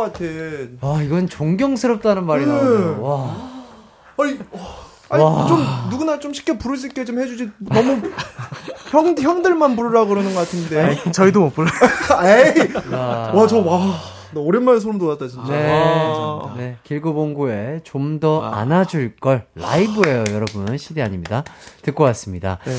같아. 0.02 0.24
아, 0.82 1.02
이건 1.04 1.28
존경스럽다는 1.28 2.26
말이 2.26 2.46
네. 2.46 2.52
나오네요. 2.52 3.02
와. 3.02 3.36
아니, 4.18 4.40
아니 5.10 5.24
와. 5.24 5.48
좀 5.48 5.66
누구나 5.90 6.20
좀 6.20 6.34
쉽게 6.34 6.58
부를 6.58 6.78
수 6.78 6.88
있게 6.88 7.06
좀 7.06 7.20
해주지. 7.20 7.50
너무 7.60 8.02
형 8.92 9.16
형들만 9.18 9.76
부르라 9.76 10.06
그러는 10.06 10.34
것 10.34 10.42
같은데. 10.42 10.98
저희도 11.12 11.40
못 11.42 11.56
불러요. 11.56 11.74
에이. 12.26 12.74
야. 12.94 13.32
와저 13.34 13.60
와. 13.60 13.96
나 14.34 14.40
오랜만에 14.40 14.80
소름 14.80 14.98
돋았다 14.98 15.28
진짜. 15.28 15.52
네. 15.52 15.72
와. 15.72 16.54
네. 16.58 16.78
길고봉고에 16.84 17.82
좀 17.84 18.20
더 18.20 18.42
안아줄 18.42 19.16
걸 19.20 19.46
라이브예요, 19.56 20.26
여러분. 20.34 20.78
CD 20.78 21.02
아닙니다. 21.02 21.44
듣고 21.82 22.04
왔습니다. 22.06 22.60
네. 22.66 22.74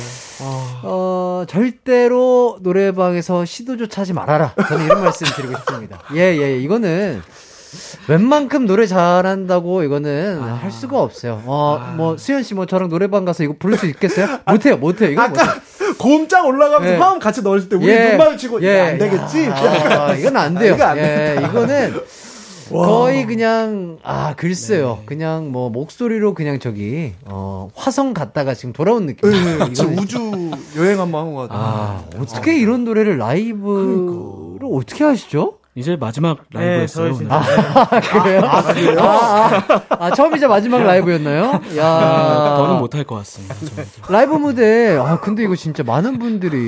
어, 0.85 1.45
절대로 1.49 2.59
노래방에서 2.61 3.45
시도조차 3.45 4.03
하지 4.03 4.13
말아라. 4.13 4.55
저는 4.69 4.85
이런 4.85 5.03
말씀 5.03 5.27
드리고 5.27 5.57
싶습니다. 5.59 5.99
예, 6.15 6.37
예, 6.39 6.59
이거는 6.59 7.23
웬만큼 8.09 8.67
노래 8.67 8.87
잘한다고 8.87 9.83
이거는 9.83 10.41
할 10.43 10.71
수가 10.71 11.01
없어요. 11.01 11.43
어, 11.47 11.95
뭐, 11.97 12.17
수현 12.19 12.43
씨 12.43 12.55
뭐 12.55 12.67
저랑 12.67 12.89
노래방 12.89 13.25
가서 13.25 13.43
이거 13.45 13.55
부를 13.59 13.79
수 13.79 13.87
있겠어요? 13.87 14.39
못해요, 14.47 14.77
못해요. 14.77 15.11
이거 15.11 15.29
못해요. 15.29 15.47
곰짝 15.99 16.47
올라가면서 16.47 16.95
예. 16.95 16.99
화음 16.99 17.19
같이 17.19 17.43
넣을 17.43 17.69
때 17.69 17.77
우리 17.77 17.89
예. 17.89 18.11
눈 18.11 18.19
마주치고 18.19 18.63
예. 18.63 18.79
야, 18.79 18.87
안 18.89 18.99
되겠지? 18.99 19.47
아, 19.49 20.15
이건 20.15 20.37
안 20.37 20.55
돼요. 20.55 20.75
이거 20.75 20.85
안 20.85 20.99
예. 20.99 21.37
이거는 21.43 21.95
와. 22.71 22.87
거의 22.87 23.27
그냥 23.27 23.99
아 24.03 24.35
글쎄요, 24.37 25.01
그냥 25.05 25.51
뭐 25.53 25.69
목소리로 25.69 26.33
그냥 26.35 26.59
저기 26.59 27.13
어 27.27 27.69
화성 27.75 28.15
갔다가 28.15 28.55
지금 28.55 28.73
돌아온 28.73 29.07
느낌. 29.07 29.31
네, 29.31 29.37
이거는 29.39 29.75
진짜 29.75 30.01
우주 30.01 30.51
여행 30.79 30.99
한번 30.99 31.27
한것 31.27 31.49
같아. 31.49 31.61
아 31.61 32.05
어떻게 32.19 32.59
이런 32.59 32.85
노래를 32.85 33.19
라이브로 33.19 34.59
어떻게 34.73 35.05
하시죠? 35.05 35.59
이제 35.75 35.97
마지막 35.97 36.45
네, 36.53 36.61
라이브였어요. 36.61 37.07
오늘. 37.07 37.17
진짜 37.17 37.35
아, 37.35 38.01
그래요? 38.01 38.41
아, 38.45 38.63
그래요? 38.63 39.01
아, 39.01 39.51
아, 39.89 39.97
아, 39.99 40.11
처음이자 40.11 40.47
마지막 40.47 40.83
라이브였나요? 40.83 41.61
야. 41.79 42.55
더는 42.59 42.79
못할 42.79 43.05
것 43.05 43.15
같습니다. 43.17 43.55
라이브 44.11 44.35
무대, 44.35 44.99
아, 44.99 45.19
근데 45.21 45.45
이거 45.45 45.57
진짜 45.57 45.83
많은 45.83 46.19
분들이 46.19 46.59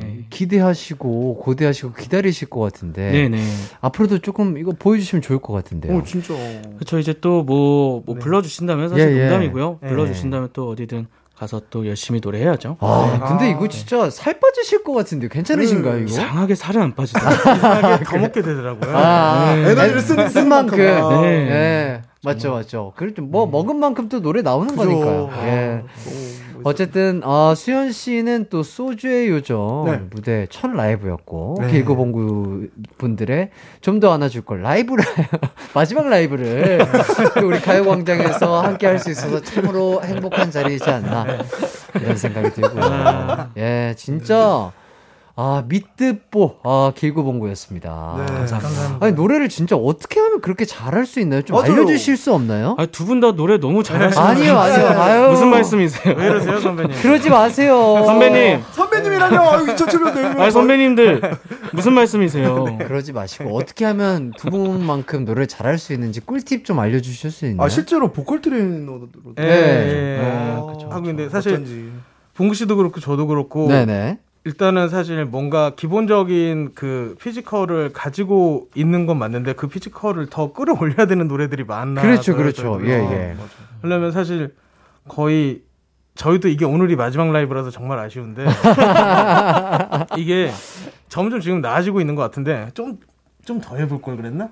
네. 0.00 0.24
기대하시고, 0.30 1.36
고대하시고, 1.40 1.92
기다리실 1.92 2.48
것 2.48 2.60
같은데. 2.60 3.10
네네. 3.10 3.38
앞으로도 3.82 4.20
조금 4.20 4.56
이거 4.56 4.72
보여주시면 4.78 5.20
좋을 5.20 5.40
것 5.40 5.52
같은데요. 5.52 5.94
오 5.94 6.02
진짜. 6.02 6.32
그쵸 6.78 6.98
이제 6.98 7.12
또뭐뭐 7.20 8.16
불러주신다면 8.18 8.88
사실 8.88 9.10
예, 9.10 9.16
예. 9.16 9.20
농담이고요. 9.24 9.80
예. 9.82 9.86
불러주신다면 9.88 10.50
또 10.54 10.70
어디든 10.70 11.06
가서 11.38 11.62
또 11.70 11.86
열심히 11.86 12.20
노래해야죠. 12.20 12.78
아, 12.80 13.24
근데 13.28 13.44
아, 13.44 13.48
이거 13.48 13.68
진짜 13.68 14.10
살 14.10 14.40
빠지실 14.40 14.82
것 14.82 14.92
같은데, 14.92 15.28
괜찮으신가요, 15.28 15.98
이거? 15.98 16.04
이상하게 16.06 16.56
살이 16.56 16.78
안 16.78 16.94
빠지더라고요. 16.96 17.54
이상하게 17.54 18.04
더 18.04 18.18
먹게 18.18 18.42
되더라고요. 18.42 18.96
아, 18.96 19.54
네. 19.54 19.70
에너지를 19.70 20.00
쓰는 20.00 20.28
쓴 20.30 20.48
만큼. 20.48 20.76
네. 20.78 21.00
네. 21.22 22.02
맞죠, 22.24 22.50
맞죠. 22.50 22.92
그럴 22.96 23.14
뭐, 23.20 23.46
먹은 23.46 23.76
만큼 23.76 24.08
또 24.08 24.20
노래 24.20 24.42
나오는 24.42 24.74
그죠. 24.74 24.88
거니까요. 24.88 25.30
아, 25.32 25.46
예. 25.46 25.84
너무 26.04 26.47
어쨌든 26.64 27.22
어, 27.24 27.54
수현 27.54 27.92
씨는 27.92 28.46
또 28.50 28.62
소주의 28.62 29.28
요정 29.28 29.84
네. 29.86 30.00
무대 30.10 30.46
첫 30.50 30.70
라이브였고 30.70 31.56
네. 31.60 31.70
길고봉구 31.70 32.68
분들의 32.98 33.50
좀 33.80 34.00
더 34.00 34.12
안아줄 34.12 34.42
걸 34.42 34.62
라이브를 34.62 35.04
마지막 35.74 36.08
라이브를 36.08 36.78
또 37.40 37.46
우리 37.48 37.58
가요광장에서 37.60 38.60
함께 38.62 38.86
할 38.86 38.98
수 38.98 39.10
있어서 39.10 39.40
참으로 39.42 40.02
행복한 40.02 40.50
자리이지 40.50 40.88
않나 40.90 41.24
이런 42.00 42.16
생각이 42.16 42.50
들고요. 42.52 43.50
예, 43.56 43.94
진짜 43.96 44.72
아 45.40 45.62
미뜨뽀 45.68 46.56
아 46.64 46.90
길고봉구였습니다. 46.96 48.14
네. 48.18 48.26
감사합니다. 48.34 48.96
아니 48.98 49.12
노래를 49.12 49.48
진짜 49.48 49.76
어떻게 49.76 50.18
하면 50.18 50.40
그렇게 50.40 50.64
잘할 50.64 51.06
수 51.06 51.20
있나요? 51.20 51.42
좀 51.42 51.54
맞아요. 51.56 51.72
알려주실 51.74 52.16
수 52.16 52.34
없나요? 52.34 52.74
아, 52.76 52.86
두 52.86 53.06
분 53.06 53.20
다 53.20 53.30
노래 53.36 53.58
너무 53.60 53.84
잘하시는 53.84 54.20
아니요, 54.26 54.58
아니요, 54.58 54.86
아유. 54.88 55.30
무슨 55.30 55.48
말씀이세요? 55.50 56.14
왜 56.18 56.26
이러세요, 56.26 56.58
선배님? 56.58 57.00
그러지 57.00 57.30
마세요. 57.30 58.02
선배님, 58.04 58.62
선배님이라뇨. 58.72 59.38
아유, 59.40 59.76
저처럼. 59.76 60.40
아 60.40 60.50
선배님들 60.50 61.20
무슨 61.72 61.92
말씀이세요? 61.92 62.64
그러지 62.78 63.12
마시고 63.12 63.56
어떻게 63.56 63.84
하면 63.84 64.32
두 64.36 64.50
분만큼 64.50 65.24
노래를 65.24 65.46
잘할 65.46 65.78
수 65.78 65.92
있는지 65.92 66.18
꿀팁 66.20 66.64
좀 66.64 66.80
알려주실 66.80 67.30
수 67.30 67.46
있나요? 67.46 67.64
아 67.64 67.68
실제로 67.68 68.10
보컬 68.10 68.40
트레이너로. 68.40 69.08
예, 69.38 69.42
네. 69.42 70.18
예. 70.20 70.20
아, 70.24 70.66
그쵸. 70.66 70.88
하고 70.90 71.02
근데 71.04 71.28
사실 71.28 71.52
어쩐지. 71.52 71.92
봉구 72.34 72.54
씨도 72.54 72.76
그렇고 72.76 72.98
저도 73.00 73.28
그렇고 73.28 73.68
네네. 73.68 74.18
일단은 74.48 74.88
사실 74.88 75.24
뭔가 75.24 75.70
기본적인 75.70 76.72
그 76.74 77.16
physical을 77.20 77.92
가지고 77.92 78.68
있는 78.74 79.06
건 79.06 79.18
맞는데 79.18 79.52
그 79.52 79.68
physical을 79.68 80.28
더 80.30 80.52
끌어올려야 80.52 81.06
되는 81.06 81.28
노래들이 81.28 81.64
많나 81.64 82.00
그렇죠, 82.02 82.34
그렇죠. 82.34 82.62
더라고요. 82.62 82.88
예, 82.88 82.94
예. 82.94 83.36
그러면 83.82 84.10
사실 84.12 84.54
거의 85.06 85.62
저희도 86.14 86.48
이게 86.48 86.64
오늘이 86.64 86.96
마지막 86.96 87.30
라이브라서 87.30 87.70
정말 87.70 87.98
아쉬운데 87.98 88.44
이게 90.16 90.50
점점 91.08 91.40
지금 91.40 91.60
나아지고 91.60 92.00
있는 92.00 92.14
것 92.14 92.22
같은데 92.22 92.70
좀 92.74 92.98
좀 93.48 93.62
더 93.62 93.76
해볼 93.76 94.02
걸 94.02 94.18
그랬나? 94.18 94.50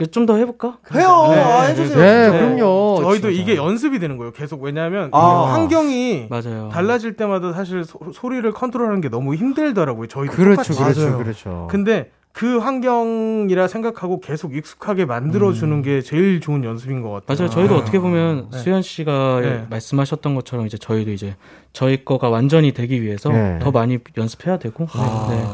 그좀더 0.00 0.36
해볼까? 0.36 0.78
해요. 0.94 1.08
아, 1.08 1.64
해주세요. 1.64 1.98
네, 1.98 2.30
진짜. 2.30 2.38
그럼요. 2.38 3.00
저희도 3.02 3.30
진짜. 3.30 3.42
이게 3.42 3.56
연습이 3.56 3.98
되는 3.98 4.16
거예요. 4.16 4.32
계속 4.32 4.62
왜냐하면 4.62 5.10
아. 5.12 5.52
환경이 5.52 6.28
맞아요. 6.30 6.70
달라질 6.72 7.16
때마다 7.16 7.52
사실 7.52 7.84
소, 7.84 8.28
리를 8.30 8.52
컨트롤하는 8.52 9.02
게 9.02 9.10
너무 9.10 9.34
힘들더라고요. 9.34 10.08
저희도 10.08 10.32
그렇죠, 10.32 10.72
똑같이. 10.72 11.00
그렇죠, 11.00 11.00
맞아요. 11.00 11.18
그렇죠. 11.18 11.68
근데 11.70 12.10
그 12.32 12.58
환경이라 12.58 13.68
생각하고 13.68 14.20
계속 14.20 14.56
익숙하게 14.56 15.04
만들어 15.04 15.52
주는 15.52 15.82
게 15.82 16.00
제일 16.00 16.40
좋은 16.40 16.64
연습인 16.64 17.02
것 17.02 17.10
같아요. 17.10 17.36
맞아요. 17.36 17.50
저희도 17.50 17.76
어떻게 17.76 17.98
보면 17.98 18.48
네. 18.52 18.58
수현 18.58 18.80
씨가 18.80 19.40
네. 19.42 19.66
말씀하셨던 19.68 20.34
것처럼 20.34 20.66
이제 20.66 20.78
저희도 20.78 21.10
이제 21.10 21.36
저희 21.74 22.06
거가 22.06 22.30
완전히 22.30 22.72
되기 22.72 23.02
위해서 23.02 23.28
네. 23.30 23.58
더 23.60 23.70
많이 23.70 23.98
연습해야 24.16 24.58
되고 24.58 24.86
네. 24.86 25.44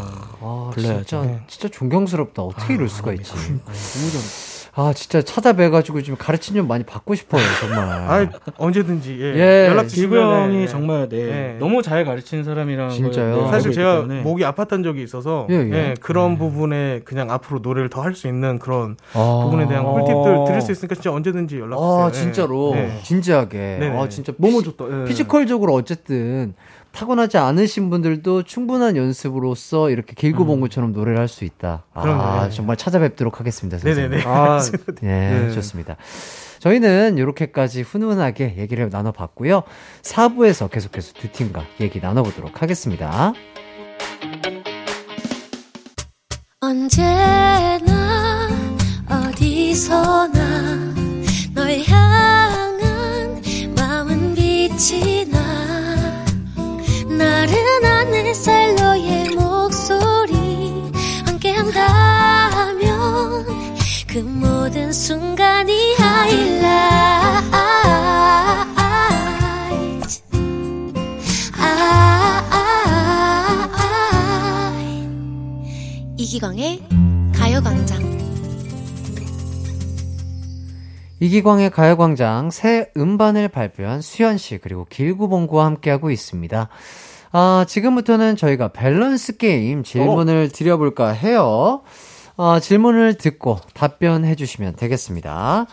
네. 0.47 0.66
아, 0.68 0.70
불러야죠. 0.72 1.05
진짜, 1.05 1.22
네. 1.22 1.40
진짜 1.49 1.68
존경스럽다. 1.68 2.42
어떻게 2.42 2.74
이럴 2.74 2.88
수가 2.88 3.12
있지? 3.12 3.32
너무 3.32 3.61
잘. 4.12 4.47
아, 4.78 4.92
진짜 4.92 5.22
찾아뵈가지고 5.22 6.03
좀 6.03 6.16
가르침 6.18 6.55
좀 6.55 6.68
많이 6.68 6.84
받고 6.84 7.14
싶어요, 7.14 7.40
정말. 7.61 7.78
아, 7.88 8.28
언제든지 8.59 9.16
예. 9.18 9.24
예, 9.34 9.66
연락 9.68 9.88
주시면 9.88 10.51
형이 10.51 10.62
예. 10.64 10.66
정말 10.66 11.09
네, 11.09 11.16
네. 11.24 11.57
너무 11.59 11.80
잘 11.80 12.05
가르치는 12.05 12.44
사람이라는 12.44 12.90
진짜요? 12.94 13.34
걸, 13.36 13.44
네, 13.44 13.51
사실 13.51 13.72
제가. 13.72 14.03
목이 14.03 14.42
아팠던 14.42 14.84
적이 14.84 15.03
있어서 15.03 15.47
예, 15.49 15.55
예, 15.55 15.72
예. 15.72 15.94
그런 15.99 16.36
부분에 16.36 17.01
그냥 17.07 17.30
앞으로 17.30 17.61
노래를 17.61 17.88
더 17.88 18.03
할 18.03 18.14
수 18.14 18.28
있는 18.28 18.59
그런 18.59 18.99
아. 19.14 19.40
부분에 19.44 19.66
대한 19.66 19.86
어. 19.86 19.92
꿀팁들 19.94 20.44
드릴 20.47 20.61
수 20.61 20.72
있으니까 20.72 20.94
진짜 20.94 21.11
언제든지 21.11 21.59
연락 21.59 21.78
주세요. 21.78 21.90
아, 22.05 22.09
예. 22.09 22.12
진짜로. 22.12 22.72
네. 22.74 23.01
진지하게. 23.03 23.57
네네. 23.80 23.99
아, 23.99 24.09
진짜. 24.11 24.34
너무 24.36 24.62
좋다. 24.62 24.84
예. 24.90 25.05
physical적으로 25.07 25.72
어쨌든 25.72 26.53
타고나지 26.97 27.36
않으신 27.36 27.90
분들도 27.90 28.44
충분한 28.44 28.97
연습으로서 28.97 29.90
이렇게 29.90 30.14
길구봉구처럼 30.14 30.92
노래를 30.92 31.18
할 31.18 31.26
수 31.28 31.44
있다. 31.44 31.82
아, 31.92 32.01
그럼요. 32.03 32.51
정말 32.51 32.76
찾아뵙도록 32.76 33.38
하겠습니다. 33.40 33.78
선생님. 33.78 34.11
네네네. 34.12 34.24
아, 34.26 34.61
네, 35.03 35.42
네. 35.47 35.51
좋습니다. 35.53 35.97
저희는 36.61 37.18
이렇게까지 37.18 37.82
훈훈하게 37.82 38.55
얘기를 38.59 38.88
나눠봤고요. 38.90 39.62
4부에서 40.03 40.70
계속해서 40.70 41.12
두 41.14 41.30
팀과 41.30 41.64
얘기 41.80 42.01
나눠보도록 42.01 42.62
하겠습니다. 42.62 43.32
언제나 46.61 48.49
어디서나 49.09 50.94
널 51.55 51.80
향한 51.86 53.42
마음은 53.76 54.34
빛이 54.34 55.15
나 57.16 57.46
나른한 57.46 58.14
햇살 58.14 58.74
너의 58.74 59.30
목소리 59.30 60.90
함께한다면 61.26 62.84
그 64.06 64.18
모든 64.18 64.92
순간이 64.92 65.96
이기광의 76.36 76.82
가요광장. 77.32 78.16
이기광의 81.20 81.70
가요광장 81.70 82.50
새 82.50 82.90
음반을 82.96 83.48
발표한 83.48 84.02
수현 84.02 84.36
씨 84.36 84.58
그리고 84.58 84.86
길구봉구와 84.90 85.64
함께하고 85.64 86.10
있습니다. 86.10 86.68
아, 87.32 87.64
지금부터는 87.68 88.36
저희가 88.36 88.68
밸런스 88.68 89.36
게임 89.36 89.82
질문을 89.82 90.50
드려볼까 90.50 91.08
해요. 91.10 91.82
아, 92.36 92.60
질문을 92.60 93.14
듣고 93.14 93.58
답변해 93.74 94.34
주시면 94.34 94.76
되겠습니다. 94.76 95.66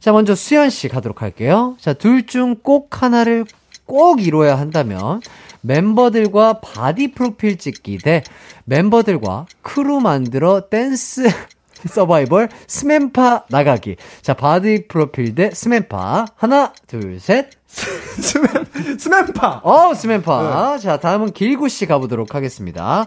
자, 0.00 0.12
먼저 0.12 0.34
수현 0.34 0.70
씨 0.70 0.88
가도록 0.88 1.22
할게요. 1.22 1.76
자, 1.80 1.92
둘 1.92 2.26
중 2.26 2.56
꼭 2.62 3.02
하나를 3.02 3.44
꼭 3.86 4.22
이뤄야 4.22 4.58
한다면 4.58 5.20
멤버들과 5.60 6.60
body 6.60 7.12
profile 7.12 7.58
찍기 7.58 7.98
대 7.98 8.22
멤버들과 8.64 9.46
크루 9.62 10.00
만들어 10.00 10.68
댄스 10.68 11.28
서바이벌 11.88 12.48
스맨파 12.66 13.44
나가기. 13.50 13.96
자, 14.22 14.34
body 14.34 14.88
profile 14.88 15.34
대 15.34 15.50
스맨파. 15.50 16.26
하나, 16.36 16.72
둘, 16.86 17.18
셋. 17.20 17.50
스맨, 17.68 18.98
스맨파. 18.98 19.60
어, 19.62 19.94
스맨파. 19.94 20.78
자, 20.78 20.98
다음은 20.98 21.32
길구 21.32 21.68
씨 21.68 21.86
가보도록 21.86 22.34
하겠습니다. 22.34 23.06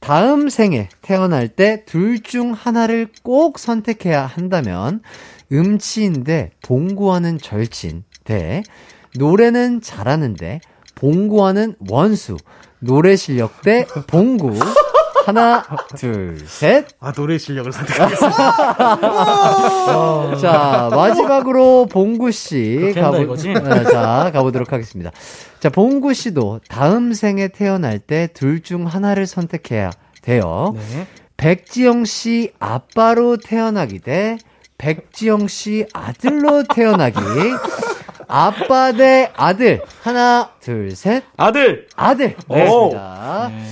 다음 0.00 0.48
생에 0.48 0.88
태어날 1.02 1.48
때 1.48 1.84
둘 1.86 2.22
중 2.22 2.52
하나를 2.52 3.08
꼭 3.22 3.58
선택해야 3.58 4.26
한다면 4.26 5.00
음치인데 5.52 6.50
봉구하는 6.62 7.38
절친 7.38 8.04
대 8.24 8.62
노래는 9.16 9.80
잘하는데 9.80 10.60
봉구하는 10.94 11.76
원수 11.88 12.36
노래 12.78 13.16
실력 13.16 13.62
대 13.62 13.86
봉구 14.06 14.58
하나 15.26 15.64
둘 15.96 16.38
셋. 16.46 16.86
아 17.00 17.12
노래 17.12 17.38
실력을 17.38 17.70
선택하겠습니다. 17.72 19.96
어, 19.96 20.36
자, 20.40 20.88
마지막으로 20.92 21.86
봉구 21.86 22.30
씨 22.30 22.76
그렇게 22.80 23.00
한다 23.00 23.18
가보? 23.18 23.36
네, 23.36 23.84
자, 23.84 24.30
가보도록 24.32 24.72
하겠습니다. 24.72 25.10
자, 25.60 25.68
봉구 25.70 26.14
씨도 26.14 26.60
다음 26.68 27.12
생에 27.12 27.48
태어날 27.48 27.98
때 27.98 28.28
둘 28.34 28.62
중 28.62 28.86
하나를 28.86 29.26
선택해야 29.26 29.90
돼요. 30.22 30.74
네. 30.76 31.06
백지영 31.36 32.04
씨 32.04 32.52
아빠로 32.58 33.36
태어나기 33.36 33.98
대 33.98 34.38
백지영 34.78 35.48
씨 35.48 35.86
아들로 35.92 36.64
태어나기. 36.64 37.18
아빠 38.28 38.92
대 38.92 39.30
아들. 39.36 39.82
하나, 40.02 40.50
둘, 40.60 40.94
셋. 40.96 41.22
아들 41.36 41.86
아들. 41.96 42.36
네. 42.48 42.64
됐습니다. 42.64 43.48
네. 43.50 43.62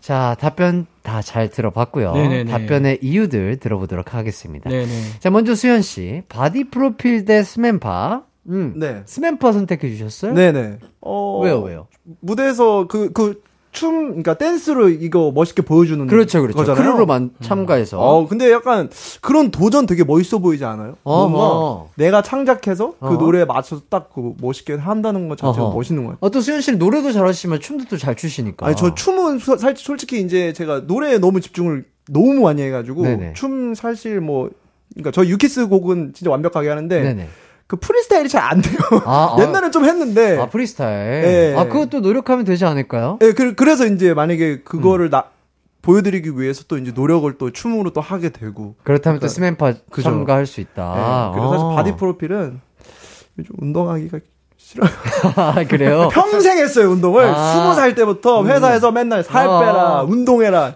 자, 0.00 0.36
답변 0.38 0.86
다 1.04 1.20
잘 1.22 1.50
들어봤고요. 1.50 2.12
네네네. 2.14 2.50
답변의 2.50 2.98
이유들 3.02 3.58
들어보도록 3.58 4.14
하겠습니다. 4.14 4.70
네네. 4.70 4.88
자, 5.20 5.30
먼저 5.30 5.54
수현 5.54 5.82
씨. 5.82 6.22
body 6.28 6.64
profile 6.70 7.24
대 7.26 7.42
스맨파. 7.42 8.24
음. 8.48 8.74
네. 8.76 9.02
스맨파 9.04 9.52
선택해 9.52 9.88
주셨어요? 9.90 10.32
네네. 10.32 10.78
어, 11.02 11.40
왜요, 11.44 11.60
왜요? 11.60 11.86
무대에서 12.20 12.86
그, 12.88 13.12
그, 13.12 13.42
춤, 13.74 14.06
그러니까 14.08 14.34
댄스로 14.34 14.88
이거 14.88 15.30
멋있게 15.34 15.60
보여주는 15.62 16.06
그렇죠, 16.06 16.40
그렇죠. 16.40 16.56
거잖아요. 16.56 16.82
crew로만 16.82 17.32
참가해서. 17.42 18.00
어, 18.00 18.26
근데 18.26 18.50
약간 18.50 18.88
그런 19.20 19.50
도전 19.50 19.84
되게 19.84 20.02
멋있어 20.04 20.38
보이지 20.38 20.64
않아요? 20.64 20.96
어허. 21.04 21.28
뭔가 21.28 21.90
내가 21.96 22.22
창작해서 22.22 22.94
그 23.00 23.06
어허. 23.06 23.14
노래에 23.16 23.44
맞춰서 23.44 23.82
딱 23.90 24.08
그 24.14 24.32
멋있게 24.40 24.74
한다는 24.74 25.28
것 25.28 25.36
자체가 25.36 25.64
어허. 25.66 25.74
멋있는 25.74 26.04
거예요. 26.04 26.16
어, 26.20 26.30
또 26.30 26.40
수현 26.40 26.60
씨는 26.62 26.78
노래도 26.78 27.12
잘하시지만 27.12 27.60
춤도 27.60 27.84
또 27.90 27.98
잘 27.98 28.14
추시니까. 28.14 28.64
아니, 28.66 28.76
저 28.76 28.94
춤은 28.94 29.38
소- 29.40 29.56
살, 29.56 29.74
솔직히 29.76 30.20
이제 30.20 30.52
제가 30.52 30.80
노래에 30.86 31.18
너무 31.18 31.40
집중을 31.40 31.84
너무 32.10 32.34
많이 32.42 32.62
해가지고 32.62 33.02
네네. 33.02 33.32
춤 33.34 33.74
사실 33.74 34.20
뭐, 34.20 34.50
그러니까 34.94 35.10
저희 35.10 35.30
유키스 35.30 35.66
곡은 35.68 36.12
진짜 36.14 36.30
완벽하게 36.30 36.68
하는데 36.68 37.00
네네. 37.02 37.28
그 37.66 37.76
프리스타일이 37.76 38.28
잘 38.28 38.42
안 38.42 38.60
돼요. 38.60 38.76
아, 39.06 39.36
아. 39.36 39.36
옛날엔 39.42 39.72
좀 39.72 39.84
했는데. 39.84 40.38
아, 40.38 40.46
프리스타일. 40.46 41.22
네. 41.22 41.54
아, 41.56 41.64
그것도 41.64 42.00
노력하면 42.00 42.44
되지 42.44 42.64
않을까요? 42.64 43.18
예, 43.22 43.32
그, 43.32 43.54
그래서 43.54 43.86
이제 43.86 44.12
만약에 44.14 44.46
음. 44.50 44.60
그거를 44.64 45.08
나, 45.10 45.24
보여드리기 45.82 46.38
위해서 46.38 46.64
또 46.68 46.78
이제 46.78 46.92
노력을 46.94 47.30
또 47.38 47.50
춤으로 47.50 47.90
또 47.92 48.00
하게 48.00 48.28
되고. 48.30 48.74
그렇다면 48.84 49.18
또 49.18 49.26
그러니까- 49.26 49.28
스맨파 49.28 49.72
그죠. 49.90 50.02
참가할 50.10 50.46
수 50.46 50.60
있다. 50.60 51.30
예, 51.30 51.38
그래서 51.38 51.52
사실 51.52 51.66
아. 51.66 51.74
body 51.76 51.96
profile은 51.96 52.60
요즘 53.38 53.54
운동하기가 53.58 54.18
싫어요. 54.56 54.90
아, 55.36 55.64
그래요? 55.68 56.08
평생 56.12 56.58
했어요, 56.58 56.90
운동을. 56.90 57.24
아. 57.26 57.52
스무 57.54 57.74
살 57.74 57.94
때부터 57.94 58.44
회사에서 58.46 58.92
맨날 58.92 59.22
살 59.24 59.46
아. 59.48 59.58
빼라, 59.60 60.02
운동해라. 60.04 60.74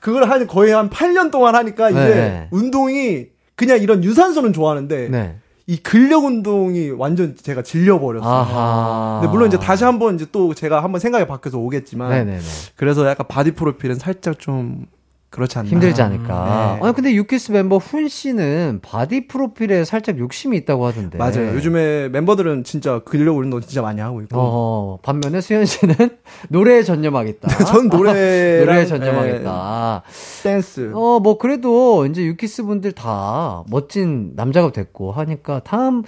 그걸 0.00 0.28
한 0.30 0.46
거의 0.46 0.72
한 0.72 0.88
8년 0.90 1.30
동안 1.30 1.54
하니까 1.54 1.90
이제 1.90 2.00
네. 2.00 2.48
운동이 2.50 3.26
그냥 3.54 3.78
이런 3.78 4.02
유산소는 4.02 4.52
좋아하는데 4.54 5.08
네. 5.10 5.36
이 5.70 5.76
근력 5.76 6.24
운동이 6.24 6.90
완전 6.90 7.36
제가 7.36 7.62
질려버렸어요. 7.62 9.20
근데 9.20 9.30
물론 9.30 9.46
이제 9.46 9.56
다시 9.56 9.84
한번 9.84 10.16
이제 10.16 10.26
또 10.32 10.52
제가 10.52 10.82
한번 10.82 10.98
생각이 10.98 11.28
바뀌어서 11.28 11.58
오겠지만 11.58 12.10
네네네. 12.10 12.40
그래서 12.74 13.06
약간 13.06 13.28
body 13.28 13.52
profile은 13.52 13.94
살짝 13.94 14.40
좀 14.40 14.86
그렇지 15.30 15.58
않나. 15.58 15.68
힘들지 15.68 16.02
않을까. 16.02 16.78
네. 16.80 16.84
아니 16.86 16.94
근데 16.94 17.14
유키스 17.14 17.52
멤버 17.52 17.76
훈 17.76 18.08
씨는 18.08 18.80
body 18.82 19.28
profile에 19.28 19.84
살짝 19.84 20.18
욕심이 20.18 20.56
있다고 20.56 20.86
하던데. 20.86 21.18
맞아요. 21.18 21.54
요즘에 21.54 22.08
멤버들은 22.08 22.64
진짜 22.64 22.98
근력 23.04 23.36
운동 23.36 23.60
진짜 23.60 23.80
많이 23.80 24.00
하고 24.00 24.22
있고. 24.22 24.36
어, 24.36 24.98
반면에 25.02 25.40
수현 25.40 25.66
씨는 25.66 25.94
노래에 26.50 26.82
전념하겠다. 26.82 27.48
전 27.64 27.88
노래랑, 27.88 28.14
노래에 28.66 28.86
전념하겠다. 28.86 30.02
댄스. 30.42 30.90
어, 30.94 31.20
뭐 31.20 31.38
그래도 31.38 32.06
이제 32.06 32.24
유키스 32.24 32.64
분들 32.64 32.92
다 32.92 33.62
멋진 33.70 34.32
남자가 34.34 34.72
됐고 34.72 35.12
하니까 35.12 35.60
다음 35.62 36.02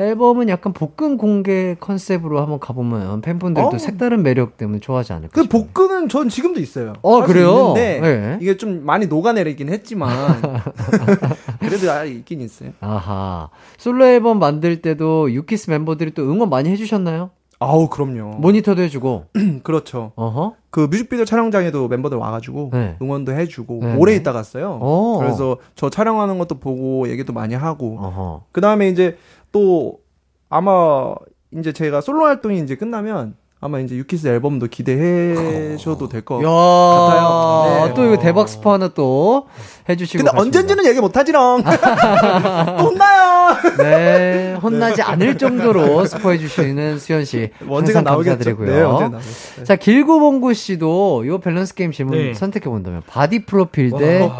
앨범은 0.00 0.48
약간 0.48 0.72
복근 0.72 1.16
공개 1.16 1.76
컨셉으로 1.78 2.40
한번 2.40 2.58
가보면 2.58 3.20
팬분들도 3.20 3.68
어. 3.68 3.78
색다른 3.78 4.24
매력 4.24 4.56
때문에 4.56 4.80
좋아하지 4.80 5.12
않을까. 5.12 5.40
그 5.40 5.48
복근은 5.48 6.08
전 6.08 6.28
지금도 6.28 6.58
있어요. 6.58 6.94
어, 7.02 7.22
그래요? 7.22 7.74
있는데 7.76 8.00
네. 8.00 8.38
이게 8.40 8.56
좀 8.56 8.63
많이 8.64 9.06
녹아내리긴 9.06 9.68
했지만 9.68 10.10
그래도 11.60 11.90
아 11.90 12.04
있긴 12.04 12.40
있어요. 12.40 12.70
아하. 12.80 13.48
솔로 13.78 14.06
앨범 14.06 14.38
만들 14.38 14.80
때도 14.82 15.32
유키스 15.32 15.70
멤버들이 15.70 16.12
또 16.12 16.22
응원 16.22 16.50
많이 16.50 16.70
해주셨나요? 16.70 17.30
아우 17.60 17.88
그럼요. 17.88 18.36
모니터도 18.38 18.82
해주고. 18.82 19.26
그렇죠. 19.62 20.12
어허. 20.16 20.54
그 20.70 20.80
뮤직비디오 20.90 21.24
촬영장에도 21.24 21.88
멤버들 21.88 22.18
와가지고 22.18 22.70
네. 22.72 22.96
응원도 23.00 23.32
해주고 23.32 23.78
네, 23.82 23.96
오래 23.96 24.12
네. 24.12 24.18
있다 24.18 24.32
갔어요. 24.32 24.78
어. 24.80 25.18
그래서 25.20 25.58
저 25.76 25.88
촬영하는 25.88 26.38
것도 26.38 26.58
보고 26.58 27.08
얘기도 27.08 27.32
많이 27.32 27.54
하고. 27.54 28.42
그 28.52 28.60
다음에 28.60 28.88
이제 28.88 29.16
또 29.52 30.00
아마 30.48 31.14
이제 31.52 31.72
제가 31.72 32.00
솔로 32.00 32.24
활동이 32.24 32.58
이제 32.58 32.74
끝나면 32.76 33.36
아마 33.64 33.78
이제 33.80 33.94
유키스 33.96 34.26
앨범도 34.26 34.66
기대해 34.66 35.78
줘도 35.78 36.06
될것 36.06 36.42
야, 36.44 36.46
같아요. 36.46 37.86
네. 37.86 37.94
또 37.94 38.04
이거 38.04 38.18
대박 38.18 38.46
스포 38.46 38.70
하나 38.70 38.88
또 38.88 39.46
해주시고. 39.88 40.18
근데 40.18 40.30
가십니다. 40.32 40.38
언젠지는 40.60 40.84
얘기 40.84 41.00
못하지롱. 41.00 41.64
또 41.64 42.84
혼나요. 42.84 43.56
네, 43.78 44.52
혼나지 44.62 45.00
않을 45.00 45.38
정도로 45.38 46.04
스포해주시는 46.04 46.98
수현 46.98 47.24
씨. 47.24 47.52
나오겠죠. 47.62 48.04
감사드리고요. 48.04 48.98
네. 48.98 49.18
네. 49.56 49.64
자, 49.64 49.76
길구봉구 49.76 50.52
씨도 50.52 51.24
이 51.24 51.38
밸런스 51.40 51.74
게임 51.74 51.90
질문 51.90 52.18
네. 52.18 52.34
선택해 52.34 52.68
본다면, 52.68 53.00
바디 53.06 53.46
프로필 53.46 53.92
대 53.92 54.30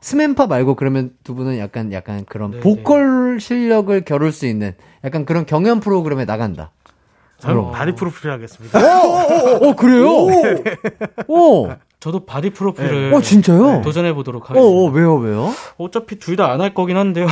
스맨파 0.00 0.46
말고 0.46 0.76
그러면 0.76 1.10
두 1.24 1.34
분은 1.34 1.58
약간, 1.58 1.92
약간 1.92 2.24
그런 2.26 2.52
네, 2.52 2.60
보컬 2.60 3.36
실력을 3.38 4.00
겨룰 4.06 4.32
수 4.32 4.46
있는 4.46 4.72
약간 5.04 5.26
그런 5.26 5.44
경연 5.44 5.80
프로그램에 5.80 6.24
나간다. 6.24 6.70
저는 7.38 7.56
그럼. 7.56 7.72
바디 7.72 7.92
프로필 7.92 8.30
하겠습니다. 8.30 8.78
어, 8.78 9.76
그래요? 9.76 10.08
오! 11.28 11.68
저도 12.00 12.24
바디 12.24 12.50
프로필을 12.50 13.12
어, 13.14 13.20
진짜요? 13.20 13.80
도전해 13.82 14.12
보도록 14.12 14.44
어, 14.44 14.48
하겠습니다. 14.48 14.78
어, 14.78 14.84
왜요, 14.90 15.16
왜요? 15.16 15.52
어차피 15.76 16.18
둘 16.18 16.36
다 16.36 16.50
안 16.52 16.60
할 16.60 16.72
거긴 16.72 16.96
한데요. 16.96 17.26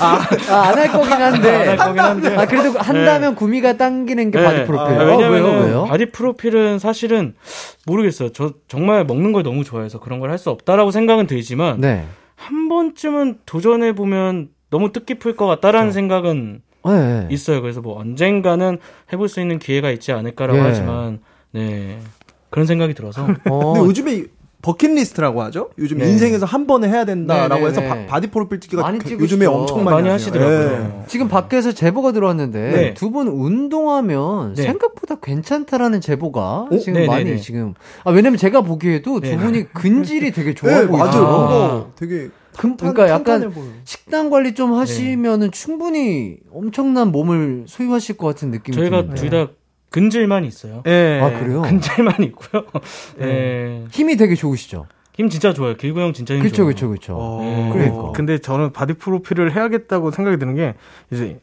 아, 0.00 0.20
안 0.68 0.78
할 0.78 0.88
거긴 0.92 1.12
한데. 1.12 1.50
안 1.56 1.68
할 1.68 1.76
거긴 1.76 2.00
한데. 2.00 2.36
아, 2.36 2.46
그래도 2.46 2.78
한다면 2.78 3.34
구미가 3.34 3.76
당기는 3.76 4.30
게 4.30 4.38
네. 4.38 4.44
바디 4.44 4.64
프로필. 4.66 4.94
아, 4.98 5.02
어, 5.02 5.06
왜냐면은 5.06 5.50
왜요, 5.52 5.64
왜요? 5.66 5.84
바디 5.84 6.06
프로필은 6.06 6.78
사실은 6.78 7.34
모르겠어요. 7.86 8.30
저 8.32 8.52
정말 8.68 9.04
먹는 9.04 9.32
걸 9.32 9.42
너무 9.42 9.64
좋아해서 9.64 10.00
그런 10.00 10.18
걸 10.20 10.30
할 10.30 10.38
수 10.38 10.48
없다라고 10.50 10.90
생각은 10.92 11.26
들지만 11.26 11.80
네. 11.80 12.06
한 12.36 12.68
번쯤은 12.68 13.40
도전해 13.46 13.94
보면 13.94 14.48
너무 14.70 14.92
뜻깊을 14.92 15.34
것 15.36 15.46
같다라는 15.46 15.90
생각은 15.92 16.62
네. 16.86 17.26
있어요. 17.30 17.60
그래서 17.62 17.80
뭐 17.80 17.98
언젠가는 17.98 18.78
해볼 19.12 19.28
수 19.28 19.40
있는 19.40 19.58
기회가 19.58 19.90
있지 19.90 20.12
않을까라고 20.12 20.58
예. 20.58 20.62
하지만 20.62 21.20
네 21.52 21.98
그런 22.50 22.66
생각이 22.66 22.94
들어서 22.94 23.26
어, 23.50 23.72
근데 23.74 23.86
요즘에 23.88 24.24
버킷리스트라고 24.62 25.40
하죠. 25.44 25.70
요즘 25.78 25.96
네. 25.98 26.10
인생에서 26.10 26.44
한 26.44 26.66
번에 26.66 26.86
해야 26.88 27.06
된다라고 27.06 27.62
네, 27.62 27.68
해서 27.70 27.80
네, 27.80 27.88
바, 27.88 27.94
네. 27.94 28.06
바디 28.06 28.26
프로필 28.30 28.60
찍기가 28.60 28.82
많이 28.82 28.98
그- 28.98 29.04
찍으시죠. 29.08 29.22
요즘에 29.24 29.46
엄청 29.46 29.84
많이, 29.84 29.94
많이. 29.96 30.08
하시더라고요. 30.10 30.70
네. 30.98 31.04
지금 31.06 31.28
밖에서 31.28 31.72
제보가 31.72 32.12
들어왔는데 32.12 32.70
네. 32.70 32.94
두분 32.94 33.28
운동하면 33.28 34.54
네. 34.54 34.62
생각보다 34.62 35.16
괜찮다라는 35.22 36.00
제보가 36.02 36.68
지금 36.78 36.92
네, 37.00 37.06
많이 37.06 37.24
네, 37.24 37.30
네. 37.32 37.36
지금 37.38 37.72
아 38.04 38.10
왜냐면 38.10 38.36
제가 38.38 38.60
보기에도 38.60 39.20
두 39.20 39.30
네. 39.30 39.36
분이 39.38 39.72
근질이 39.72 40.30
되게 40.32 40.52
좋아 40.54 40.70
네, 40.80 40.86
보이죠. 40.86 41.04
맞아요. 41.04 41.24
아. 41.26 41.30
뭔가 41.48 41.86
되게 41.96 42.28
금- 42.60 42.76
탄- 42.76 42.92
그러니까 42.92 43.08
약간. 43.14 43.52
식단 43.84 44.28
관리 44.28 44.54
좀 44.54 44.74
하시면은 44.74 45.50
충분히 45.50 46.36
엄청난 46.52 47.10
몸을 47.10 47.64
소유하실 47.66 48.18
것 48.18 48.26
같은 48.26 48.50
느낌이 48.50 48.76
저희가 48.76 49.02
드는데. 49.02 49.20
둘다 49.22 49.48
근질만 49.88 50.44
있어요. 50.44 50.82
예. 50.86 51.20
아 51.22 51.38
그래요? 51.40 51.62
근질만 51.62 52.16
있고요. 52.24 52.64
네. 53.18 53.84
힘이 53.90 54.16
되게 54.16 54.34
좋으시죠. 54.34 54.86
힘 55.14 55.28
진짜 55.30 55.52
좋아요. 55.54 55.74
길구 55.76 56.00
형 56.00 56.12
진짜 56.12 56.34
힘 56.34 56.40
그렇죠, 56.40 56.56
좋아요. 56.56 56.66
그렇죠, 56.68 56.88
그렇죠. 56.88 57.16
어. 57.18 57.70
그러니까. 57.72 58.12
근데 58.12 58.38
저는 58.38 58.72
바디 58.72 58.92
프로필을 58.94 59.54
해야겠다고 59.56 60.10
생각이 60.10 60.38
드는 60.38 60.54
게 60.54 60.74
이제 61.10 61.40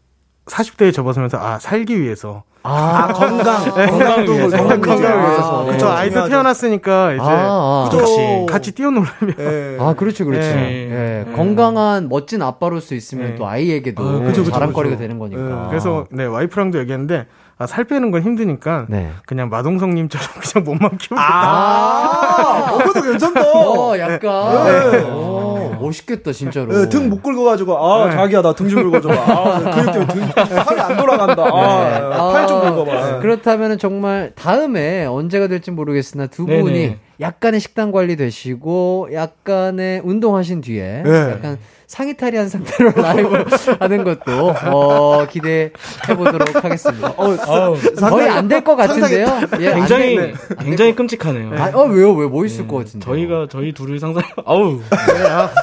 40대에 0.48 0.94
접어들면서 0.94 1.38
아 1.38 1.60
살기 1.60 2.02
위해서 2.02 2.44
아, 2.64 3.08
건강, 3.14 3.64
건강을 3.72 4.28
위해서. 4.28 4.58
건강 4.58 4.82
건강을 4.82 5.20
위해서. 5.20 5.64
위해서 5.64 5.72
네. 5.72 5.78
저 5.78 5.90
아이도 5.90 6.12
중요하죠. 6.12 6.30
태어났으니까 6.32 7.14
이제 7.14 7.22
아, 7.24 7.28
아. 7.30 7.90
그죠. 7.90 8.46
같이 8.46 8.74
뛰어놀려면 8.74 9.08
예. 9.40 9.78
아, 9.80 9.94
그렇죠, 9.94 10.26
그렇죠. 10.26 10.48
네. 10.54 11.26
예, 11.30 11.34
건강한 11.34 12.10
멋진 12.10 12.42
아빠로서 12.42 12.94
있으면 12.96 13.30
네. 13.32 13.36
또 13.36 13.48
아이에게도 13.48 14.04
아, 14.04 14.12
그죠, 14.20 14.44
그죠, 14.44 14.52
자랑거리가 14.52 14.96
그죠. 14.96 15.02
되는 15.02 15.18
거니까. 15.20 15.68
그래서 15.70 16.08
네 16.12 16.26
와이프랑도 16.26 16.80
얘기했는데 16.80 17.28
아, 17.60 17.66
살 17.68 17.86
빼는 17.86 18.12
건 18.12 18.22
힘드니까 18.22 18.86
네. 18.90 19.12
그냥 19.26 19.50
마동석님처럼 19.50 20.28
그냥 20.42 20.66
몸만 20.66 20.98
키우고 20.98 21.20
아, 21.22 22.70
어, 22.72 22.78
그것도 22.80 23.02
괜찮다. 23.12 23.42
어, 23.42 23.98
약간. 23.98 24.20
네. 24.20 25.04
어, 25.10 25.47
멋있겠다, 25.78 26.32
진짜로. 26.32 26.72
네, 26.74 26.90
등못 26.90 27.22
긁어가지고 27.24 27.78
아 27.78 28.06
네. 28.10 28.16
자기야 28.16 28.42
나 28.42 28.54
등 28.54 28.68
좀 28.70 28.84
긁어줘. 28.92 29.10
아 29.12 29.60
근육 29.72 29.92
때문에 29.94 30.08
등 30.08 30.30
팔이 30.34 30.80
안 30.82 30.98
돌아간다. 30.98 31.44
아, 31.44 32.32
팔좀 32.34 32.62
긁어봐. 32.62 33.12
네. 33.12 33.20
그렇다면 33.20 33.78
정말 33.78 34.32
다음에 34.36 35.06
언제가 35.06 35.48
될지 35.48 35.72
모르겠으나 35.72 36.28
두 36.28 36.46
네네. 36.46 36.62
분이 36.62 36.96
약간의 37.20 37.60
식단 37.60 37.92
관리 37.92 38.16
되시고 38.16 39.10
약간의 39.14 40.02
운동하신 40.04 40.62
뒤에 40.62 41.04
네. 41.04 41.32
약간 41.32 41.58
상의 41.88 42.18
탈의한 42.18 42.50
상태로 42.50 42.92
라이브 43.02 43.46
하는 43.80 44.04
것도 44.04 44.50
어, 44.66 45.26
기대해 45.28 45.72
보도록 46.18 46.62
하겠습니다. 46.62 47.14
어, 47.16 47.76
거의 48.10 48.28
안 48.28 48.50
될 48.50 48.62
것 48.62 48.76
같은데요. 48.76 49.26
예, 49.62 49.70
안 49.70 49.76
굉장히 49.80 50.16
될- 50.18 50.34
굉장히 50.60 50.96
끔찍하네요. 50.96 51.54
아, 51.56 51.72
어, 51.74 51.86
왜요? 51.86 52.14
왜 52.14 52.28
뭐 52.28 52.44
있을 52.46 52.68
것 52.68 52.80
같은데? 52.84 53.06
저희가 53.06 53.48
저희 53.50 53.72
둘을 53.74 54.00
상상. 54.02 54.22
아우. 54.46 54.82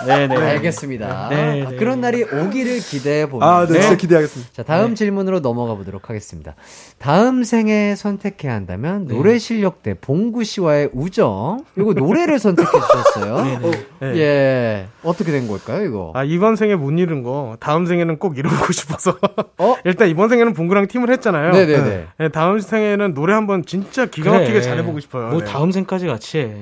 네 0.06 0.26
네. 0.26 0.34
알겠습니다. 0.34 1.28
네, 1.28 1.62
아, 1.66 1.70
네. 1.70 1.76
그런 1.76 2.00
날이 2.00 2.22
오기를 2.22 2.78
기대해 2.78 3.28
봅니다. 3.28 3.46
아, 3.58 3.66
네, 3.66 3.78
진짜 3.80 3.94
기대하겠습니다. 3.94 4.50
자, 4.54 4.62
다음 4.62 4.94
질문으로 4.94 5.40
넘어가 5.40 5.74
보도록 5.74 6.08
하겠습니다. 6.08 6.54
다음 6.98 7.44
생에 7.44 7.94
선택해야 7.96 8.54
한다면 8.54 9.06
노래 9.08 9.38
실력 9.38 9.82
대 9.82 9.92
봉구 9.92 10.42
씨와의 10.44 10.88
우정. 10.94 11.43
이거 11.78 11.92
노래를 11.92 12.38
선택해 12.38 12.70
주셨어요. 12.70 13.44
네. 14.00 14.16
예. 14.18 14.86
어떻게 15.02 15.32
된 15.32 15.46
걸까요, 15.48 15.84
이거? 15.84 16.12
아 16.14 16.24
이번 16.24 16.56
생에 16.56 16.74
못 16.76 16.90
이룬 16.92 17.22
거 17.22 17.56
다음 17.60 17.86
생에는 17.86 18.18
꼭 18.18 18.38
이루고 18.38 18.70
싶어서 18.72 19.16
어? 19.58 19.76
일단 19.84 20.08
이번 20.08 20.28
생에는 20.28 20.52
봉구랑 20.54 20.86
팀을 20.88 21.10
했잖아요. 21.10 21.52
네네네. 21.52 22.06
네, 22.18 22.28
다음 22.30 22.58
생에는 22.60 23.14
노래 23.14 23.34
한번 23.34 23.64
진짜 23.64 24.06
기가 24.06 24.32
막히게 24.32 24.52
그래. 24.52 24.62
잘해보고 24.62 25.00
싶어요. 25.00 25.28
뭐 25.28 25.40
네. 25.40 25.44
다음 25.50 25.70
생까지 25.72 26.06
같이 26.06 26.38
해. 26.38 26.52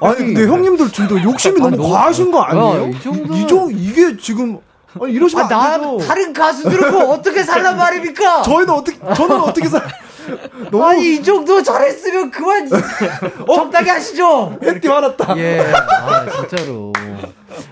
아니 0.00 0.16
근데 0.16 0.46
형님들 0.46 0.88
진짜 0.90 1.22
욕심이 1.22 1.60
아, 1.60 1.64
너무 1.64 1.76
너무- 1.76 1.92
과하신 1.92 2.30
거 2.30 2.38
야, 2.40 2.44
아니에요? 2.48 2.88
이 2.88 2.92
정도는- 3.00 3.34
이 3.36 3.46
정- 3.46 3.70
이게 3.72 4.16
지금 4.16 4.58
아니 5.00 5.12
이러시면 5.12 5.46
아, 5.46 5.48
나, 5.48 5.72
안 5.74 5.80
되죠. 5.80 5.98
다른 6.06 6.32
가수들은 6.32 6.92
뭐 6.92 7.14
어떻게 7.14 7.42
살란 7.42 7.76
말입니까? 7.76 8.42
저희는 8.42 8.70
어떻게 8.70 8.96
저는 9.14 9.40
어떻게 9.40 9.66
살? 9.68 9.82
너무 10.70 10.84
아니, 10.84 11.14
이 11.14 11.22
정도 11.22 11.62
잘했으면 11.62 12.30
그만 12.30 12.68
적당히 13.46 13.88
하시죠! 13.90 14.58
햇띠 14.62 14.88
화났다. 14.88 15.36
예. 15.38 15.60
아, 16.02 16.30
진짜로. 16.30 16.92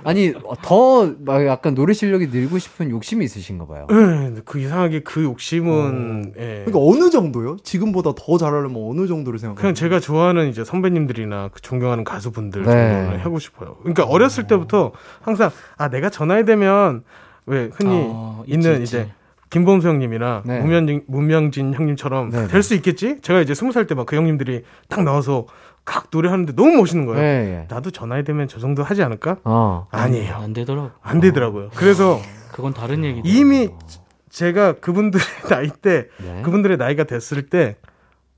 아니, 0.05 0.33
더, 0.63 1.13
막 1.21 1.45
약간 1.47 1.75
노래 1.75 1.93
실력이 1.93 2.29
늘고 2.29 2.59
싶은 2.59 2.91
욕심이 2.91 3.25
있으신가 3.25 3.67
봐요. 3.67 3.87
네, 3.91 4.41
그 4.45 4.59
이상하게 4.59 5.01
그 5.01 5.23
욕심은 5.25 6.35
예. 6.39 6.65
그러니까 6.65 6.79
어느 6.79 7.11
정도요? 7.11 7.57
지금보다 7.63 8.13
더 8.17 8.39
잘하려면 8.39 8.77
어느 8.89 9.07
정도를 9.07 9.39
생각해요? 9.39 9.61
그냥 9.61 9.75
제가 9.75 10.01
좋아하는 10.01 10.49
이제 10.49 10.65
선배님들이나 10.65 11.51
그 11.53 11.61
존경하는 11.61 12.05
가수분들 12.05 12.63
네. 12.63 12.71
정도는 12.71 13.21
하고 13.21 13.39
싶어요. 13.39 13.77
그러니까 13.81 14.05
어렸을 14.05 14.47
때부터 14.47 14.93
항상 15.21 15.51
아 15.77 15.89
내가 15.89 16.11
저 16.11 16.25
나이 16.25 16.45
되면 16.45 17.03
왜 17.47 17.71
흔히 17.73 18.05
어, 18.09 18.45
있는 18.47 18.83
있지. 18.83 18.83
이제 18.85 19.13
김범수 19.53 19.87
형님이나 19.87 20.43
네. 20.47 20.61
문명진, 20.61 21.03
문명진 21.07 21.75
형님처럼 21.75 22.31
네, 22.31 22.47
될수 22.49 22.75
있겠지? 22.75 23.21
제가 23.21 23.41
이제 23.41 23.55
스무 23.55 23.71
살 23.71 23.87
때 23.87 23.95
막 23.95 24.07
그 24.07 24.17
형님들이 24.17 24.63
딱 24.89 25.03
나와서 25.05 25.47
각 25.85 26.07
노래하는데 26.11 26.55
너무 26.55 26.77
멋있는 26.79 27.05
거예요. 27.07 27.23
예, 27.23 27.27
예. 27.61 27.67
나도 27.69 27.91
저 27.91 28.07
나이 28.07 28.25
되면 28.25 28.49
저 28.49 28.59
정도 28.59 28.83
하지 28.83 29.03
않을까? 29.03 29.37
어. 29.45 29.87
아니에요. 29.91 30.35
안 30.37 30.53
되더라고. 30.55 30.91
안 31.03 31.21
되더라고요. 31.21 31.69
그래서 31.75 32.19
그건 32.53 32.73
다른 32.73 33.05
얘기. 33.05 33.21
이미 33.25 33.69
제가 34.31 34.75
그분들의 34.81 35.25
나이 35.51 35.69
때 35.69 36.07
네. 36.25 36.41
그분들의 36.43 36.79
나이가 36.79 37.05
됐을 37.05 37.43
때 37.49 37.77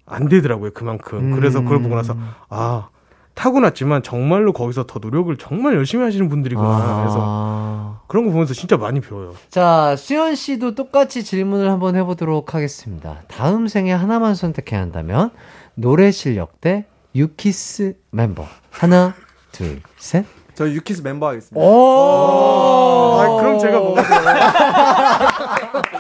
안 0.07 0.29
되더라고요 0.29 0.73
그만큼 0.75 1.31
그래서 1.35 1.63
그걸 1.63 1.81
보고 1.81 1.95
나서 1.95 2.15
아 2.51 2.89
타고났지만 3.35 4.03
정말로 4.03 4.53
거기서 4.53 4.85
더 4.87 4.99
노력을 4.99 5.35
정말 5.39 5.75
열심히 5.77 6.05
하시는 6.05 6.29
분들이구나. 6.29 6.69
아. 6.69 6.97
그래서 7.01 7.84
그런 8.15 8.27
거 8.27 8.31
보면서 8.31 8.55
진짜 8.55 8.77
많이 8.77 9.01
배워요. 9.01 9.35
자, 9.51 9.97
수현 9.97 10.37
씨도 10.37 10.77
똑같이 10.77 11.25
질문을 11.25 11.69
한번 11.69 11.97
해보도록 11.97 12.55
하겠습니다. 12.55 13.23
다음 13.27 13.67
생에 13.67 13.93
하나만 13.93 14.37
선택해야 14.37 14.81
한다면 14.81 15.33
노래 15.75 16.13
실력 16.13 16.61
대 16.61 16.85
유키스 17.17 17.97
멤버. 18.13 18.47
하나, 18.71 19.17
둘, 19.51 19.83
셋. 19.99 20.27
저 20.55 20.69
유키스 20.71 21.03
멤버 21.03 21.27
하겠습니다. 21.27 21.61
오. 21.61 23.19
아, 23.19 23.37
그럼 23.41 23.59
제가 23.59 23.81
뭐가 23.81 24.03
돼요? 24.05 24.21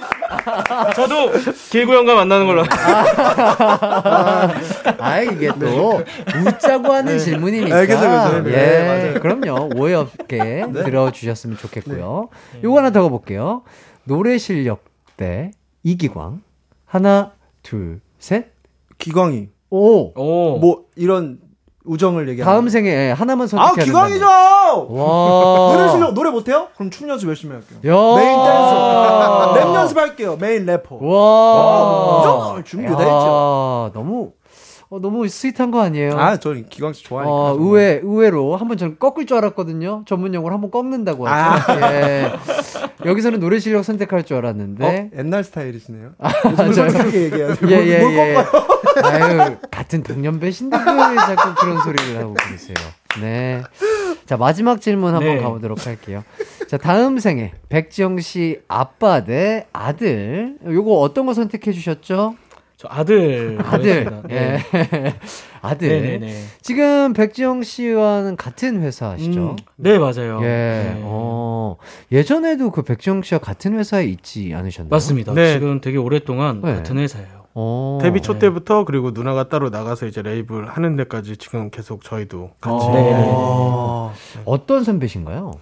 저도 0.94 1.32
길구 1.70 1.94
형과 1.94 2.14
만나는 2.14 2.46
걸로. 2.46 2.64
아, 4.98 5.20
이게 5.20 5.50
또 5.58 6.02
웃자고 6.46 6.92
하는 6.92 7.18
질문이니까. 7.18 7.80
네, 7.80 7.86
그죠, 7.86 8.00
그죠. 8.00 8.42
네, 8.42 8.52
예, 8.52 8.86
맞아요. 8.86 9.20
그럼요. 9.20 9.70
오해 9.76 9.94
없게 9.94 10.64
들어주셨으면 10.72 11.58
좋겠고요. 11.58 12.28
요거 12.62 12.78
하나 12.78 12.90
더 12.90 13.02
가볼게요. 13.02 13.62
노래 14.04 14.38
실력 14.38 14.84
대 15.16 15.50
이기광. 15.82 16.42
하나, 16.84 17.32
둘, 17.62 18.00
셋. 18.18 18.52
기광이. 18.98 19.48
오. 19.70 20.12
오. 20.14 20.58
뭐 20.58 20.84
이런 20.94 21.38
우정을 21.84 22.28
얘기하는. 22.30 22.52
다음 22.52 22.68
생에 22.68 22.88
예, 22.88 23.12
하나만 23.12 23.44
아 23.44 23.48
선택해야 23.48 23.84
기광이죠. 23.84 24.26
와. 24.26 25.72
노래 25.76 25.88
실력 25.90 26.14
노래 26.14 26.30
못해요? 26.30 26.68
그럼 26.74 26.90
춤 26.90 27.08
연습 27.08 27.28
열심히 27.28 27.52
할게요. 27.54 27.78
야. 27.86 28.16
메인 28.16 28.44
댄서. 28.44 29.52
랩 29.54 29.74
연습할게요. 29.74 30.36
메인 30.36 30.64
래퍼. 30.66 30.96
와. 30.96 32.18
무조건 32.18 32.64
준비돼 32.64 32.92
있죠. 32.94 33.04
야, 33.04 33.90
너무 33.92 34.30
어, 34.94 35.00
너무 35.00 35.26
sweet한 35.26 35.72
거 35.72 35.80
아니에요? 35.82 36.12
아, 36.16 36.36
저는 36.36 36.66
기광 36.68 36.92
씨 36.92 37.02
좋아하니까. 37.02 37.34
어, 37.34 37.54
정말. 37.54 37.66
의외, 37.66 38.00
의외로 38.00 38.54
한번 38.56 38.76
저는 38.76 38.96
꺾을 39.00 39.26
줄 39.26 39.36
알았거든요. 39.38 40.04
전문 40.06 40.32
용어로 40.34 40.54
한번 40.54 40.70
꺾는다고 40.70 41.26
하죠. 41.26 41.72
아. 41.72 41.92
예. 41.92 42.32
여기서는 43.04 43.40
노래 43.40 43.58
실력 43.58 43.84
선택할 43.84 44.22
줄 44.22 44.36
알았는데. 44.36 44.86
어? 44.86 45.18
옛날 45.18 45.42
스타일이시네요. 45.42 46.12
아? 46.18 46.30
솔직하게 46.54 47.22
얘기해야죠. 47.24 47.68
예, 47.70 47.76
뭘- 47.76 47.88
예, 47.88 47.98
뭘 47.98 48.14
예. 48.14 48.36
아유, 49.02 49.56
같은 49.72 50.04
동년배신데 50.04 50.76
왜 50.76 51.16
자꾸 51.16 51.54
그런 51.56 51.80
소리를 51.82 52.16
하고 52.20 52.34
계세요. 52.34 52.76
네. 53.20 53.62
자, 54.26 54.36
마지막 54.36 54.80
질문 54.80 55.12
한번 55.14 55.34
네. 55.36 55.42
가보도록 55.42 55.88
할게요. 55.88 56.22
자, 56.68 56.76
다음 56.78 57.18
생에 57.18 57.52
백지영 57.68 58.20
씨 58.20 58.60
아빠 58.68 59.24
대 59.24 59.66
아들. 59.72 60.56
요거 60.64 60.92
어떤 61.00 61.26
거 61.26 61.34
선택해 61.34 61.72
주셨죠? 61.72 62.36
저 62.84 62.88
아들. 62.90 63.58
아들. 63.62 64.22
예. 64.30 64.34
네. 64.34 64.60
아들. 65.62 65.88
네네네. 65.88 66.34
지금 66.60 67.12
백지영 67.14 67.62
씨와는 67.62 68.36
같은 68.36 68.82
회사시죠? 68.82 69.40
음, 69.40 69.56
네, 69.76 69.98
맞아요. 69.98 70.40
예. 70.42 70.46
네. 70.46 71.00
어. 71.02 71.76
예전에도 72.12 72.70
그 72.70 72.82
백지영 72.82 73.22
씨와 73.22 73.38
같은 73.40 73.78
회사에 73.78 74.04
있지 74.04 74.52
않으셨나요? 74.54 74.90
맞습니다. 74.90 75.32
네. 75.32 75.54
지금 75.54 75.80
되게 75.80 75.96
오랫동안 75.96 76.60
네. 76.62 76.74
같은 76.74 76.98
회사예요. 76.98 77.44
어. 77.54 77.98
데뷔 78.02 78.20
초 78.20 78.38
때부터 78.38 78.84
그리고 78.84 79.12
누나가 79.12 79.48
따로 79.48 79.70
나가서 79.70 80.06
이제 80.06 80.22
레이블 80.22 80.68
하는 80.68 80.96
데까지 80.96 81.36
지금 81.36 81.70
계속 81.70 82.02
저희도 82.04 82.50
같이. 82.60 82.86
어. 82.90 84.12
네. 84.34 84.42
어떤 84.44 84.84
선배신가요? 84.84 85.52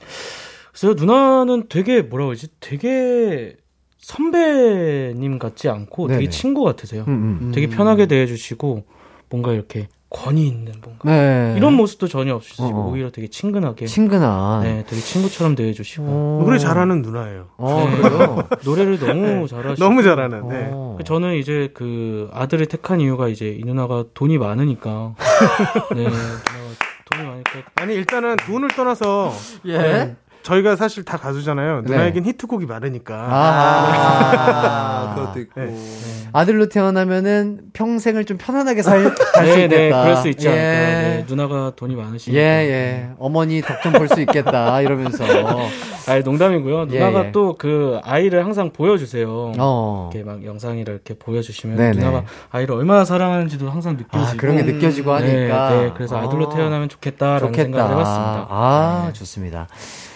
그래서 0.72 0.94
누나는 0.94 1.66
되게 1.68 2.00
뭐라 2.00 2.24
그러지? 2.24 2.48
되게 2.60 3.56
선배님 4.02 5.38
같지 5.38 5.68
않고 5.68 6.08
네네. 6.08 6.18
되게 6.18 6.30
친구 6.30 6.64
같으세요. 6.64 7.04
음, 7.08 7.38
음. 7.40 7.52
되게 7.54 7.68
편하게 7.68 8.06
대해주시고 8.06 8.84
뭔가 9.30 9.52
이렇게 9.52 9.88
권위 10.10 10.46
있는 10.46 10.74
뭔가 10.84 11.08
네. 11.10 11.54
이런 11.56 11.72
모습도 11.74 12.06
전혀 12.06 12.34
없으시고 12.34 12.64
어. 12.66 12.90
오히려 12.90 13.10
되게 13.10 13.28
친근하게 13.28 13.86
친근한. 13.86 14.62
네, 14.62 14.84
되게 14.86 15.00
친구처럼 15.00 15.54
대해주시고 15.54 16.04
어. 16.06 16.40
노래 16.44 16.58
잘하는 16.58 17.00
누나예요. 17.00 17.48
어, 17.56 17.88
네. 17.88 17.96
그래요? 17.96 18.48
노래를 18.64 18.98
너무 18.98 19.48
잘하시고 19.48 19.82
너무 19.82 20.02
잘하는. 20.02 20.48
네. 20.48 20.68
어. 20.72 20.98
저는 21.04 21.36
이제 21.36 21.70
그 21.72 22.28
아들을 22.32 22.66
택한 22.66 23.00
이유가 23.00 23.28
이제 23.28 23.48
이 23.48 23.64
누나가 23.64 24.04
돈이 24.12 24.36
많으니까 24.36 25.14
네 25.96 26.04
돈이 27.10 27.24
많으니까 27.24 27.50
아니 27.76 27.94
일단은 27.94 28.36
돈을 28.36 28.68
떠나서 28.68 29.32
예. 29.66 30.14
네, 30.42 30.48
저희가 30.48 30.76
사실 30.76 31.04
다 31.04 31.16
가수잖아요. 31.16 31.82
네. 31.82 31.92
누나에겐 31.92 32.24
히트곡이 32.24 32.66
많으니까. 32.66 33.14
아. 33.30 35.14
그것도 35.16 35.40
있고. 35.40 35.60
네. 35.60 35.76
아들로 36.32 36.68
태어나면은 36.68 37.60
평생을 37.72 38.24
좀 38.24 38.38
편안하게 38.38 38.82
살, 38.82 39.02
살수 39.34 39.56
네, 39.56 39.64
있겠다. 39.64 39.76
네, 39.76 40.02
그럴 40.02 40.16
수 40.16 40.28
있지 40.28 40.48
않을까. 40.48 40.62
예. 40.64 40.66
네, 40.72 41.24
누나가 41.28 41.72
돈이 41.76 41.94
예, 41.94 41.96
많으시니까. 41.96 42.40
예. 42.42 43.10
어머니 43.18 43.60
덕 43.62 43.80
좀 43.82 43.92
볼 43.92 44.08
수 44.08 44.20
있겠다. 44.20 44.80
이러면서. 44.82 45.24
아니, 46.08 46.22
농담이고요. 46.24 46.86
예, 46.90 46.98
누나가 46.98 47.26
예. 47.26 47.32
또그 47.32 48.00
아이를 48.02 48.44
항상 48.44 48.72
보여주세요. 48.72 49.52
어. 49.58 50.10
이렇게 50.12 50.24
막 50.28 50.44
영상이를 50.44 50.94
이렇게 50.94 51.14
보여주시면 51.14 51.76
네네. 51.76 51.98
누나가 51.98 52.24
아이를 52.50 52.74
얼마나 52.74 53.04
사랑하는지도 53.04 53.70
항상 53.70 53.96
느껴지고. 53.96 54.18
아, 54.18 54.32
그런 54.36 54.56
게 54.56 54.62
느껴지고 54.62 55.18
네, 55.18 55.48
하니까. 55.48 55.70
네, 55.70 55.90
그래서 55.94 56.18
아들로 56.18 56.50
아. 56.50 56.54
태어나면 56.54 56.88
좋겠다라는 56.88 57.52
생각을 57.52 57.90
해봤습니다. 57.92 58.46
아, 58.50 59.04
네. 59.08 59.12
좋습니다. 59.12 59.68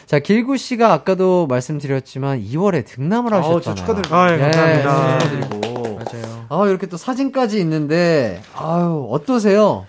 자, 0.07 0.21
길구 0.21 0.57
씨가 0.57 0.93
아까도 0.93 1.49
말씀드렸지만 1.49 2.41
2월에 2.41 2.87
등남을 2.87 3.35
아우, 3.35 3.41
하셨잖아요. 3.41 3.61
저 3.63 3.75
축하드립니다. 3.75 4.17
아, 4.17 4.33
예, 4.33 4.39
감사합니다. 4.39 5.15
예, 5.15 5.19
축하드리고. 5.19 5.83
맞아요. 5.97 6.47
아, 6.49 6.69
이렇게 6.69 6.87
또 6.87 6.97
사진까지 6.97 7.59
있는데, 7.61 8.41
아유, 8.55 9.09
어떠세요? 9.11 9.85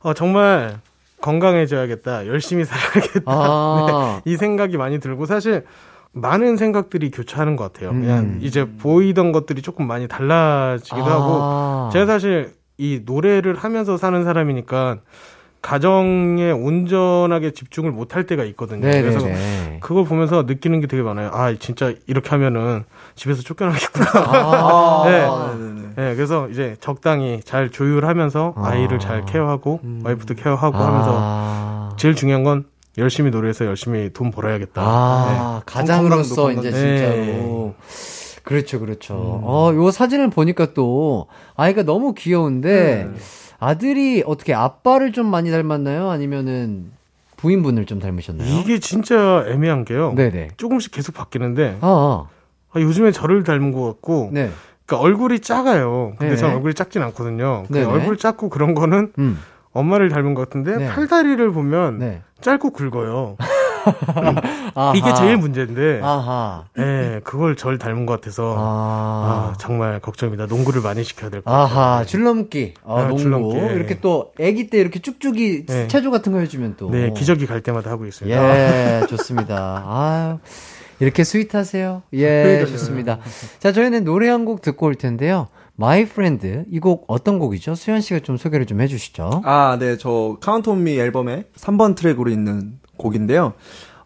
어, 0.00 0.14
정말 0.14 0.78
건강해져야겠다. 1.20 2.26
열심히 2.28 2.64
살아야겠다. 2.64 3.22
아. 3.26 4.20
네, 4.24 4.30
이 4.30 4.36
생각이 4.36 4.76
많이 4.76 5.00
들고 5.00 5.26
사실 5.26 5.64
많은 6.12 6.56
생각들이 6.56 7.10
교차하는 7.10 7.56
것 7.56 7.72
같아요. 7.72 7.90
음. 7.90 8.02
그냥 8.02 8.38
이제 8.40 8.64
보이던 8.64 9.32
것들이 9.32 9.62
조금 9.62 9.86
많이 9.88 10.06
달라지기도 10.06 11.06
아. 11.06 11.10
하고 11.10 11.92
제가 11.92 12.06
사실 12.06 12.52
이 12.76 13.00
노래를 13.04 13.56
하면서 13.56 13.96
사는 13.96 14.22
사람이니까 14.22 14.98
가정에 15.64 16.50
온전하게 16.50 17.52
집중을 17.52 17.90
못할 17.90 18.26
때가 18.26 18.44
있거든요. 18.44 18.82
그래서 18.82 19.20
네네네. 19.20 19.78
그걸 19.80 20.04
보면서 20.04 20.42
느끼는 20.42 20.80
게 20.80 20.86
되게 20.86 21.02
많아요. 21.02 21.30
아, 21.32 21.54
진짜 21.58 21.94
이렇게 22.06 22.28
하면은 22.28 22.84
집에서 23.14 23.40
쫓겨나겠구나. 23.40 24.06
아, 24.14 25.02
네. 25.08 25.20
네네네. 25.64 25.88
네, 25.96 26.14
그래서 26.16 26.48
이제 26.50 26.76
적당히 26.80 27.40
잘 27.42 27.70
조율하면서 27.70 28.54
아. 28.58 28.68
아. 28.68 28.74
이를잘 28.74 29.24
케어하고 29.24 29.80
와이프도 30.04 30.34
케어하고 30.34 30.76
하면서 30.76 31.16
아. 31.18 31.96
제일 31.96 32.14
중요한 32.14 32.44
건 32.44 32.66
열심히 32.98 33.30
노래해서 33.30 33.64
열심히 33.64 34.10
돈 34.12 34.30
벌어야겠다. 34.30 34.82
아, 34.84 35.62
가장으로서 35.64 36.42
건강도 36.42 36.68
이제. 36.68 36.72
진짜로. 36.72 37.74
그렇죠, 38.42 38.80
그렇죠. 38.80 39.14
어, 39.14 39.72
요 39.74 39.90
사진을 39.90 40.28
보니까 40.28 40.74
또 40.74 41.28
아이가 41.56 41.84
너무 41.84 42.12
귀여운데 42.12 43.08
아들이 43.58 44.22
어떻게 44.26 44.54
아빠를 44.54 45.12
좀 45.12 45.26
많이 45.26 45.50
닮았나요? 45.50 46.10
아니면은 46.10 46.92
부인분을 47.36 47.86
좀 47.86 47.98
닮으셨나요? 48.00 48.48
이게 48.48 48.78
진짜 48.78 49.44
애매한 49.48 49.84
게요. 49.84 50.14
네네. 50.16 50.48
조금씩 50.56 50.92
계속 50.92 51.14
바뀌는데 51.14 51.78
아, 51.80 52.26
아, 52.72 52.80
요즘에 52.80 53.12
저를 53.12 53.44
닮은 53.44 53.72
것 53.72 53.84
같고 53.84 54.30
네. 54.32 54.50
그러니까 54.86 55.04
얼굴이 55.04 55.40
작아요. 55.40 56.14
근데 56.18 56.34
네. 56.34 56.36
저는 56.36 56.56
얼굴이 56.56 56.74
작진 56.74 57.02
않거든요. 57.02 57.64
근데. 57.66 57.84
얼굴 57.84 58.16
작고 58.16 58.48
그런 58.48 58.74
거는 58.74 59.12
음. 59.18 59.38
엄마를 59.72 60.08
닮은 60.08 60.34
것 60.34 60.48
같은데 60.48 60.76
네. 60.76 60.88
팔다리를 60.88 61.50
보면 61.52 61.98
네. 61.98 62.22
짧고 62.40 62.70
굵어요. 62.70 63.36
이게 64.96 65.14
제일 65.14 65.36
문제인데 65.36 66.00
아하. 66.02 66.64
예, 66.78 67.20
그걸 67.24 67.56
절 67.56 67.78
닮은 67.78 68.06
것 68.06 68.20
같아서 68.20 68.54
아, 68.56 69.52
아. 69.52 69.56
정말 69.58 70.00
걱정입니다. 70.00 70.46
농구를 70.46 70.82
많이 70.82 71.04
시켜야 71.04 71.30
될 71.30 71.42
것 71.42 71.50
같아요. 71.50 71.64
아하, 71.66 72.04
줄넘기. 72.04 72.74
아, 72.84 72.94
아, 73.00 73.02
농구. 73.08 73.22
줄넘기, 73.22 73.56
예. 73.56 73.66
이렇게 73.74 74.00
또 74.00 74.32
아기 74.40 74.68
때 74.68 74.78
이렇게 74.78 74.98
쭉쭉이 75.00 75.66
네. 75.66 75.88
체조 75.88 76.10
같은 76.10 76.32
거 76.32 76.38
해주면 76.38 76.74
또. 76.76 76.90
네, 76.90 77.10
기저귀 77.12 77.46
갈 77.46 77.60
때마다 77.62 77.90
하고 77.90 78.06
있습니다. 78.06 78.36
예, 79.02 79.06
좋습니다. 79.06 79.84
아유, 79.86 80.38
이렇게 81.00 81.24
sweet하세요. 81.24 82.02
예, 82.14 82.64
좋습니다. 82.66 83.18
자, 83.58 83.72
저희는 83.72 84.04
노래 84.04 84.28
한 84.28 84.44
곡 84.44 84.60
듣고 84.62 84.86
올 84.86 84.94
텐데요. 84.94 85.48
My 85.76 86.04
Friend. 86.04 86.64
이 86.70 86.78
곡 86.78 87.04
어떤 87.08 87.38
곡이죠? 87.40 87.74
수현 87.74 88.00
씨가 88.00 88.20
좀 88.20 88.36
소개를 88.36 88.64
좀 88.66 88.80
해주시죠. 88.80 89.42
아, 89.44 89.76
네. 89.80 89.96
저 89.96 90.36
Count 90.40 90.70
on 90.70 90.84
Me 90.84 90.98
앨범의 90.98 91.44
3번 91.56 91.96
트랙으로 91.96 92.30
있는 92.30 92.78
곡인데요. 93.04 93.52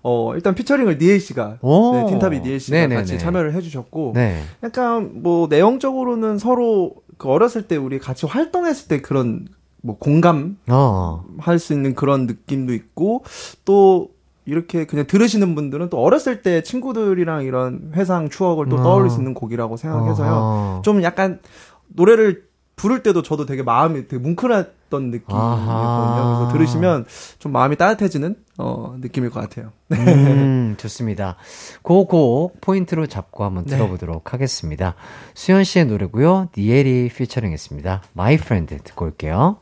어, 0.03 0.35
일단 0.35 0.55
피처링을 0.55 0.99
니엘 0.99 1.21
씨가 1.21 1.59
오. 1.61 1.95
네, 1.95 2.07
틴탑의 2.07 2.41
니엘 2.41 2.61
씨가 2.61 2.77
네네네. 2.77 2.95
같이 2.95 3.19
참여를 3.19 3.55
해 3.55 3.61
주셨고 3.61 4.13
네. 4.15 4.43
약간 4.63 5.23
뭐 5.23 5.49
내용적으로는 5.49 6.39
서로 6.39 6.95
그 7.17 7.29
어렸을 7.29 7.63
때 7.63 7.77
우리 7.77 7.99
같이 7.99 8.27
활동했을 8.27 8.89
때 8.89 9.01
그런 9.01 9.49
뭐 9.83 9.97
공감 9.99 10.57
어. 10.69 11.25
할수 11.39 11.73
있는 11.73 11.95
그런 11.95 12.27
느낌도 12.27 12.75
있고 12.75 13.25
또 13.65 14.11
이렇게 14.45 14.87
그냥 14.87 15.07
들으시는 15.07 15.55
분들은 15.55 15.91
또 15.91 15.99
어렸을 15.99 16.43
때 16.43 16.63
친구들이랑 16.63 17.45
이런 17.45 17.93
회상 17.95 18.31
추억을 18.31 18.69
또 18.69 18.77
어. 18.77 18.83
떠올릴 18.83 19.11
수 19.11 19.19
있는 19.19 19.35
곡이라고 19.35 19.77
생각해서요. 19.77 20.31
어허. 20.31 20.83
좀 20.85 21.03
약간 21.03 21.41
노래를 21.89 22.48
부를 22.79 23.03
때도 23.03 23.23
저도 23.23 23.45
되게 23.45 23.63
마음이 23.63 24.09
되게 24.09 24.17
뭉클했던 24.23 25.11
느낌이거든요. 25.11 25.39
아하. 25.39 26.49
그래서 26.49 26.53
들으시면 26.53 27.05
좀 27.39 27.53
마음이 27.53 27.77
따뜻해지는 27.77 28.37
어, 28.57 28.97
느낌일 29.01 29.29
것 29.31 29.41
같아요. 29.41 29.73
음, 29.93 30.75
좋습니다. 30.79 31.37
그곡 31.83 32.61
포인트로 32.63 33.07
잡고 33.07 33.45
한번 33.45 33.65
네. 33.65 33.77
들어보도록 33.77 34.33
하겠습니다. 34.33 34.95
수현 35.35 35.65
씨의 35.65 35.87
노래고요. 35.87 36.49
니엘이 36.57 37.11
피처링 37.15 37.53
했습니다. 37.53 38.03
My 38.17 38.35
Friend 38.35 38.79
듣고 38.85 39.05
올게요. 39.05 39.59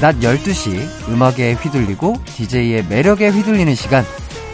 낮 0.00 0.14
12시 0.16 1.08
음악에 1.08 1.54
휘둘리고 1.54 2.16
DJ의 2.26 2.84
매력에 2.86 3.30
휘둘리는 3.30 3.74
시간 3.74 4.04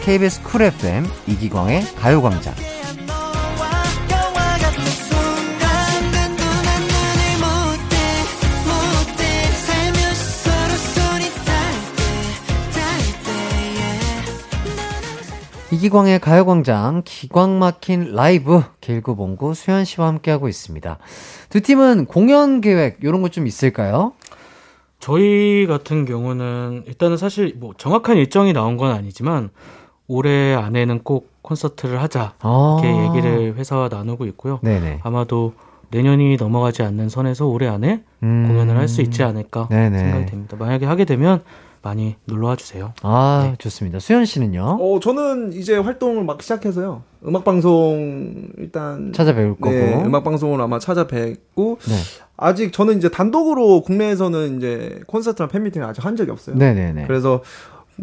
KBS 0.03 0.41
쿨 0.43 0.61
FM 0.61 1.05
이기광의 1.27 1.83
가요광장 1.95 2.53
이기광의 15.73 16.19
가요광장 16.19 17.01
기광 17.03 17.57
막힌 17.57 18.13
라이브 18.13 18.61
길구봉구 18.79 19.55
수현 19.55 19.85
씨와 19.85 20.07
함께하고 20.07 20.47
있습니다. 20.47 20.99
두 21.49 21.61
팀은 21.61 22.05
공연 22.05 22.61
계획 22.61 22.99
이런 23.01 23.23
것좀 23.23 23.47
있을까요? 23.47 24.13
저희 24.99 25.65
같은 25.67 26.05
경우는 26.05 26.83
일단은 26.85 27.17
사실 27.17 27.55
뭐 27.57 27.73
정확한 27.75 28.17
일정이 28.17 28.53
나온 28.53 28.77
건 28.77 28.91
아니지만 28.91 29.49
올해 30.07 30.53
안에는 30.53 30.99
꼭 31.03 31.31
콘서트를 31.41 32.01
하자 32.03 32.33
아. 32.39 32.79
이렇게 32.83 33.07
얘기를 33.07 33.55
회사와 33.57 33.89
나누고 33.89 34.25
있고요. 34.27 34.59
네네. 34.61 34.99
아마도 35.01 35.53
내년이 35.89 36.37
넘어가지 36.37 36.83
않는 36.83 37.09
선에서 37.09 37.47
올해 37.47 37.67
안에 37.67 38.03
음. 38.21 38.45
공연을 38.47 38.77
할 38.77 38.87
수 38.87 39.01
있지 39.01 39.23
않을까 39.23 39.67
네네. 39.69 39.97
생각이 39.97 40.25
됩니다. 40.27 40.55
만약에 40.59 40.85
하게 40.85 41.05
되면 41.05 41.41
많이 41.83 42.15
놀러와 42.25 42.55
주세요. 42.55 42.93
아 43.03 43.55
좋습니다. 43.59 43.99
수현 43.99 44.25
씨는요? 44.25 44.77
어, 44.79 44.99
저는 44.99 45.53
이제 45.53 45.77
활동을 45.77 46.23
막 46.23 46.41
시작해서요. 46.41 47.03
음악 47.27 47.43
방송 47.43 48.47
일단 48.57 49.11
찾아뵐 49.11 49.59
거고. 49.59 49.69
네, 49.69 50.01
음악 50.03 50.23
방송을 50.23 50.59
아마 50.61 50.79
찾아뵙고 50.79 51.77
네. 51.85 51.95
아직 52.37 52.71
저는 52.73 52.97
이제 52.97 53.09
단독으로 53.09 53.81
국내에서는 53.81 54.57
이제 54.57 55.01
콘서트나 55.07 55.49
팬미팅을 55.49 55.85
아직 55.85 56.03
한 56.05 56.15
적이 56.15 56.31
없어요. 56.31 56.55
네네네. 56.55 57.05
그래서 57.05 57.43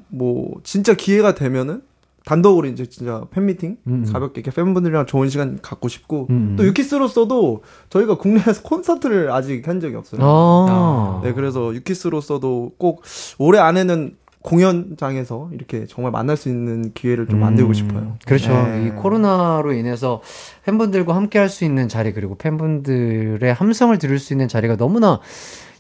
뭐 0.09 0.53
진짜 0.63 0.95
기회가 0.95 1.35
되면은 1.35 1.83
단독으로 2.25 2.69
이제 2.69 2.87
진짜 2.87 3.25
팬미팅 3.31 3.79
음. 3.87 4.07
가볍게 4.13 4.41
이렇게 4.41 4.55
팬분들이랑 4.55 5.07
좋은 5.07 5.29
시간 5.29 5.59
갖고 5.63 5.89
싶고 5.89 6.27
음. 6.31 6.55
또 6.59 6.65
유키스로서도 6.65 7.63
저희가 7.89 8.19
국내에서 8.19 8.63
콘서트를 8.63 9.31
아직 9.33 9.67
한 9.69 9.81
적이 9.81 9.97
없어요. 9.97 10.21
아. 10.23 11.21
네, 11.25 11.33
그래서 11.33 11.75
유키스로서도 11.75 12.73
꼭 12.79 13.03
올해 13.39 13.59
안에는 13.61 14.17
공연장에서 14.43 15.51
이렇게 15.53 15.85
정말 15.87 16.13
만날 16.13 16.37
수 16.37 16.49
있는 16.49 16.93
기회를 16.95 17.27
좀 17.27 17.41
만들고 17.41 17.75
싶어요. 17.75 18.17
그렇죠. 18.25 18.51
네. 18.53 18.87
이 18.87 18.91
코로나로 18.91 19.73
인해서 19.75 20.23
팬분들과 20.65 21.15
함께 21.15 21.39
할 21.39 21.51
수 21.51 21.65
있는 21.65 21.89
자리 21.89 22.13
그리고 22.13 22.37
팬분들의 22.37 23.53
함성을 23.53 23.99
들을 23.99 24.19
수 24.19 24.33
있는 24.33 24.49
자리가 24.49 24.77
너무나 24.77 25.21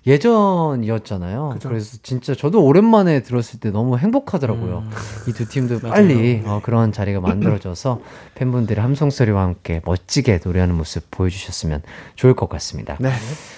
예전이었잖아요. 0.07 1.57
그래서 1.63 1.99
진짜 2.03 2.35
저도 2.35 2.65
오랜만에 2.65 3.23
들었을 3.23 3.61
때 3.61 3.71
너무 3.71 3.99
행복하더라고요. 3.99 4.85
이두 5.29 5.49
팀도 5.49 5.81
빨리 5.81 6.43
어, 6.47 6.61
그런 6.63 6.93
자리가 6.93 7.21
만들어져서 7.21 8.01
팬분들의 8.35 8.83
함성 8.83 9.11
소리와 9.11 9.43
함께 9.43 9.81
멋지게 9.85 10.41
노래하는 10.45 10.75
모습 10.75 11.11
보여주셨으면 11.11 11.83
좋을 12.17 12.35
것 12.35 12.49
같습니다. 12.49 12.97
네. 13.01 13.11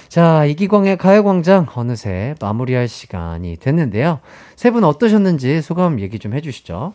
자, 0.09 0.45
이기광의 0.45 0.99
가요광장 0.99 1.67
어느새 1.75 2.35
마무리할 2.41 2.89
시간이 2.89 3.57
됐는데요. 3.57 4.21
세 4.57 4.71
분 4.73 4.85
어떠셨는지 4.85 5.61
소감 5.61 6.01
얘기 6.01 6.19
좀 6.19 6.33
해주시죠. 6.35 6.95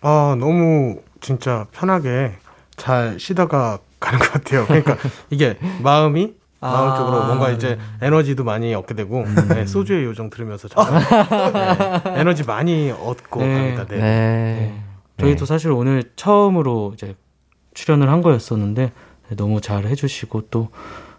아, 0.00 0.36
너무 0.40 0.98
진짜 1.20 1.66
편하게 1.72 2.32
잘 2.76 3.20
쉬다가 3.20 3.78
가는 4.00 4.18
것 4.18 4.32
같아요. 4.32 4.64
그러니까 4.66 4.96
이게 5.30 5.56
마음이 5.82 6.34
마음 6.62 6.96
쪽으로 6.96 7.24
뭔가 7.26 7.50
이제 7.50 7.76
에너지도 8.00 8.44
많이 8.44 8.72
얻게 8.74 8.94
되고 8.94 9.24
네, 9.48 9.66
소주의 9.66 10.04
요정 10.04 10.30
들으면서 10.30 10.68
잘 10.68 10.84
네, 12.14 12.20
에너지 12.20 12.44
많이 12.44 12.90
얻고 12.92 13.40
네. 13.42 13.54
갑니다. 13.54 13.86
네. 13.88 13.96
네. 13.98 14.82
저희도 15.18 15.44
사실 15.44 15.72
오늘 15.72 16.04
처음으로 16.16 16.92
이제 16.94 17.16
출연을 17.74 18.08
한 18.08 18.22
거였었는데 18.22 18.92
네, 19.28 19.36
너무 19.36 19.60
잘 19.60 19.86
해주시고 19.86 20.42
또 20.50 20.68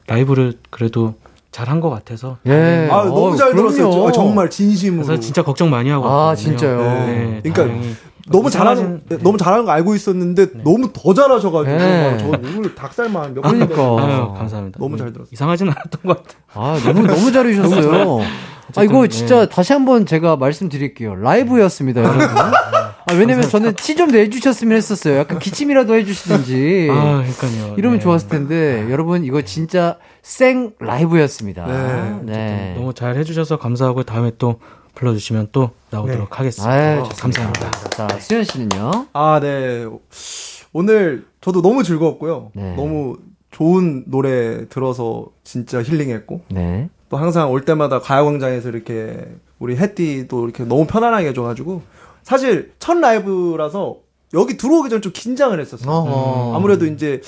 라이브를 0.07 0.53
그래도 0.69 1.15
잘 1.51 1.67
한 1.69 1.81
것 1.81 1.89
같아서 1.91 2.37
예. 2.47 2.87
아, 2.91 3.03
너무 3.03 3.33
어, 3.33 3.35
잘 3.35 3.51
그럼요. 3.51 3.69
들었어요. 3.69 4.07
아, 4.07 4.11
정말 4.11 4.49
진심으로. 4.49 5.05
그래서 5.05 5.21
진짜 5.21 5.43
걱정 5.43 5.69
많이 5.69 5.89
하고 5.89 6.07
아, 6.07 6.27
왔거든요. 6.29 6.57
진짜요? 6.57 6.77
네, 6.81 7.41
그러니까 7.43 7.65
다행히 7.67 7.95
너무 8.29 8.49
잘하는 8.49 9.01
네, 9.09 9.17
너무 9.17 9.37
잘하는 9.37 9.65
거 9.65 9.71
알고 9.71 9.95
있었는데 9.95 10.63
너무 10.63 10.91
더 10.93 11.13
잘하셔가지고 11.13 11.77
네. 11.77 12.17
저 12.19 12.27
오늘 12.27 12.73
닭살만 12.75 13.33
몇 13.33 13.41
그러니까. 13.41 13.75
번 13.75 13.99
아유, 14.09 14.33
감사합니다. 14.37 14.79
너무 14.79 14.95
네, 14.95 14.99
잘 15.03 15.11
들었어요. 15.13 15.29
이상하진 15.31 15.67
않았던 15.69 16.01
것 16.05 16.23
같아요. 16.23 16.41
아, 16.53 16.79
너무, 16.85 17.05
너무 17.07 17.31
잘해주셨어요. 17.31 18.19
아, 18.75 18.83
이거 18.83 19.05
진짜 19.07 19.45
다시 19.47 19.73
한번 19.73 20.05
제가 20.05 20.37
말씀드릴게요. 20.37 21.15
라이브였습니다, 21.15 22.01
여러분. 22.01 22.25
아, 23.05 23.13
왜냐면 23.13 23.47
저는 23.49 23.73
티 23.75 23.95
좀 23.97 24.09
내주셨으면 24.11 24.77
했었어요. 24.77 25.17
약간 25.17 25.37
기침이라도 25.37 25.93
해주시든지. 25.95 26.87
아, 26.89 27.21
그러니까요. 27.23 27.75
이러면 27.77 27.99
네. 27.99 28.03
좋았을 28.03 28.29
텐데, 28.29 28.87
여러분, 28.89 29.25
이거 29.25 29.41
진짜 29.41 29.97
생 30.23 30.71
라이브였습니다. 30.79 31.65
네. 31.67 32.19
네. 32.23 32.73
너무 32.77 32.93
잘 32.93 33.17
해주셔서 33.17 33.57
감사하고 33.59 34.03
다음에 34.03 34.31
또 34.37 34.55
불러주시면 34.95 35.49
또 35.51 35.71
나오도록 35.89 36.39
하겠습니다. 36.39 36.71
아유, 36.71 36.99
어, 37.01 37.03
좋습니다. 37.09 37.43
감사합니다. 37.43 37.89
자, 37.89 38.19
수현 38.19 38.43
씨는요? 38.43 39.07
아, 39.13 39.39
네. 39.41 39.85
오늘 40.71 41.25
저도 41.41 41.61
너무 41.61 41.83
즐거웠고요. 41.83 42.51
네. 42.53 42.75
너무 42.75 43.17
좋은 43.51 44.03
노래 44.07 44.67
들어서 44.67 45.27
진짜 45.43 45.81
힐링했고 45.83 46.41
네. 46.49 46.89
또 47.09 47.17
항상 47.17 47.51
올 47.51 47.65
때마다 47.65 47.99
가요광장에서 47.99 48.69
이렇게 48.69 49.27
우리 49.59 49.77
햇띠도 49.77 50.43
이렇게 50.45 50.63
너무 50.63 50.87
편안하게 50.87 51.27
해줘가지고 51.29 51.83
사실 52.23 52.73
첫 52.79 52.97
라이브라서 52.97 53.97
여기 54.33 54.57
들어오기 54.57 54.89
전에 54.89 55.01
좀 55.01 55.11
긴장을 55.13 55.59
했었어요. 55.59 55.91
어허. 55.91 56.55
아무래도 56.55 56.87
이제 56.87 57.21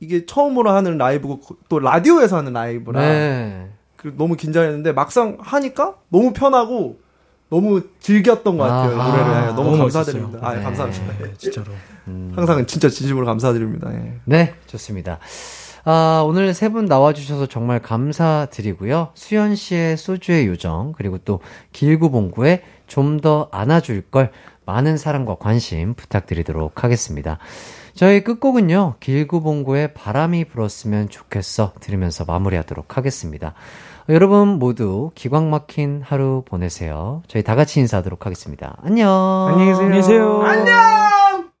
이게 0.00 0.26
처음으로 0.26 0.70
하는 0.70 0.98
라이브고 0.98 1.40
또 1.68 1.78
라디오에서 1.78 2.38
하는 2.38 2.52
라이브라 2.54 3.00
네. 3.00 3.68
그 4.02 4.14
너무 4.16 4.36
긴장했는데 4.36 4.92
막상 4.92 5.38
하니까 5.40 5.94
너무 6.08 6.32
편하고 6.32 7.00
너무 7.50 7.82
즐겼던 8.00 8.56
것 8.58 8.64
같아요 8.64 8.98
아하. 9.00 9.10
노래를 9.10 9.32
예, 9.42 9.46
너무, 9.54 9.62
너무 9.70 9.78
감사드립니다. 9.78 10.38
멋있었어요. 10.40 10.50
아, 10.50 10.56
네. 10.56 10.62
감사합니다. 10.62 11.26
예. 11.28 11.34
진짜로. 11.38 11.66
항상 12.34 12.66
진짜 12.66 12.88
진심으로 12.88 13.26
감사드립니다. 13.26 13.92
예. 13.94 14.14
네, 14.24 14.54
좋습니다. 14.66 15.18
아, 15.84 16.22
오늘 16.26 16.54
세 16.54 16.68
분 16.70 16.86
나와주셔서 16.86 17.46
정말 17.46 17.80
감사드리고요. 17.80 19.10
수현 19.14 19.56
씨의 19.56 19.96
소주의 19.96 20.46
요정, 20.46 20.92
그리고 20.96 21.18
또 21.18 21.40
길구 21.72 22.10
봉구의 22.10 22.62
좀 22.86 23.20
더 23.20 23.48
안아줄 23.52 24.02
걸 24.10 24.30
많은 24.64 24.96
사랑과 24.96 25.34
관심 25.36 25.94
부탁드리도록 25.94 26.84
하겠습니다. 26.84 27.38
저희 27.94 28.22
끝곡은요, 28.24 28.94
길구 29.00 29.42
봉구의 29.42 29.92
바람이 29.92 30.46
불었으면 30.46 31.08
좋겠어 31.10 31.72
들으면서 31.80 32.24
마무리하도록 32.24 32.96
하겠습니다. 32.96 33.54
여러분 34.12 34.58
모두 34.58 35.10
기광 35.14 35.48
막힌 35.48 36.02
하루 36.04 36.42
보내세요. 36.44 37.22
저희 37.28 37.42
다 37.42 37.54
같이 37.54 37.80
인사하도록 37.80 38.26
하겠습니다. 38.26 38.76
안녕. 38.82 39.08
안녕히 39.48 39.70
계세요. 39.70 39.84
안녕히 39.86 40.02
계세요. 40.02 40.42
안녕! 40.42 41.31